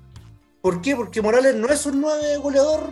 ¿Por 0.60 0.82
qué? 0.82 0.94
Porque 0.94 1.22
Morales 1.22 1.54
no 1.54 1.68
es 1.68 1.86
un 1.86 2.00
nueve 2.00 2.36
goleador 2.36 2.90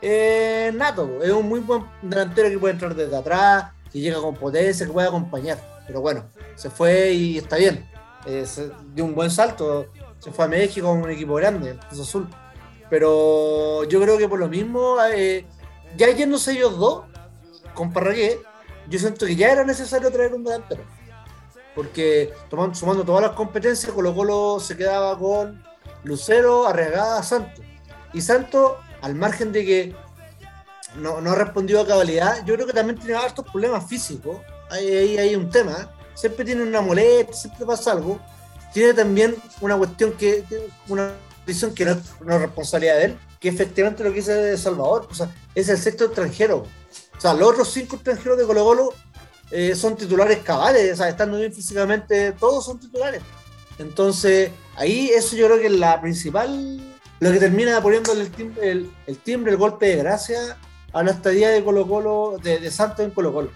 eh, 0.00 0.72
nato, 0.74 1.22
es 1.22 1.30
un 1.30 1.48
muy 1.48 1.60
buen 1.60 1.84
delantero 2.02 2.50
que 2.50 2.58
puede 2.58 2.74
entrar 2.74 2.94
desde 2.96 3.16
atrás, 3.16 3.70
que 3.92 4.00
llega 4.00 4.20
con 4.20 4.34
potencia, 4.34 4.84
que 4.84 4.92
puede 4.92 5.06
acompañar. 5.06 5.58
Pero 5.86 6.00
bueno, 6.00 6.24
se 6.56 6.70
fue 6.70 7.12
y 7.12 7.38
está 7.38 7.56
bien. 7.56 7.88
Eh, 8.26 8.44
dio 8.94 9.04
un 9.04 9.14
buen 9.14 9.30
salto, 9.30 9.86
se 10.18 10.32
fue 10.32 10.44
a 10.46 10.48
México 10.48 10.88
con 10.88 11.02
un 11.02 11.10
equipo 11.10 11.34
grande, 11.34 11.78
es 11.92 12.00
azul. 12.00 12.28
Pero 12.90 13.84
yo 13.84 14.00
creo 14.00 14.18
que 14.18 14.28
por 14.28 14.38
lo 14.40 14.48
mismo 14.48 14.96
eh, 15.14 15.46
ya 15.96 16.10
yéndose 16.10 16.52
ellos 16.52 16.76
dos, 16.78 17.04
con 17.74 17.92
Parragué, 17.92 18.40
yo 18.88 18.98
siento 18.98 19.26
que 19.26 19.36
ya 19.36 19.52
era 19.52 19.64
necesario 19.64 20.10
traer 20.10 20.34
un 20.34 20.44
delantero. 20.44 20.82
Porque 21.74 22.32
tomando, 22.50 22.74
sumando 22.74 23.04
todas 23.04 23.22
las 23.22 23.32
competencias, 23.32 23.92
Colo 23.92 24.14
Colo 24.14 24.60
se 24.60 24.76
quedaba 24.76 25.18
con 25.18 25.62
Lucero, 26.04 26.66
Arriagada, 26.66 27.22
Santos. 27.22 27.64
Y 28.12 28.20
Santos, 28.20 28.72
al 29.00 29.14
margen 29.14 29.52
de 29.52 29.64
que 29.64 29.96
no, 30.96 31.20
no 31.20 31.34
respondió 31.34 31.80
a 31.80 31.86
cabalidad, 31.86 32.44
yo 32.44 32.54
creo 32.54 32.66
que 32.66 32.72
también 32.72 32.98
tiene 32.98 33.14
hartos 33.14 33.46
problemas 33.50 33.88
físicos. 33.88 34.38
Ahí 34.70 35.16
hay, 35.18 35.34
un 35.34 35.50
tema. 35.50 35.90
Siempre 36.14 36.44
tiene 36.44 36.62
una 36.62 36.80
molestia, 36.80 37.34
siempre 37.34 37.64
pasa 37.64 37.92
algo. 37.92 38.20
Tiene 38.72 38.94
también 38.94 39.36
una 39.60 39.76
cuestión 39.76 40.12
que, 40.12 40.44
una 40.88 41.12
decisión 41.46 41.74
que 41.74 41.84
no, 41.84 41.96
no 42.24 42.34
es 42.34 42.40
responsabilidad 42.40 42.96
de 42.96 43.04
él, 43.04 43.18
que 43.40 43.48
efectivamente 43.48 44.04
lo 44.04 44.10
que 44.10 44.16
dice 44.16 44.56
Salvador, 44.56 45.08
o 45.10 45.14
sea, 45.14 45.34
es 45.54 45.68
el 45.68 45.78
sexto 45.78 46.04
extranjero. 46.04 46.66
O 47.22 47.24
sea, 47.24 47.34
los 47.34 47.50
otros 47.50 47.68
cinco 47.68 47.94
extranjeros 47.94 48.36
de 48.36 48.44
Colo 48.44 48.64
Colo 48.64 48.94
eh, 49.52 49.76
son 49.76 49.94
titulares 49.94 50.40
cabales, 50.40 50.94
o 50.94 50.96
sea, 50.96 51.08
estando 51.08 51.38
bien 51.38 51.52
físicamente, 51.52 52.32
todos 52.32 52.64
son 52.64 52.80
titulares. 52.80 53.22
Entonces, 53.78 54.50
ahí 54.74 55.08
eso 55.10 55.36
yo 55.36 55.46
creo 55.46 55.60
que 55.60 55.66
es 55.66 55.72
la 55.72 56.00
principal, 56.00 56.80
lo 57.20 57.30
que 57.30 57.38
termina 57.38 57.80
poniéndole 57.80 58.22
el 58.22 58.32
timbre, 58.32 58.72
el, 58.72 59.18
timbre, 59.18 59.52
el 59.52 59.56
golpe 59.56 59.86
de 59.86 59.96
gracia 59.98 60.58
a 60.92 61.02
la 61.04 61.12
estadía 61.12 61.50
de 61.50 61.62
Colo 61.62 61.86
Colo, 61.86 62.38
de, 62.42 62.68
Santos 62.72 63.04
en 63.04 63.12
Colo 63.12 63.32
Colo. 63.32 63.50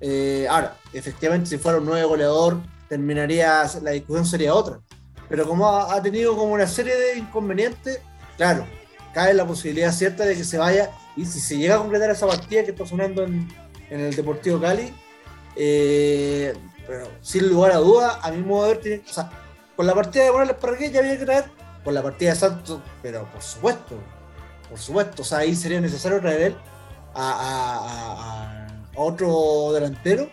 Eh, 0.00 0.46
ahora, 0.48 0.74
efectivamente, 0.94 1.50
si 1.50 1.58
fuera 1.58 1.76
un 1.76 1.84
nuevo 1.84 2.08
goleador, 2.08 2.58
terminaría, 2.88 3.70
la 3.82 3.90
discusión 3.90 4.24
sería 4.24 4.54
otra. 4.54 4.80
Pero 5.28 5.46
como 5.46 5.68
ha 5.68 6.00
tenido 6.00 6.34
como 6.34 6.54
una 6.54 6.66
serie 6.66 6.96
de 6.96 7.18
inconvenientes, 7.18 8.00
claro, 8.38 8.64
cae 9.12 9.34
la 9.34 9.46
posibilidad 9.46 9.92
cierta 9.92 10.24
de 10.24 10.34
que 10.34 10.44
se 10.44 10.56
vaya, 10.56 10.90
y 11.18 11.24
si 11.24 11.40
se 11.40 11.58
llega 11.58 11.74
a 11.74 11.78
concretar 11.78 12.10
esa 12.10 12.28
partida 12.28 12.62
que 12.62 12.70
está 12.70 12.86
sonando 12.86 13.24
en, 13.24 13.48
el 13.90 14.14
Deportivo 14.14 14.60
Cali, 14.60 14.94
eh, 15.56 16.54
pero 16.86 17.08
sin 17.20 17.48
lugar 17.48 17.72
a 17.72 17.78
duda, 17.78 18.20
a 18.22 18.30
mi 18.30 18.42
modo 18.42 18.68
de 18.68 18.74
ver, 18.74 19.02
o 19.08 19.12
sea, 19.12 19.28
con 19.74 19.86
la 19.86 19.94
partida 19.94 20.24
de 20.24 20.30
Morales 20.30 20.56
Parque 20.56 20.92
ya 20.92 21.00
había 21.00 21.18
que 21.18 21.24
traer, 21.24 21.46
con 21.82 21.92
la 21.92 22.02
partida 22.02 22.30
de 22.30 22.36
Santos, 22.36 22.80
pero 23.02 23.28
por 23.32 23.42
supuesto, 23.42 23.96
por 24.68 24.78
supuesto, 24.78 25.22
o 25.22 25.24
sea, 25.24 25.38
ahí 25.38 25.56
sería 25.56 25.80
necesario 25.80 26.20
traer 26.20 26.54
a, 27.14 28.66
otro 28.94 29.72
delantero, 29.72 30.28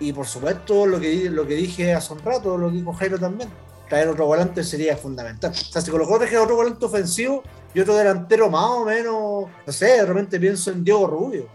y 0.00 0.12
por 0.14 0.26
supuesto, 0.26 0.86
lo 0.86 0.98
que, 0.98 1.28
lo 1.28 1.46
que 1.46 1.54
dije 1.56 1.92
hace 1.92 2.12
un 2.14 2.20
rato, 2.20 2.56
lo 2.56 2.70
que 2.70 2.76
dijo 2.76 2.92
Jairo 2.94 3.18
también, 3.18 3.50
traer 3.88 4.08
otro 4.08 4.24
volante 4.26 4.64
sería 4.64 4.96
fundamental. 4.96 5.50
O 5.50 5.54
sea, 5.54 5.82
si 5.82 5.90
Colo 5.90 6.06
Colo 6.06 6.20
traje 6.20 6.38
otro 6.38 6.56
volante 6.56 6.84
ofensivo 6.86 7.42
y 7.76 7.80
otro 7.80 7.94
delantero 7.94 8.48
más 8.48 8.64
o 8.70 8.84
menos, 8.86 9.50
no 9.66 9.72
sé, 9.72 9.84
de 9.86 10.06
repente 10.06 10.40
pienso 10.40 10.70
en 10.70 10.82
Diego 10.82 11.06
Rubio. 11.06 11.46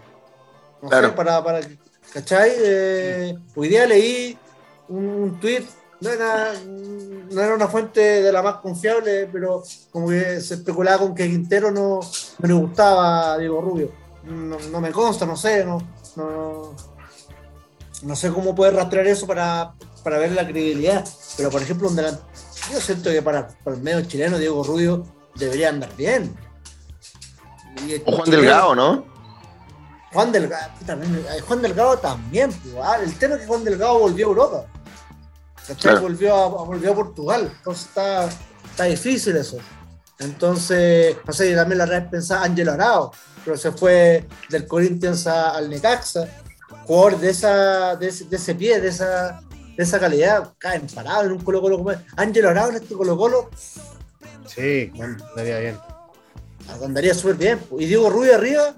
No 0.80 0.88
Claro. 0.88 1.08
sé, 1.08 1.14
para, 1.14 1.42
para 1.42 1.60
¿cachai? 2.12 2.52
Eh, 2.58 3.36
hoy 3.56 3.68
día 3.68 3.84
leí 3.88 4.38
un, 4.88 5.04
un 5.04 5.40
tweet, 5.40 5.64
no 6.00 6.10
era, 6.10 6.52
no 6.64 7.42
era 7.42 7.54
una 7.56 7.66
fuente 7.66 8.00
de 8.22 8.30
la 8.30 8.40
más 8.40 8.56
confiable, 8.58 9.28
pero 9.32 9.64
como 9.90 10.10
que 10.10 10.40
se 10.40 10.54
especulaba 10.54 10.98
con 10.98 11.12
que 11.12 11.28
Quintero 11.28 11.72
no, 11.72 11.98
no 12.38 12.48
le 12.48 12.54
gustaba 12.54 13.32
a 13.32 13.38
Diego 13.38 13.60
Rubio. 13.60 13.90
No, 14.22 14.56
no 14.70 14.80
me 14.80 14.92
consta, 14.92 15.26
no 15.26 15.36
sé, 15.36 15.64
no, 15.64 15.78
no, 16.14 16.76
no 18.04 18.14
sé 18.16 18.30
cómo 18.30 18.54
puede 18.54 18.70
rastrear 18.70 19.08
eso 19.08 19.26
para, 19.26 19.74
para 20.04 20.18
ver 20.18 20.30
la 20.30 20.44
credibilidad. 20.46 21.04
Pero 21.36 21.50
por 21.50 21.62
ejemplo, 21.62 21.88
un 21.88 21.96
delan- 21.96 22.20
yo 22.72 22.80
siento 22.80 23.10
que 23.10 23.22
para, 23.22 23.48
para 23.64 23.74
el 23.76 23.82
medio 23.82 24.02
chileno, 24.02 24.38
Diego 24.38 24.62
Rubio 24.62 25.04
debería 25.34 25.68
andar 25.70 25.94
bien. 25.96 26.34
O 28.06 28.12
Juan 28.12 28.24
chileno- 28.26 28.40
Delgado, 28.42 28.74
¿no? 28.74 29.04
Juan 30.12 30.30
Delgado, 30.30 30.70
también, 30.86 31.26
eh, 31.30 31.40
Juan 31.40 31.62
Delgado 31.62 31.98
también. 31.98 32.50
ah, 32.82 32.98
el 33.02 33.14
tema 33.14 33.34
es 33.36 33.40
que 33.42 33.46
Juan 33.46 33.64
Delgado 33.64 33.98
volvió 33.98 34.26
a 34.26 34.28
Europa. 34.28 34.66
Volvió, 36.00 36.34
a, 36.36 36.48
volvió 36.48 36.92
a 36.92 36.94
Portugal. 36.94 37.50
Entonces 37.56 37.86
está, 37.86 38.28
está 38.70 38.84
difícil 38.84 39.36
eso. 39.36 39.56
Entonces, 40.18 41.16
no 41.24 41.32
sé, 41.32 41.50
yo 41.50 41.56
también 41.56 41.78
la 41.78 41.86
vez 41.86 42.04
pensaba 42.10 42.44
Ángelo 42.44 42.72
Arao, 42.72 43.12
pero 43.44 43.56
se 43.56 43.72
fue 43.72 44.26
del 44.50 44.66
Corinthians 44.66 45.26
a- 45.26 45.50
al 45.56 45.70
Necaxa. 45.70 46.26
Jugador 46.84 47.18
de, 47.20 47.30
esa, 47.30 47.96
de, 47.96 48.08
ese, 48.08 48.24
de 48.24 48.36
ese 48.36 48.54
pie, 48.54 48.80
de 48.80 48.88
esa, 48.88 49.40
de 49.76 49.82
esa 49.82 49.98
calidad, 50.00 50.52
caen 50.58 50.86
parado 50.94 51.24
en 51.24 51.32
un 51.32 51.40
Colo 51.40 51.60
Colo 51.60 51.78
como 51.78 51.92
es. 51.92 51.98
Ángelo 52.16 52.50
Arao 52.50 52.68
en 52.70 52.76
este 52.76 52.94
Colo 52.94 53.16
Colo 53.16 53.50
Sí, 54.46 54.92
andaría 55.00 55.58
bien. 55.58 55.78
andaría 56.84 57.14
súper 57.14 57.36
bien. 57.36 57.60
Y 57.78 57.86
Diego 57.86 58.10
Rubio 58.10 58.34
arriba, 58.34 58.74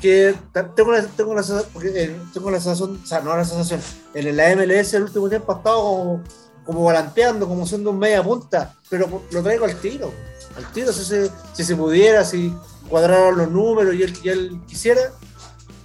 que 0.00 0.34
tengo 0.76 0.92
la, 0.92 1.02
tengo 1.06 1.34
la, 1.34 1.42
eh, 1.84 2.16
tengo 2.32 2.50
la 2.50 2.60
sensación, 2.60 3.00
o 3.02 3.06
sea, 3.06 3.20
no 3.20 3.36
la 3.36 3.44
sensación, 3.44 3.80
en 4.14 4.36
la 4.36 4.54
MLS 4.56 4.94
el 4.94 5.02
último 5.02 5.28
tiempo 5.28 5.52
ha 5.52 5.56
estado 5.56 5.82
como, 5.82 6.22
como 6.64 6.80
volanteando, 6.80 7.46
como 7.46 7.66
siendo 7.66 7.90
un 7.90 7.98
media 7.98 8.22
punta, 8.22 8.74
pero 8.88 9.22
lo 9.30 9.42
traigo 9.42 9.64
al 9.64 9.76
tiro. 9.76 10.12
Al 10.56 10.70
tiro, 10.72 10.92
si 10.92 11.04
se, 11.04 11.30
si 11.52 11.64
se 11.64 11.76
pudiera, 11.76 12.24
si 12.24 12.52
cuadraran 12.88 13.36
los 13.36 13.50
números 13.50 13.94
y 13.94 14.02
él, 14.02 14.18
y 14.22 14.28
él 14.28 14.60
quisiera, 14.66 15.12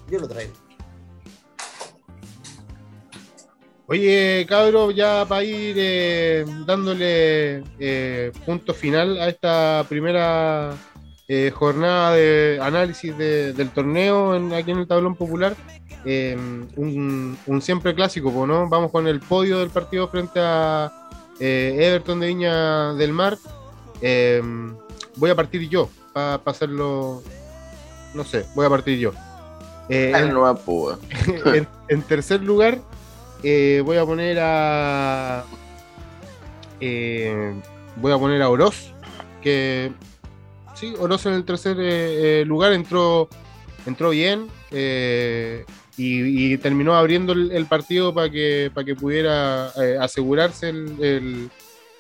yo 0.10 0.20
lo 0.20 0.28
traigo. 0.28 0.54
Oye, 3.88 4.46
cabro, 4.50 4.90
ya 4.90 5.26
para 5.28 5.44
ir 5.44 5.76
eh, 5.78 6.44
dándole 6.66 7.64
eh, 7.80 8.32
punto 8.46 8.74
final 8.74 9.20
a 9.22 9.28
esta 9.30 9.86
primera 9.88 10.72
eh, 11.28 11.52
jornada 11.54 12.14
de 12.16 12.60
análisis 12.62 13.16
de- 13.16 13.54
del 13.54 13.70
torneo 13.70 14.36
en- 14.36 14.54
aquí 14.54 14.72
en 14.72 14.80
el 14.80 14.88
tablón 14.88 15.16
popular, 15.16 15.56
eh, 16.04 16.36
un, 16.76 17.38
un 17.46 17.62
siempre 17.62 17.94
clásico, 17.94 18.48
¿no? 18.48 18.68
Vamos 18.70 18.92
con 18.92 19.08
el 19.08 19.20
podio 19.20 19.60
del 19.60 19.70
partido 19.70 20.08
frente 20.08 20.40
a 20.42 20.92
eh, 21.40 21.76
Everton 21.80 22.20
de 22.22 22.28
Viña 22.28 22.94
del 22.94 23.14
Mar. 23.14 23.38
Voy 25.18 25.30
a 25.30 25.36
partir 25.36 25.70
yo, 25.70 25.90
para 26.12 26.42
hacerlo, 26.46 27.22
no 28.16 28.24
sé, 28.24 28.46
voy 28.56 28.66
a 28.66 28.70
partir 28.70 28.98
yo. 28.98 29.12
Ah, 30.16 30.20
en- 30.22 30.34
en, 31.56 31.68
en 31.88 32.02
tercer 32.02 32.42
lugar, 32.44 32.80
eh, 33.44 33.82
voy 33.86 33.98
a 33.98 34.06
poner 34.06 34.38
a. 34.42 35.44
eh, 36.80 37.54
voy 37.98 38.12
a 38.12 38.18
poner 38.18 38.42
a 38.42 38.50
Oroz. 38.50 38.94
Que. 39.42 39.92
Sí, 40.74 40.94
Oroz 41.00 41.26
en 41.26 41.34
el 41.34 41.46
tercer 41.46 41.78
eh, 41.80 42.42
eh, 42.42 42.46
lugar 42.46 42.74
entró, 42.74 43.30
entró 43.86 44.10
bien. 44.10 44.48
eh, 44.72 45.66
y, 45.98 46.58
terminó 46.58 46.94
abriendo 46.96 47.32
el, 47.32 47.66
partido 47.68 48.14
para 48.14 48.30
que, 48.30 48.70
para 48.74 48.84
que 48.84 48.96
pudiera 48.96 49.72
eh, 49.82 49.98
asegurarse 49.98 50.68
el, 50.70 50.96
el- 51.02 51.50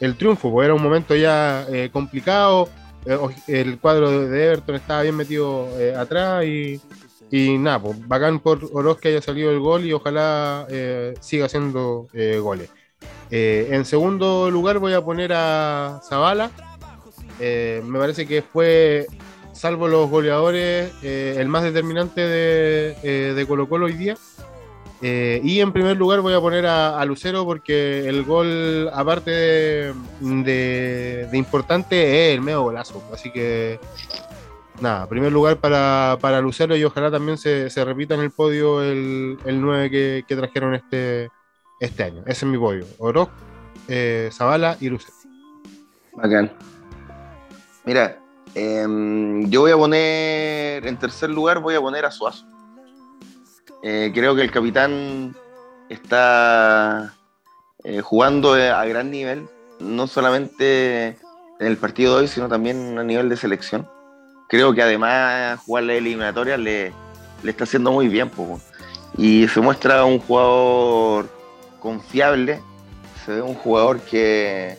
el 0.01 0.17
triunfo. 0.17 0.51
Porque 0.51 0.65
era 0.65 0.73
un 0.73 0.83
momento 0.83 1.15
ya 1.15 1.65
complicado. 1.93 2.67
el 3.47 3.79
cuadro 3.79 4.27
de 4.27 4.43
Everton 4.45 4.75
estaba 4.75 5.03
bien 5.03 5.15
metido 5.15 5.69
atrás 5.97 6.43
y, 6.43 6.81
y 7.31 7.57
nada, 7.57 7.81
pues 7.81 8.07
bacán 8.07 8.39
por 8.39 8.69
Oroz 8.73 8.99
que 8.99 9.09
haya 9.09 9.21
salido 9.21 9.51
el 9.51 9.59
gol 9.59 9.85
y 9.85 9.93
ojalá 9.93 10.67
eh, 10.69 11.15
siga 11.19 11.45
haciendo 11.45 12.07
eh, 12.13 12.39
goles. 12.41 12.69
Eh, 13.31 13.69
en 13.71 13.85
segundo 13.85 14.51
lugar 14.51 14.79
voy 14.79 14.93
a 14.93 15.03
poner 15.03 15.33
a 15.33 16.01
Zavala. 16.07 16.51
Me 17.39 17.99
parece 17.99 18.25
que 18.25 18.41
fue, 18.41 19.07
salvo 19.51 19.87
los 19.87 20.09
goleadores, 20.09 20.93
el 21.03 21.47
más 21.49 21.63
determinante 21.63 22.21
de, 22.21 23.33
de 23.33 23.45
Colo 23.47 23.67
Colo 23.67 23.87
hoy 23.87 23.93
día. 23.93 24.15
Y 25.01 25.59
en 25.59 25.73
primer 25.73 25.97
lugar 25.97 26.21
voy 26.21 26.33
a 26.33 26.39
poner 26.39 26.65
a, 26.65 26.97
a 26.99 27.05
Lucero 27.05 27.43
porque 27.43 28.07
el 28.07 28.23
gol, 28.23 28.89
aparte 28.93 29.31
de 30.21 31.29
importante, 31.33 32.29
es 32.29 32.35
el 32.35 32.41
medio 32.41 32.61
golazo. 32.61 33.03
Así 33.11 33.31
que 33.31 33.79
nada, 34.81 35.07
primer 35.07 35.31
lugar 35.31 35.57
para, 35.57 36.17
para 36.21 36.41
Lucero 36.41 36.75
y 36.75 36.83
ojalá 36.83 37.11
también 37.11 37.37
se, 37.37 37.69
se 37.69 37.85
repita 37.85 38.15
en 38.15 38.21
el 38.21 38.31
podio 38.31 38.81
el, 38.81 39.37
el 39.45 39.61
9 39.61 39.89
que, 39.89 40.25
que 40.27 40.35
trajeron 40.35 40.75
este, 40.75 41.29
este 41.79 42.03
año. 42.03 42.21
Ese 42.25 42.45
es 42.45 42.51
mi 42.51 42.57
podio. 42.57 42.85
Oroz, 42.97 43.29
eh, 43.87 44.29
Zavala 44.31 44.77
y 44.79 44.89
Lucero. 44.89 45.13
Bacán. 46.13 46.51
Mira, 47.85 48.17
em, 48.55 49.49
yo 49.49 49.61
voy 49.61 49.71
a 49.71 49.77
poner, 49.77 50.87
en 50.87 50.97
tercer 50.97 51.29
lugar, 51.29 51.59
voy 51.59 51.75
a 51.75 51.81
poner 51.81 52.05
a 52.05 52.11
Suazo. 52.11 52.45
Eh, 53.83 54.11
creo 54.13 54.35
que 54.35 54.41
el 54.41 54.51
capitán 54.51 55.35
está 55.89 57.13
eh, 57.83 58.01
jugando 58.01 58.57
eh, 58.57 58.71
a 58.71 58.83
gran 58.85 59.11
nivel, 59.11 59.47
no 59.79 60.07
solamente 60.07 61.09
en 61.59 61.67
el 61.67 61.77
partido 61.77 62.15
de 62.15 62.21
hoy, 62.21 62.27
sino 62.27 62.47
también 62.47 62.97
a 62.97 63.03
nivel 63.03 63.29
de 63.29 63.37
selección. 63.37 63.87
Creo 64.47 64.73
que 64.73 64.81
además 64.81 65.59
jugar 65.65 65.85
la 65.85 65.93
eliminatoria 65.93 66.57
le, 66.57 66.93
le 67.43 67.51
está 67.51 67.63
haciendo 67.63 67.91
muy 67.91 68.07
bien. 68.07 68.29
po. 68.29 68.59
Y 69.17 69.47
se 69.47 69.61
muestra 69.61 70.03
un 70.05 70.19
jugador 70.19 71.29
confiable, 71.79 72.61
se 73.25 73.33
ve 73.33 73.41
un 73.41 73.55
jugador 73.55 73.99
que 74.01 74.77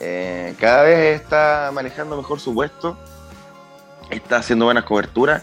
eh, 0.00 0.54
cada 0.58 0.82
vez 0.82 1.20
está 1.20 1.70
manejando 1.72 2.16
mejor 2.16 2.40
su 2.40 2.54
puesto, 2.54 2.96
está 4.10 4.36
haciendo 4.36 4.66
buenas 4.66 4.84
coberturas 4.84 5.42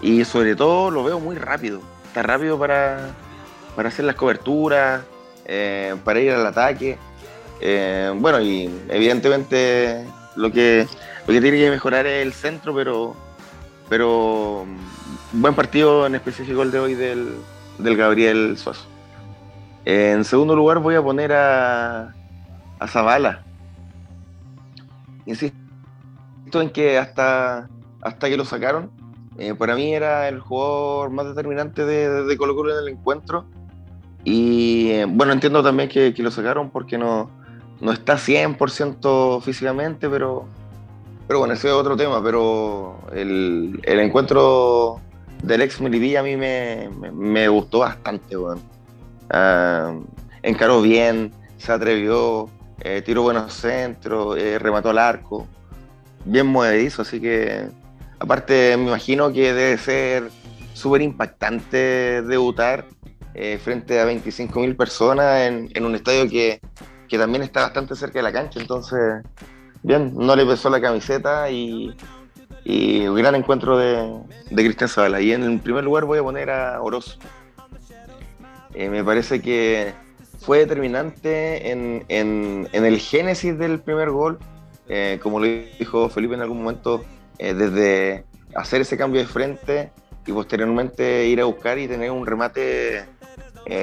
y 0.00 0.24
sobre 0.24 0.54
todo 0.54 0.90
lo 0.90 1.04
veo 1.04 1.20
muy 1.20 1.36
rápido. 1.36 1.80
Está 2.06 2.22
rápido 2.22 2.58
para, 2.58 3.10
para 3.74 3.88
hacer 3.88 4.04
las 4.04 4.14
coberturas, 4.14 5.02
eh, 5.44 5.94
para 6.04 6.20
ir 6.20 6.32
al 6.32 6.46
ataque. 6.46 6.98
Eh, 7.60 8.12
bueno, 8.16 8.40
y 8.40 8.70
evidentemente 8.88 10.04
lo 10.36 10.52
que, 10.52 10.86
lo 11.26 11.32
que 11.32 11.40
tiene 11.40 11.58
que 11.58 11.70
mejorar 11.70 12.06
es 12.06 12.24
el 12.24 12.32
centro, 12.32 12.74
pero, 12.74 13.16
pero 13.88 14.64
mm, 14.66 15.40
buen 15.40 15.54
partido 15.54 16.06
en 16.06 16.14
específico 16.14 16.62
el 16.62 16.70
de 16.70 16.78
hoy 16.78 16.94
del, 16.94 17.34
del 17.78 17.96
Gabriel 17.96 18.56
Suazo. 18.56 18.86
En 19.84 20.24
segundo 20.24 20.54
lugar 20.54 20.78
voy 20.78 20.94
a 20.94 21.02
poner 21.02 21.32
a, 21.32 22.14
a 22.78 22.86
Zavala. 22.88 23.42
Insisto 25.26 25.56
en 26.54 26.70
que 26.70 26.98
hasta, 26.98 27.68
hasta 28.02 28.28
que 28.28 28.36
lo 28.36 28.44
sacaron, 28.44 28.90
eh, 29.38 29.54
para 29.54 29.74
mí 29.74 29.94
era 29.94 30.28
el 30.28 30.40
jugador 30.40 31.10
más 31.10 31.26
determinante 31.26 31.84
de, 31.84 32.24
de 32.24 32.36
Colo 32.36 32.54
Colo 32.54 32.72
en 32.72 32.84
el 32.84 32.88
encuentro. 32.88 33.44
Y 34.24 34.90
eh, 34.90 35.06
bueno, 35.08 35.32
entiendo 35.32 35.62
también 35.62 35.88
que, 35.88 36.14
que, 36.14 36.22
lo 36.22 36.30
sacaron 36.30 36.70
porque 36.70 36.98
no, 36.98 37.30
no 37.80 37.92
está 37.92 38.14
100% 38.14 39.42
físicamente, 39.42 40.08
pero, 40.08 40.46
pero 41.26 41.40
bueno, 41.40 41.54
ese 41.54 41.68
es 41.68 41.74
otro 41.74 41.96
tema. 41.96 42.22
Pero 42.22 42.98
el, 43.12 43.80
el 43.82 44.00
encuentro 44.00 45.00
del 45.42 45.62
ex 45.62 45.80
Melipilla 45.80 46.20
a 46.20 46.22
mí 46.22 46.36
me, 46.36 46.88
me, 47.12 47.48
gustó 47.48 47.80
bastante. 47.80 48.36
Bueno. 48.36 48.60
Uh, 49.28 50.04
encaró 50.42 50.80
bien, 50.80 51.32
se 51.58 51.72
atrevió, 51.72 52.48
eh, 52.80 53.02
tiró 53.04 53.22
buenos 53.22 53.52
centros, 53.52 54.38
eh, 54.38 54.58
remató 54.58 54.90
al 54.90 54.98
arco, 54.98 55.46
bien 56.24 56.46
movedizo, 56.46 57.02
así 57.02 57.20
que 57.20 57.68
aparte 58.18 58.76
me 58.76 58.84
imagino 58.84 59.32
que 59.32 59.52
debe 59.52 59.78
ser 59.78 60.30
súper 60.72 61.02
impactante 61.02 62.22
debutar 62.22 62.84
eh, 63.34 63.58
frente 63.62 63.98
a 63.98 64.06
25.000 64.06 64.76
personas 64.76 65.42
en, 65.42 65.70
en, 65.74 65.84
un 65.84 65.94
estadio 65.94 66.28
que, 66.28 66.60
que, 67.08 67.18
también 67.18 67.42
está 67.42 67.62
bastante 67.62 67.96
cerca 67.96 68.18
de 68.18 68.22
la 68.22 68.32
cancha, 68.32 68.60
entonces 68.60 69.24
bien, 69.86 70.12
no 70.16 70.34
le 70.34 70.44
pesó 70.44 70.68
la 70.68 70.80
camiseta 70.80 71.48
y, 71.48 71.94
y 72.64 73.06
un 73.06 73.14
gran 73.14 73.36
encuentro 73.36 73.78
de, 73.78 74.20
de 74.50 74.64
Cristian 74.64 74.88
Zavala. 74.88 75.20
Y 75.20 75.32
en 75.32 75.44
el 75.44 75.60
primer 75.60 75.84
lugar 75.84 76.04
voy 76.04 76.18
a 76.18 76.22
poner 76.22 76.50
a 76.50 76.82
Oroz. 76.82 77.18
Eh, 78.74 78.90
me 78.90 79.04
parece 79.04 79.40
que 79.40 79.94
fue 80.40 80.58
determinante 80.58 81.70
en, 81.70 82.04
en, 82.08 82.68
en, 82.72 82.84
el 82.84 82.98
génesis 82.98 83.56
del 83.56 83.80
primer 83.80 84.10
gol, 84.10 84.38
eh, 84.88 85.20
como 85.22 85.38
lo 85.38 85.46
dijo 85.46 86.08
Felipe 86.08 86.34
en 86.34 86.42
algún 86.42 86.58
momento, 86.58 87.04
eh, 87.38 87.54
desde 87.54 88.24
hacer 88.56 88.80
ese 88.80 88.96
cambio 88.96 89.20
de 89.20 89.28
frente 89.28 89.92
y 90.26 90.32
posteriormente 90.32 91.28
ir 91.28 91.40
a 91.40 91.44
buscar 91.44 91.78
y 91.78 91.86
tener 91.86 92.10
un 92.10 92.26
remate 92.26 93.04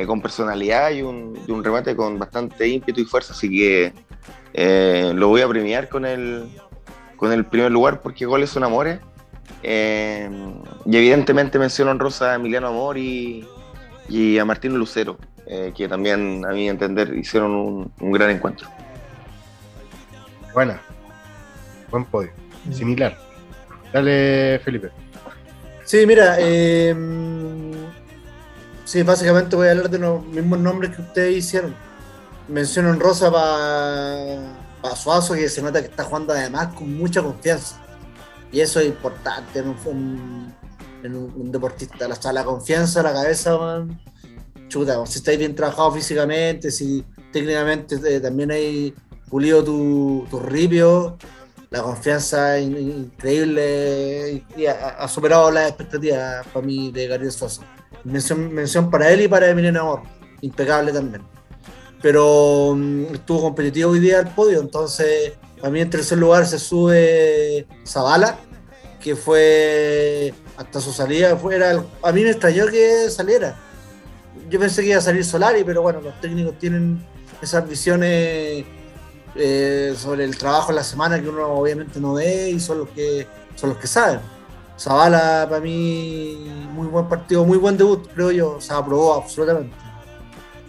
con 0.07 0.21
personalidad 0.21 0.91
y 0.91 1.01
un, 1.01 1.37
y 1.45 1.51
un, 1.51 1.61
remate 1.61 1.93
con 1.93 2.17
bastante 2.17 2.65
ímpetu 2.69 3.01
y 3.01 3.03
fuerza, 3.03 3.33
así 3.33 3.49
que 3.49 3.91
lo 4.53 5.27
voy 5.27 5.41
a 5.41 5.47
premiar 5.47 5.89
con 5.89 6.05
el, 6.05 6.45
con 7.17 7.31
el 7.31 7.45
primer 7.45 7.71
lugar 7.71 8.01
porque 8.01 8.25
goles 8.25 8.49
son 8.49 8.63
amores. 8.63 8.99
y 9.63 10.97
evidentemente 10.97 11.59
menciono 11.59 11.91
en 11.91 11.99
rosa 11.99 12.31
a 12.31 12.35
Emiliano 12.35 12.67
Amor 12.67 12.97
y, 12.97 13.47
y 14.09 14.37
a 14.37 14.45
Martín 14.45 14.77
Lucero, 14.77 15.17
eh, 15.45 15.73
que 15.75 15.87
también, 15.87 16.45
a 16.45 16.51
mi 16.51 16.69
entender, 16.69 17.15
hicieron 17.15 17.51
un, 17.51 17.91
un, 17.99 18.11
gran 18.11 18.29
encuentro. 18.29 18.67
Buena, 20.53 20.81
buen 21.89 22.05
podio, 22.05 22.31
similar. 22.71 23.17
Dale, 23.91 24.59
Felipe. 24.63 24.89
Sí, 25.83 26.05
mira, 26.07 26.37
eh, 26.39 26.95
sí, 28.85 29.03
básicamente 29.03 29.55
voy 29.55 29.67
a 29.67 29.71
hablar 29.71 29.89
de 29.89 29.99
los 29.99 30.25
mismos 30.25 30.59
nombres 30.59 30.95
que 30.95 31.01
ustedes 31.01 31.37
hicieron. 31.37 31.75
Menciono 32.47 32.89
en 32.93 32.99
rosa 32.99 33.31
para 33.31 34.57
pa 34.81 34.95
Suazo, 34.95 35.33
que 35.33 35.47
se 35.47 35.61
nota 35.61 35.81
que 35.81 35.87
está 35.87 36.03
jugando 36.03 36.33
además 36.33 36.73
con 36.73 36.93
mucha 36.97 37.21
confianza. 37.21 37.81
Y 38.51 38.59
eso 38.59 38.79
es 38.79 38.87
importante 38.87 39.59
en 39.59 39.69
un, 39.69 40.53
en 41.03 41.15
un, 41.15 41.33
un 41.35 41.51
deportista. 41.51 42.07
La, 42.07 42.31
la 42.33 42.43
confianza, 42.43 43.01
la 43.01 43.13
cabeza, 43.13 43.57
man, 43.57 43.99
chuta, 44.67 45.05
si 45.05 45.19
estáis 45.19 45.39
bien 45.39 45.55
trabajado 45.55 45.91
físicamente, 45.93 46.69
si 46.71 47.03
técnicamente 47.31 47.95
eh, 48.05 48.19
también 48.19 48.51
hay 48.51 48.93
pulido 49.29 49.63
tu, 49.63 50.27
tu 50.29 50.39
ripio, 50.39 51.17
la 51.69 51.81
confianza 51.81 52.59
in, 52.59 52.77
increíble 52.77 54.43
y 54.55 54.65
ha, 54.67 54.89
ha, 54.89 55.07
superado 55.07 55.49
las 55.49 55.69
expectativas 55.69 56.45
para 56.53 56.65
mí 56.65 56.91
de 56.91 57.07
Gabriel 57.07 57.31
Sosa. 57.31 57.63
Mención, 58.03 58.53
mención 58.53 58.91
para 58.91 59.11
él 59.11 59.21
y 59.21 59.27
para 59.27 59.49
Emiliano 59.49 59.81
Amor, 59.81 60.01
impecable 60.41 60.91
también. 60.91 61.23
Pero 62.03 62.67
um, 62.67 63.05
estuvo 63.11 63.41
competitivo 63.41 63.89
hoy 63.91 63.99
día 63.99 64.19
al 64.19 64.35
podio, 64.35 64.59
entonces 64.59 65.33
a 65.63 65.69
mí 65.71 65.81
en 65.81 65.89
tercer 65.89 66.19
lugar 66.19 66.45
se 66.45 66.59
sube 66.59 67.65
Zavala, 67.87 68.37
que 69.01 69.15
fue 69.15 70.35
hasta 70.57 70.79
su 70.79 70.93
salida, 70.93 71.35
fuera, 71.37 71.83
a 72.03 72.11
mí 72.11 72.23
me 72.23 72.29
extrañó 72.29 72.67
que 72.67 73.09
saliera 73.09 73.57
yo 74.49 74.59
pensé 74.59 74.83
que 74.83 74.89
iba 74.89 74.99
a 74.99 75.01
salir 75.01 75.25
Solari, 75.25 75.63
pero 75.63 75.81
bueno, 75.81 76.01
los 76.01 76.19
técnicos 76.21 76.57
tienen 76.59 77.03
esas 77.41 77.67
visiones 77.67 78.63
eh, 79.35 79.95
sobre 79.97 80.25
el 80.25 80.37
trabajo 80.37 80.71
en 80.71 80.75
la 80.75 80.83
semana 80.83 81.19
que 81.19 81.27
uno 81.27 81.47
obviamente 81.47 81.99
no 81.99 82.13
ve 82.13 82.51
y 82.51 82.59
son 82.59 82.79
los 82.79 82.89
que 82.89 83.27
son 83.55 83.71
los 83.71 83.79
que 83.79 83.87
saben. 83.87 84.19
Zavala 84.77 85.47
para 85.49 85.61
mí 85.61 86.47
muy 86.71 86.87
buen 86.87 87.07
partido, 87.07 87.45
muy 87.45 87.57
buen 87.57 87.77
debut, 87.77 88.07
creo 88.13 88.31
yo, 88.31 88.61
se 88.61 88.73
aprobó 88.73 89.15
absolutamente. 89.15 89.75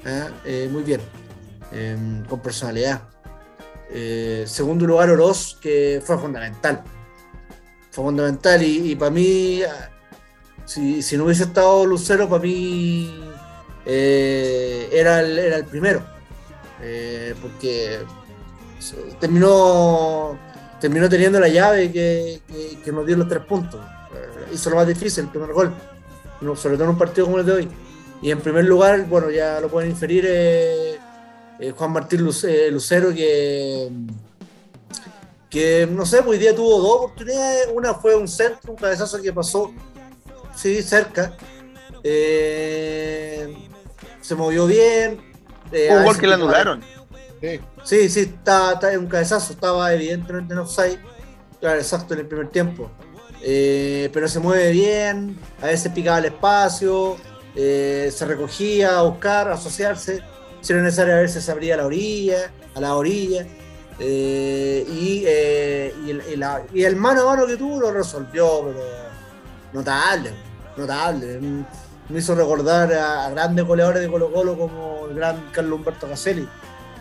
¿Eh? 0.06 0.28
Eh, 0.44 0.68
muy 0.70 0.82
bien, 0.82 1.00
em, 1.74 2.24
con 2.24 2.40
personalidad. 2.40 3.02
Eh, 3.90 4.44
segundo 4.46 4.86
lugar 4.86 5.10
Oroz, 5.10 5.58
que 5.60 6.02
fue 6.04 6.18
fundamental. 6.18 6.82
Fue 7.90 8.04
fundamental 8.04 8.62
y, 8.62 8.94
para 8.96 9.10
mí, 9.10 9.60
si, 10.64 11.02
si 11.02 11.16
no 11.16 11.24
hubiese 11.24 11.44
estado 11.44 11.84
Lucero, 11.84 12.28
para 12.28 12.42
mí 12.42 13.24
eh, 13.86 14.88
era, 14.92 15.20
el, 15.20 15.38
era, 15.38 15.56
el, 15.56 15.64
primero. 15.64 16.04
Eh, 16.80 17.34
porque 17.40 18.00
terminó, 19.20 20.38
terminó 20.80 21.08
teniendo 21.08 21.40
la 21.40 21.48
llave 21.48 21.90
que, 21.92 22.40
nos 22.92 23.06
dio 23.06 23.16
los 23.16 23.28
tres 23.28 23.44
puntos. 23.44 23.80
Eh, 24.14 24.52
hizo 24.52 24.70
lo 24.70 24.76
más 24.76 24.86
difícil, 24.86 25.24
el 25.24 25.30
primer 25.30 25.52
gol. 25.52 25.72
Sobre 26.56 26.74
todo 26.74 26.84
en 26.84 26.90
un 26.90 26.98
partido 26.98 27.26
como 27.26 27.38
el 27.38 27.46
de 27.46 27.52
hoy. 27.52 27.68
Y 28.22 28.30
en 28.30 28.40
primer 28.40 28.64
lugar, 28.64 29.06
bueno, 29.06 29.30
ya 29.30 29.60
lo 29.60 29.68
pueden 29.68 29.90
inferir 29.90 30.24
eh, 30.26 30.93
Juan 31.76 31.92
Martín 31.92 32.22
Lucero, 32.22 33.14
que, 33.14 33.90
que 35.48 35.88
no 35.90 36.04
sé, 36.04 36.20
hoy 36.20 36.38
día 36.38 36.54
tuvo 36.54 36.80
dos 36.80 36.96
oportunidades. 36.96 37.68
Una 37.74 37.94
fue 37.94 38.14
un 38.16 38.28
centro, 38.28 38.72
un 38.72 38.76
cabezazo 38.76 39.20
que 39.22 39.32
pasó, 39.32 39.72
sí, 40.54 40.82
cerca. 40.82 41.36
Eh, 42.02 43.54
se 44.20 44.34
movió 44.34 44.66
bien. 44.66 45.20
Eh, 45.72 45.88
un 45.90 46.04
gol 46.04 46.18
que 46.18 46.26
le 46.26 46.34
anularon. 46.34 46.82
Sí, 47.40 47.60
sí, 47.84 48.08
sí 48.08 48.20
estaba, 48.20 48.74
estaba, 48.74 48.98
un 48.98 49.06
cabezazo, 49.06 49.52
estaba 49.52 49.92
evidentemente 49.92 50.54
en 50.54 50.60
offside. 50.60 50.98
Claro, 51.60 51.78
exacto, 51.78 52.14
en 52.14 52.20
el 52.20 52.26
primer 52.26 52.48
tiempo. 52.48 52.90
Eh, 53.42 54.10
pero 54.12 54.26
se 54.26 54.40
mueve 54.40 54.70
bien, 54.70 55.38
a 55.60 55.66
veces 55.66 55.92
picaba 55.92 56.18
el 56.18 56.26
espacio, 56.26 57.18
eh, 57.54 58.10
se 58.14 58.24
recogía 58.24 58.98
a 58.98 59.02
buscar, 59.02 59.48
a 59.48 59.54
asociarse. 59.54 60.22
Si 60.64 60.72
era 60.72 60.82
necesario, 60.82 61.14
a 61.14 61.20
veces 61.20 61.44
se 61.44 61.52
abría 61.52 61.74
a 61.74 61.76
la 61.76 61.86
orilla, 61.86 62.50
a 62.74 62.80
la 62.80 62.94
orilla. 62.96 63.46
Eh, 63.98 64.84
y, 64.88 65.24
y, 66.74 66.82
el, 66.82 66.96
mano 66.96 67.20
a 67.20 67.36
mano 67.36 67.46
que 67.46 67.56
tuvo 67.56 67.78
lo 67.78 67.92
resolvió, 67.92 68.64
pero 68.64 68.80
notable, 69.72 70.32
notable 70.76 71.38
me 72.08 72.18
hizo 72.18 72.34
recordar 72.34 72.92
a, 72.92 73.30
grandes 73.30 73.64
goleadores 73.64 74.02
de 74.02 74.10
Colo 74.10 74.32
Colo 74.32 74.58
como 74.58 75.06
el 75.08 75.14
gran 75.14 75.50
Carlos 75.52 75.78
Humberto 75.78 76.08
Caselli. 76.08 76.48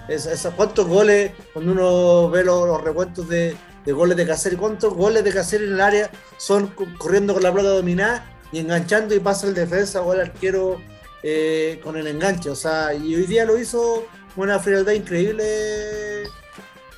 Es, 0.07 0.25
es, 0.25 0.47
¿Cuántos 0.55 0.87
goles, 0.87 1.31
cuando 1.53 1.71
uno 1.71 2.29
ve 2.29 2.43
los, 2.43 2.67
los 2.67 3.27
de, 3.27 3.55
goles 3.85 4.17
de 4.17 4.27
Caselli, 4.27 4.55
cuántos 4.55 4.93
goles 4.93 5.23
de 5.23 5.33
Caselli 5.33 5.65
en 5.65 5.73
el 5.73 5.81
área 5.81 6.09
son 6.37 6.67
corriendo 6.97 7.33
con 7.33 7.43
la 7.43 7.51
pelota 7.51 7.69
dominada 7.69 8.25
y 8.51 8.59
enganchando 8.59 9.15
y 9.15 9.19
pasa 9.19 9.47
el 9.47 9.53
defensa 9.53 10.01
o 10.01 10.13
el 10.13 10.21
arquero 10.21 10.81
eh, 11.23 11.79
con 11.83 11.97
el 11.97 12.05
enganche? 12.07 12.49
O 12.49 12.55
sea, 12.55 12.93
y 12.93 13.15
hoy 13.15 13.25
día 13.25 13.45
lo 13.45 13.57
hizo 13.57 14.05
una 14.35 14.59
frialdad 14.59 14.91
increíble 14.91 16.23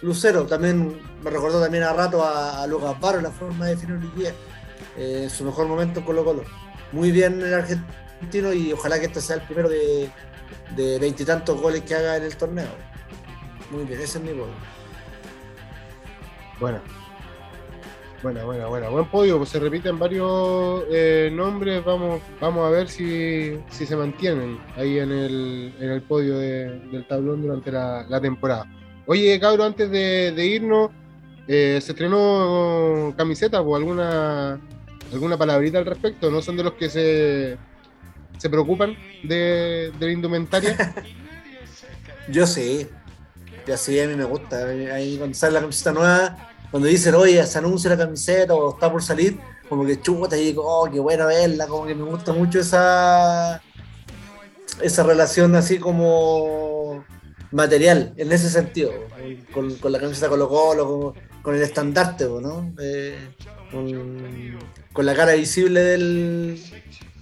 Lucero. 0.02 0.46
También 0.46 1.00
me 1.24 1.30
recordó 1.30 1.62
también 1.62 1.84
a 1.84 1.94
rato 1.94 2.24
a, 2.24 2.62
a 2.64 2.68
Lucas 2.68 3.00
Barro 3.00 3.22
la 3.22 3.32
forma 3.32 3.66
de 3.66 3.76
definir 3.76 3.98
hoy 3.98 4.12
día. 4.22 4.34
Eh, 4.98 5.30
su 5.30 5.44
mejor 5.44 5.68
momento 5.68 6.00
en 6.00 6.06
Colo 6.06 6.24
Colo 6.24 6.44
muy 6.92 7.12
bien 7.12 7.42
el 7.42 7.54
argentino 7.54 8.54
y 8.54 8.72
ojalá 8.72 9.00
que 9.00 9.08
este 9.08 9.20
sea 9.20 9.36
el 9.36 9.42
primero 9.42 9.68
de 9.68 10.10
veintitantos 11.00 11.60
goles 11.60 11.82
que 11.84 11.96
haga 11.96 12.18
en 12.18 12.24
el 12.24 12.38
torneo. 12.38 12.70
Muy 13.72 13.84
bien, 13.84 14.00
ese 14.00 14.20
es 14.20 14.24
mi 14.24 14.32
gol. 14.32 14.50
Bueno. 16.60 16.80
Buena, 18.24 18.44
buena, 18.44 18.68
buena. 18.68 18.90
Buen 18.90 19.06
podio, 19.06 19.38
pues 19.38 19.50
se 19.50 19.60
repiten 19.60 20.00
varios 20.00 20.84
eh, 20.92 21.30
nombres. 21.32 21.84
Vamos, 21.84 22.22
vamos 22.40 22.66
a 22.66 22.70
ver 22.70 22.88
si, 22.88 23.60
si 23.70 23.86
se 23.86 23.96
mantienen 23.96 24.58
ahí 24.76 25.00
en 25.00 25.12
el, 25.12 25.74
en 25.80 25.92
el 25.92 26.02
podio 26.02 26.38
de, 26.38 26.80
del 26.92 27.08
tablón 27.08 27.42
durante 27.42 27.72
la, 27.72 28.20
temporada. 28.22 28.66
Oye, 29.06 29.40
cabro, 29.40 29.64
antes 29.64 29.92
de, 29.92 30.32
de 30.32 30.46
irnos, 30.46 30.92
eh, 31.48 31.80
¿se 31.82 31.92
estrenó 31.92 33.14
camiseta 33.16 33.62
o 33.62 33.76
alguna 33.76 34.60
alguna 35.14 35.38
palabrita 35.38 35.78
al 35.78 35.86
respecto? 35.86 36.32
¿No 36.32 36.42
son 36.42 36.58
de 36.58 36.64
los 36.64 36.74
que 36.74 36.90
se, 36.90 37.58
se 38.38 38.50
preocupan 38.50 38.96
de, 39.24 39.92
de 40.00 40.06
la 40.06 40.12
indumentaria? 40.12 40.76
Yo 42.30 42.48
sí. 42.48 42.88
Yo 43.68 43.78
sí, 43.78 44.00
a 44.00 44.08
mí 44.08 44.16
me 44.16 44.26
gusta. 44.26 44.66
Ahí 44.68 45.18
cuando 45.18 45.36
sale 45.36 45.54
la 45.54 45.62
camiseta 45.62 45.92
nueva, 45.92 46.55
cuando 46.76 46.90
dicen, 46.90 47.16
oye, 47.16 47.42
se 47.48 47.58
anuncia 47.58 47.90
la 47.90 47.98
camiseta 47.98 48.54
o 48.54 48.74
está 48.74 48.92
por 48.92 49.02
salir, 49.02 49.40
como 49.70 49.86
que 49.86 50.02
chuta 50.02 50.36
y 50.36 50.48
digo, 50.48 50.62
oh, 50.66 50.92
qué 50.92 51.00
bueno 51.00 51.28
verla, 51.28 51.68
como 51.68 51.86
que 51.86 51.96
me 51.96 52.04
gusta 52.04 52.34
mucho 52.34 52.60
esa 52.60 53.62
esa 54.82 55.04
relación 55.04 55.56
así 55.56 55.80
como 55.80 57.06
material, 57.54 58.14
en 58.18 58.30
ese 58.30 58.50
sentido, 58.50 58.92
con, 59.54 59.74
la 59.90 60.00
camiseta 60.02 60.28
Colo 60.28 60.50
Colo, 60.50 61.14
con, 61.42 61.56
el 61.56 61.62
estandarte, 61.62 62.26
¿no? 62.26 62.74
Eh, 62.82 63.30
con, 63.72 65.06
la 65.06 65.16
cara 65.16 65.32
visible 65.32 65.80
del, 65.80 66.62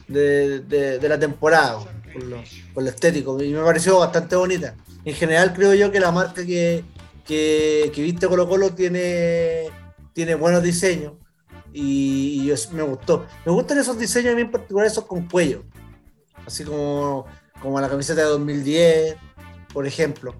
de, 0.08 0.62
de, 0.62 0.98
de 0.98 1.10
la 1.10 1.20
temporada, 1.20 1.78
con 2.12 2.28
lo, 2.28 2.38
con 2.74 2.86
lo, 2.86 2.90
estético, 2.90 3.40
y 3.40 3.54
me 3.54 3.62
pareció 3.62 4.00
bastante 4.00 4.36
bonita. 4.36 4.76
En 5.06 5.14
general 5.14 5.54
creo 5.54 5.76
yo 5.76 5.92
que 5.92 6.00
la 6.00 6.12
marca 6.12 6.44
que, 6.44 6.84
que, 7.26 7.92
que 7.94 8.02
viste 8.02 8.28
Colo 8.28 8.48
Colo 8.48 8.74
tiene, 8.74 9.70
tiene 10.14 10.36
buenos 10.36 10.64
diseños, 10.64 11.14
y, 11.74 12.52
y 12.52 12.76
me 12.76 12.84
gustó. 12.84 13.26
Me 13.46 13.52
gustan 13.52 13.80
esos 13.80 13.98
diseños, 13.98 14.38
en 14.38 14.52
particular 14.52 14.86
esos 14.86 15.06
con 15.06 15.28
cuello, 15.28 15.64
así 16.46 16.64
como, 16.64 17.26
como 17.62 17.82
la 17.82 17.90
camiseta 17.90 18.22
de 18.22 18.28
2010, 18.28 19.16
por 19.74 19.88
ejemplo. 19.88 20.36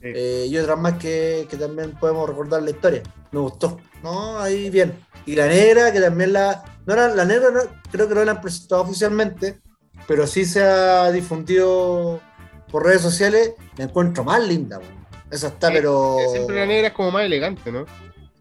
Sí. 0.00 0.12
Eh, 0.14 0.46
y 0.50 0.58
otras 0.58 0.78
más 0.78 0.94
que, 0.94 1.46
que, 1.48 1.56
también 1.56 1.92
podemos 1.92 2.28
recordar 2.28 2.62
la 2.62 2.70
historia. 2.70 3.02
Me 3.32 3.40
gustó, 3.40 3.80
¿no? 4.02 4.38
Ahí 4.38 4.68
bien. 4.68 4.94
Y 5.24 5.34
la 5.34 5.46
negra, 5.46 5.92
que 5.92 6.00
también 6.00 6.34
la. 6.34 6.62
No 6.86 6.92
era, 6.92 7.08
la 7.08 7.24
negra 7.24 7.50
no, 7.50 7.60
creo 7.90 8.06
que 8.06 8.14
no 8.14 8.22
la 8.22 8.32
han 8.32 8.42
presentado 8.42 8.82
oficialmente, 8.82 9.60
pero 10.06 10.26
sí 10.26 10.44
se 10.44 10.62
ha 10.62 11.10
difundido 11.10 12.20
por 12.70 12.84
redes 12.84 13.00
sociales. 13.00 13.54
La 13.78 13.84
encuentro 13.84 14.24
más 14.24 14.46
linda, 14.46 14.78
bueno. 14.78 15.03
Esa 15.34 15.48
está, 15.48 15.68
sí, 15.68 15.74
pero. 15.74 16.16
Siempre 16.30 16.56
la 16.56 16.66
negra 16.66 16.88
es 16.88 16.94
como 16.94 17.10
más 17.10 17.24
elegante, 17.24 17.72
¿no? 17.72 17.86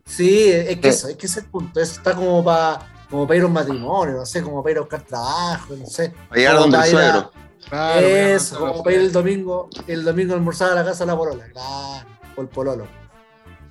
Sí, 0.06 0.52
es 0.52 0.78
que 0.80 0.90
eso, 0.90 1.08
es 1.08 1.16
que 1.16 1.26
ese 1.26 1.40
es 1.40 1.46
el 1.46 1.52
punto. 1.52 1.80
Está 1.80 2.14
como 2.14 2.44
para 2.44 2.88
como 3.10 3.28
para 3.28 3.38
ir 3.38 3.44
a 3.44 3.48
un 3.48 3.54
matrimonio, 3.54 4.16
no 4.16 4.26
sé, 4.26 4.42
como 4.42 4.64
para 4.64 4.72
ir 4.72 4.78
a 4.78 4.82
buscar 4.82 5.02
trabajo, 5.04 5.76
no 5.76 5.86
sé. 5.86 6.14
Para 6.30 6.40
llegar 6.40 6.58
donde 6.58 6.78
el 6.78 6.84
suegro. 6.84 7.32
Claro, 7.70 8.08
Eso, 8.08 8.60
como 8.60 8.84
para 8.84 8.96
ir 8.96 9.02
el 9.02 9.12
domingo, 9.12 9.70
el 9.88 10.04
domingo 10.04 10.34
a 10.34 10.36
almorzar 10.36 10.72
a 10.72 10.76
la 10.76 10.84
casa 10.84 11.06
de 11.06 11.12
la 11.12 11.18
polola, 11.18 11.46
claro, 11.52 12.08
por 12.36 12.46
el 12.46 12.50
pololo. 12.50 12.88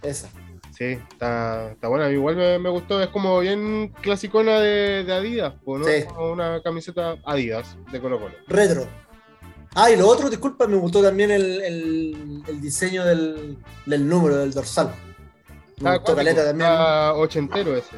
Esa. 0.00 0.28
Sí, 0.70 0.98
está, 1.10 1.72
está 1.72 1.88
buena, 1.88 2.08
igual 2.10 2.36
me, 2.36 2.58
me, 2.58 2.70
gustó, 2.70 3.02
es 3.02 3.08
como 3.08 3.40
bien 3.40 3.92
clasicona 4.00 4.58
de, 4.60 5.04
de 5.04 5.12
Adidas, 5.12 5.54
¿no? 5.66 5.84
Sí. 5.84 6.04
Una 6.18 6.62
camiseta 6.62 7.16
Adidas 7.24 7.76
de 7.90 8.00
Colo 8.00 8.18
Colo. 8.18 8.34
Retro. 8.48 8.86
Ah, 9.74 9.90
y 9.90 9.96
lo 9.96 10.06
otro, 10.06 10.28
disculpa, 10.28 10.66
me 10.66 10.76
gustó 10.76 11.02
también 11.02 11.30
el, 11.30 11.62
el, 11.62 12.42
el 12.46 12.60
diseño 12.60 13.04
del, 13.04 13.56
del, 13.86 14.08
número, 14.08 14.36
del 14.38 14.52
dorsal. 14.52 14.94
Me 15.80 15.90
ah, 15.90 15.96
gustó 15.96 16.14
caleta 16.14 16.44
también. 16.44 16.68
Ah, 16.70 17.14
ochentero 17.16 17.74
ese. 17.76 17.96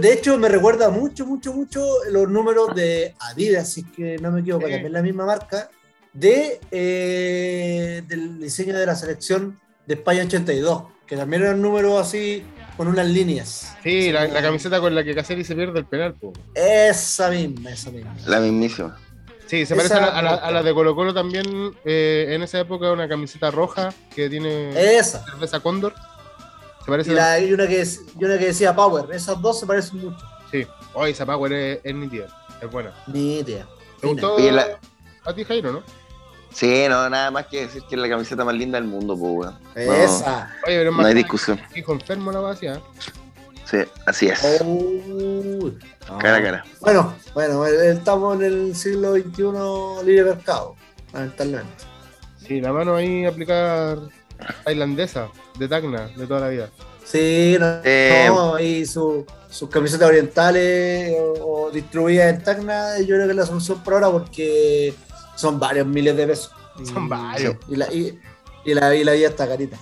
De 0.00 0.12
hecho, 0.12 0.38
me 0.38 0.48
recuerda 0.48 0.88
mucho, 0.90 1.26
mucho, 1.26 1.52
mucho 1.52 1.84
los 2.10 2.28
números 2.28 2.74
de 2.74 3.14
Adidas, 3.20 3.72
si 3.72 3.80
es 3.80 3.86
que 3.94 4.18
no 4.18 4.30
me 4.30 4.40
equivoco, 4.40 4.66
sí. 4.66 4.72
también 4.72 4.92
la 4.92 5.02
misma 5.02 5.26
marca, 5.26 5.68
de, 6.12 6.60
eh, 6.70 8.02
del 8.06 8.40
diseño 8.40 8.76
de 8.76 8.86
la 8.86 8.94
selección 8.94 9.58
de 9.86 9.94
España 9.94 10.22
82, 10.24 10.84
que 11.06 11.16
también 11.16 11.42
eran 11.42 11.60
números 11.60 12.00
así 12.00 12.44
con 12.76 12.88
unas 12.88 13.06
líneas. 13.08 13.74
Sí, 13.82 14.12
la, 14.12 14.26
la, 14.26 14.42
camiseta 14.42 14.80
con 14.80 14.94
la 14.94 15.02
que 15.02 15.14
Caselli 15.14 15.44
se 15.44 15.54
pierde 15.54 15.80
el 15.80 15.86
penal. 15.86 16.14
Po. 16.14 16.32
Esa 16.54 17.30
misma, 17.30 17.70
esa 17.70 17.90
misma. 17.90 18.14
La 18.26 18.40
mismísima. 18.40 18.96
Sí, 19.50 19.66
se 19.66 19.74
parece 19.74 19.94
a 19.94 20.00
la, 20.00 20.06
a, 20.06 20.22
la, 20.22 20.34
a 20.34 20.50
la, 20.52 20.62
de 20.62 20.72
Colo 20.72 20.94
Colo 20.94 21.12
también, 21.12 21.76
eh, 21.84 22.26
en 22.28 22.42
esa 22.44 22.60
época 22.60 22.92
una 22.92 23.08
camiseta 23.08 23.50
roja 23.50 23.92
que 24.14 24.30
tiene 24.30 24.70
esa. 24.96 25.24
cerveza 25.24 25.58
Cóndor. 25.58 25.92
Se 26.84 26.86
parece 26.86 27.10
y, 27.10 27.14
la, 27.14 27.40
y, 27.40 27.52
una 27.52 27.66
que, 27.66 27.82
y 27.82 28.24
una 28.24 28.38
que 28.38 28.46
decía 28.46 28.76
Power, 28.76 29.12
esas 29.12 29.42
dos 29.42 29.58
se 29.58 29.66
parecen 29.66 30.04
mucho. 30.04 30.24
Sí, 30.52 30.58
hoy 30.58 30.66
oh, 30.94 31.06
esa 31.06 31.26
Power 31.26 31.52
es, 31.52 31.80
es 31.82 31.94
nítida, 31.96 32.28
es 32.62 32.70
buena. 32.70 32.94
Nítida. 33.08 33.66
¿Te 34.00 34.06
gustó 34.06 34.38
la... 34.38 34.78
a 35.24 35.34
ti, 35.34 35.42
Jairo, 35.42 35.72
no? 35.72 35.82
Sí, 36.52 36.84
no, 36.88 37.10
nada 37.10 37.32
más 37.32 37.46
que 37.46 37.62
decir 37.62 37.82
que 37.88 37.96
es 37.96 38.00
la 38.00 38.08
camiseta 38.08 38.44
más 38.44 38.54
linda 38.54 38.80
del 38.80 38.88
mundo, 38.88 39.16
pues, 39.18 39.32
weón. 39.32 39.58
Esa. 39.74 40.44
No, 40.44 40.68
Oye, 40.68 40.78
pero 40.78 40.92
no 40.92 41.04
hay 41.04 41.14
discusión. 41.14 41.60
Hijo 41.74 41.92
enfermo 41.92 42.30
la 42.30 42.38
vacía. 42.38 42.80
Sí, 43.70 43.78
así 44.04 44.26
es. 44.26 44.60
Oh, 44.64 45.70
cara 46.18 46.38
a 46.38 46.42
cara. 46.42 46.64
Bueno, 46.80 47.14
bueno, 47.34 47.64
estamos 47.66 48.34
en 48.36 48.42
el 48.42 48.74
siglo 48.74 49.12
XXI 49.14 50.04
libre 50.04 50.24
mercado, 50.24 50.74
lamentablemente. 51.12 51.84
Sí, 52.44 52.60
la 52.60 52.72
mano 52.72 52.96
ahí 52.96 53.24
aplicar 53.26 53.98
tailandesa, 54.64 55.28
de 55.56 55.68
Tacna, 55.68 56.08
de 56.08 56.26
toda 56.26 56.40
la 56.40 56.48
vida. 56.48 56.68
Sí, 57.04 57.56
no, 57.60 57.80
eh, 57.84 58.26
no 58.28 58.58
y 58.58 58.84
su, 58.86 59.24
sus 59.48 59.70
camisetas 59.70 60.08
orientales 60.08 61.14
o, 61.20 61.66
o, 61.66 61.70
distribuidas 61.70 62.34
en 62.34 62.42
Tacna, 62.42 62.98
yo 62.98 63.14
creo 63.14 63.26
que 63.26 63.30
es 63.30 63.36
la 63.36 63.46
solución 63.46 63.84
por 63.84 63.94
ahora 63.94 64.10
porque 64.10 64.94
son 65.36 65.60
varios 65.60 65.86
miles 65.86 66.16
de 66.16 66.26
pesos. 66.26 66.52
Son 66.92 67.08
varios. 67.08 67.56
Y 67.68 67.76
la, 67.76 67.92
y, 67.92 68.18
y 68.64 68.74
la, 68.74 68.94
y 68.94 69.04
la 69.04 69.12
vida 69.12 69.28
está 69.28 69.46
carita. 69.46 69.76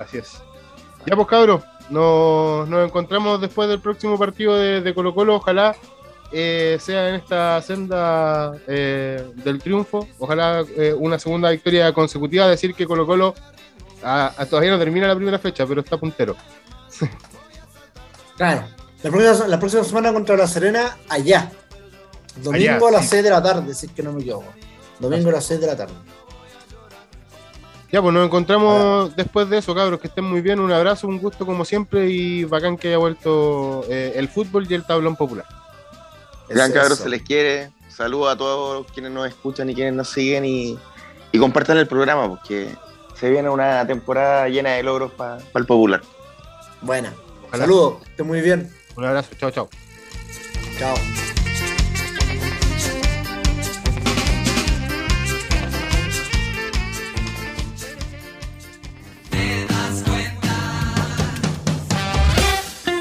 Así 0.00 0.16
es. 0.16 0.40
Ya 1.04 1.14
pues 1.14 1.28
cabros, 1.28 1.62
nos, 1.90 2.68
nos 2.68 2.86
encontramos 2.86 3.40
después 3.40 3.68
del 3.68 3.80
próximo 3.80 4.18
partido 4.18 4.56
de, 4.56 4.80
de 4.80 4.94
Colo 4.94 5.14
Colo, 5.14 5.36
ojalá 5.36 5.76
eh, 6.32 6.78
sea 6.80 7.08
en 7.08 7.14
esta 7.16 7.62
senda 7.62 8.54
eh, 8.66 9.24
del 9.36 9.60
triunfo, 9.60 10.08
ojalá 10.18 10.64
eh, 10.76 10.92
una 10.92 11.18
segunda 11.18 11.50
victoria 11.50 11.92
consecutiva, 11.92 12.48
decir 12.48 12.74
que 12.74 12.86
Colo 12.86 13.06
Colo 13.06 13.34
a, 14.02 14.32
a 14.36 14.46
todavía 14.46 14.72
no 14.72 14.78
termina 14.78 15.06
la 15.06 15.14
primera 15.14 15.38
fecha, 15.38 15.66
pero 15.66 15.80
está 15.80 15.96
puntero. 15.96 16.36
claro, 18.36 18.66
la 19.02 19.10
próxima, 19.10 19.48
la 19.48 19.58
próxima, 19.60 19.84
semana 19.84 20.12
contra 20.12 20.36
La 20.36 20.46
Serena, 20.46 20.96
allá. 21.08 21.52
Domingo 22.42 22.86
allá, 22.86 22.88
a 22.88 22.90
las 22.90 23.04
sí. 23.04 23.10
6 23.10 23.22
de 23.22 23.30
la 23.30 23.42
tarde, 23.42 23.74
si 23.74 23.86
es 23.86 23.92
que 23.92 24.02
no 24.02 24.12
me 24.12 24.20
equivoco. 24.20 24.52
Domingo 24.98 25.28
a 25.28 25.32
las 25.32 25.44
6 25.44 25.60
de 25.60 25.66
la 25.66 25.76
tarde. 25.76 25.94
Ya, 27.92 28.02
pues 28.02 28.12
nos 28.12 28.26
encontramos 28.26 29.14
después 29.14 29.48
de 29.48 29.58
eso, 29.58 29.74
cabros. 29.74 30.00
Que 30.00 30.08
estén 30.08 30.24
muy 30.24 30.40
bien. 30.40 30.60
Un 30.60 30.72
abrazo, 30.72 31.06
un 31.06 31.18
gusto 31.18 31.46
como 31.46 31.64
siempre 31.64 32.08
y 32.10 32.44
bacán 32.44 32.76
que 32.76 32.88
haya 32.88 32.98
vuelto 32.98 33.84
eh, 33.88 34.14
el 34.16 34.28
fútbol 34.28 34.66
y 34.68 34.74
el 34.74 34.84
tablón 34.84 35.16
popular. 35.16 35.46
Gran 36.48 36.72
cabros, 36.72 36.98
se 36.98 37.08
les 37.08 37.22
quiere. 37.22 37.70
Saludos 37.88 38.34
a 38.34 38.36
todos 38.36 38.86
quienes 38.92 39.12
nos 39.12 39.26
escuchan 39.26 39.70
y 39.70 39.74
quienes 39.74 39.94
nos 39.94 40.08
siguen 40.08 40.44
y, 40.44 40.78
y 41.32 41.38
compartan 41.38 41.78
el 41.78 41.86
programa 41.86 42.28
porque 42.28 42.68
se 43.18 43.30
viene 43.30 43.48
una 43.48 43.86
temporada 43.86 44.48
llena 44.48 44.70
de 44.72 44.82
logros 44.82 45.12
para 45.12 45.38
pa 45.38 45.58
el 45.58 45.66
popular. 45.66 46.02
Buena. 46.82 47.14
Saludos, 47.52 48.02
esté 48.06 48.22
muy 48.22 48.42
bien. 48.42 48.70
Un 48.96 49.04
abrazo, 49.04 49.30
chao, 49.38 49.50
chao. 49.50 49.68
Chao. 50.78 50.94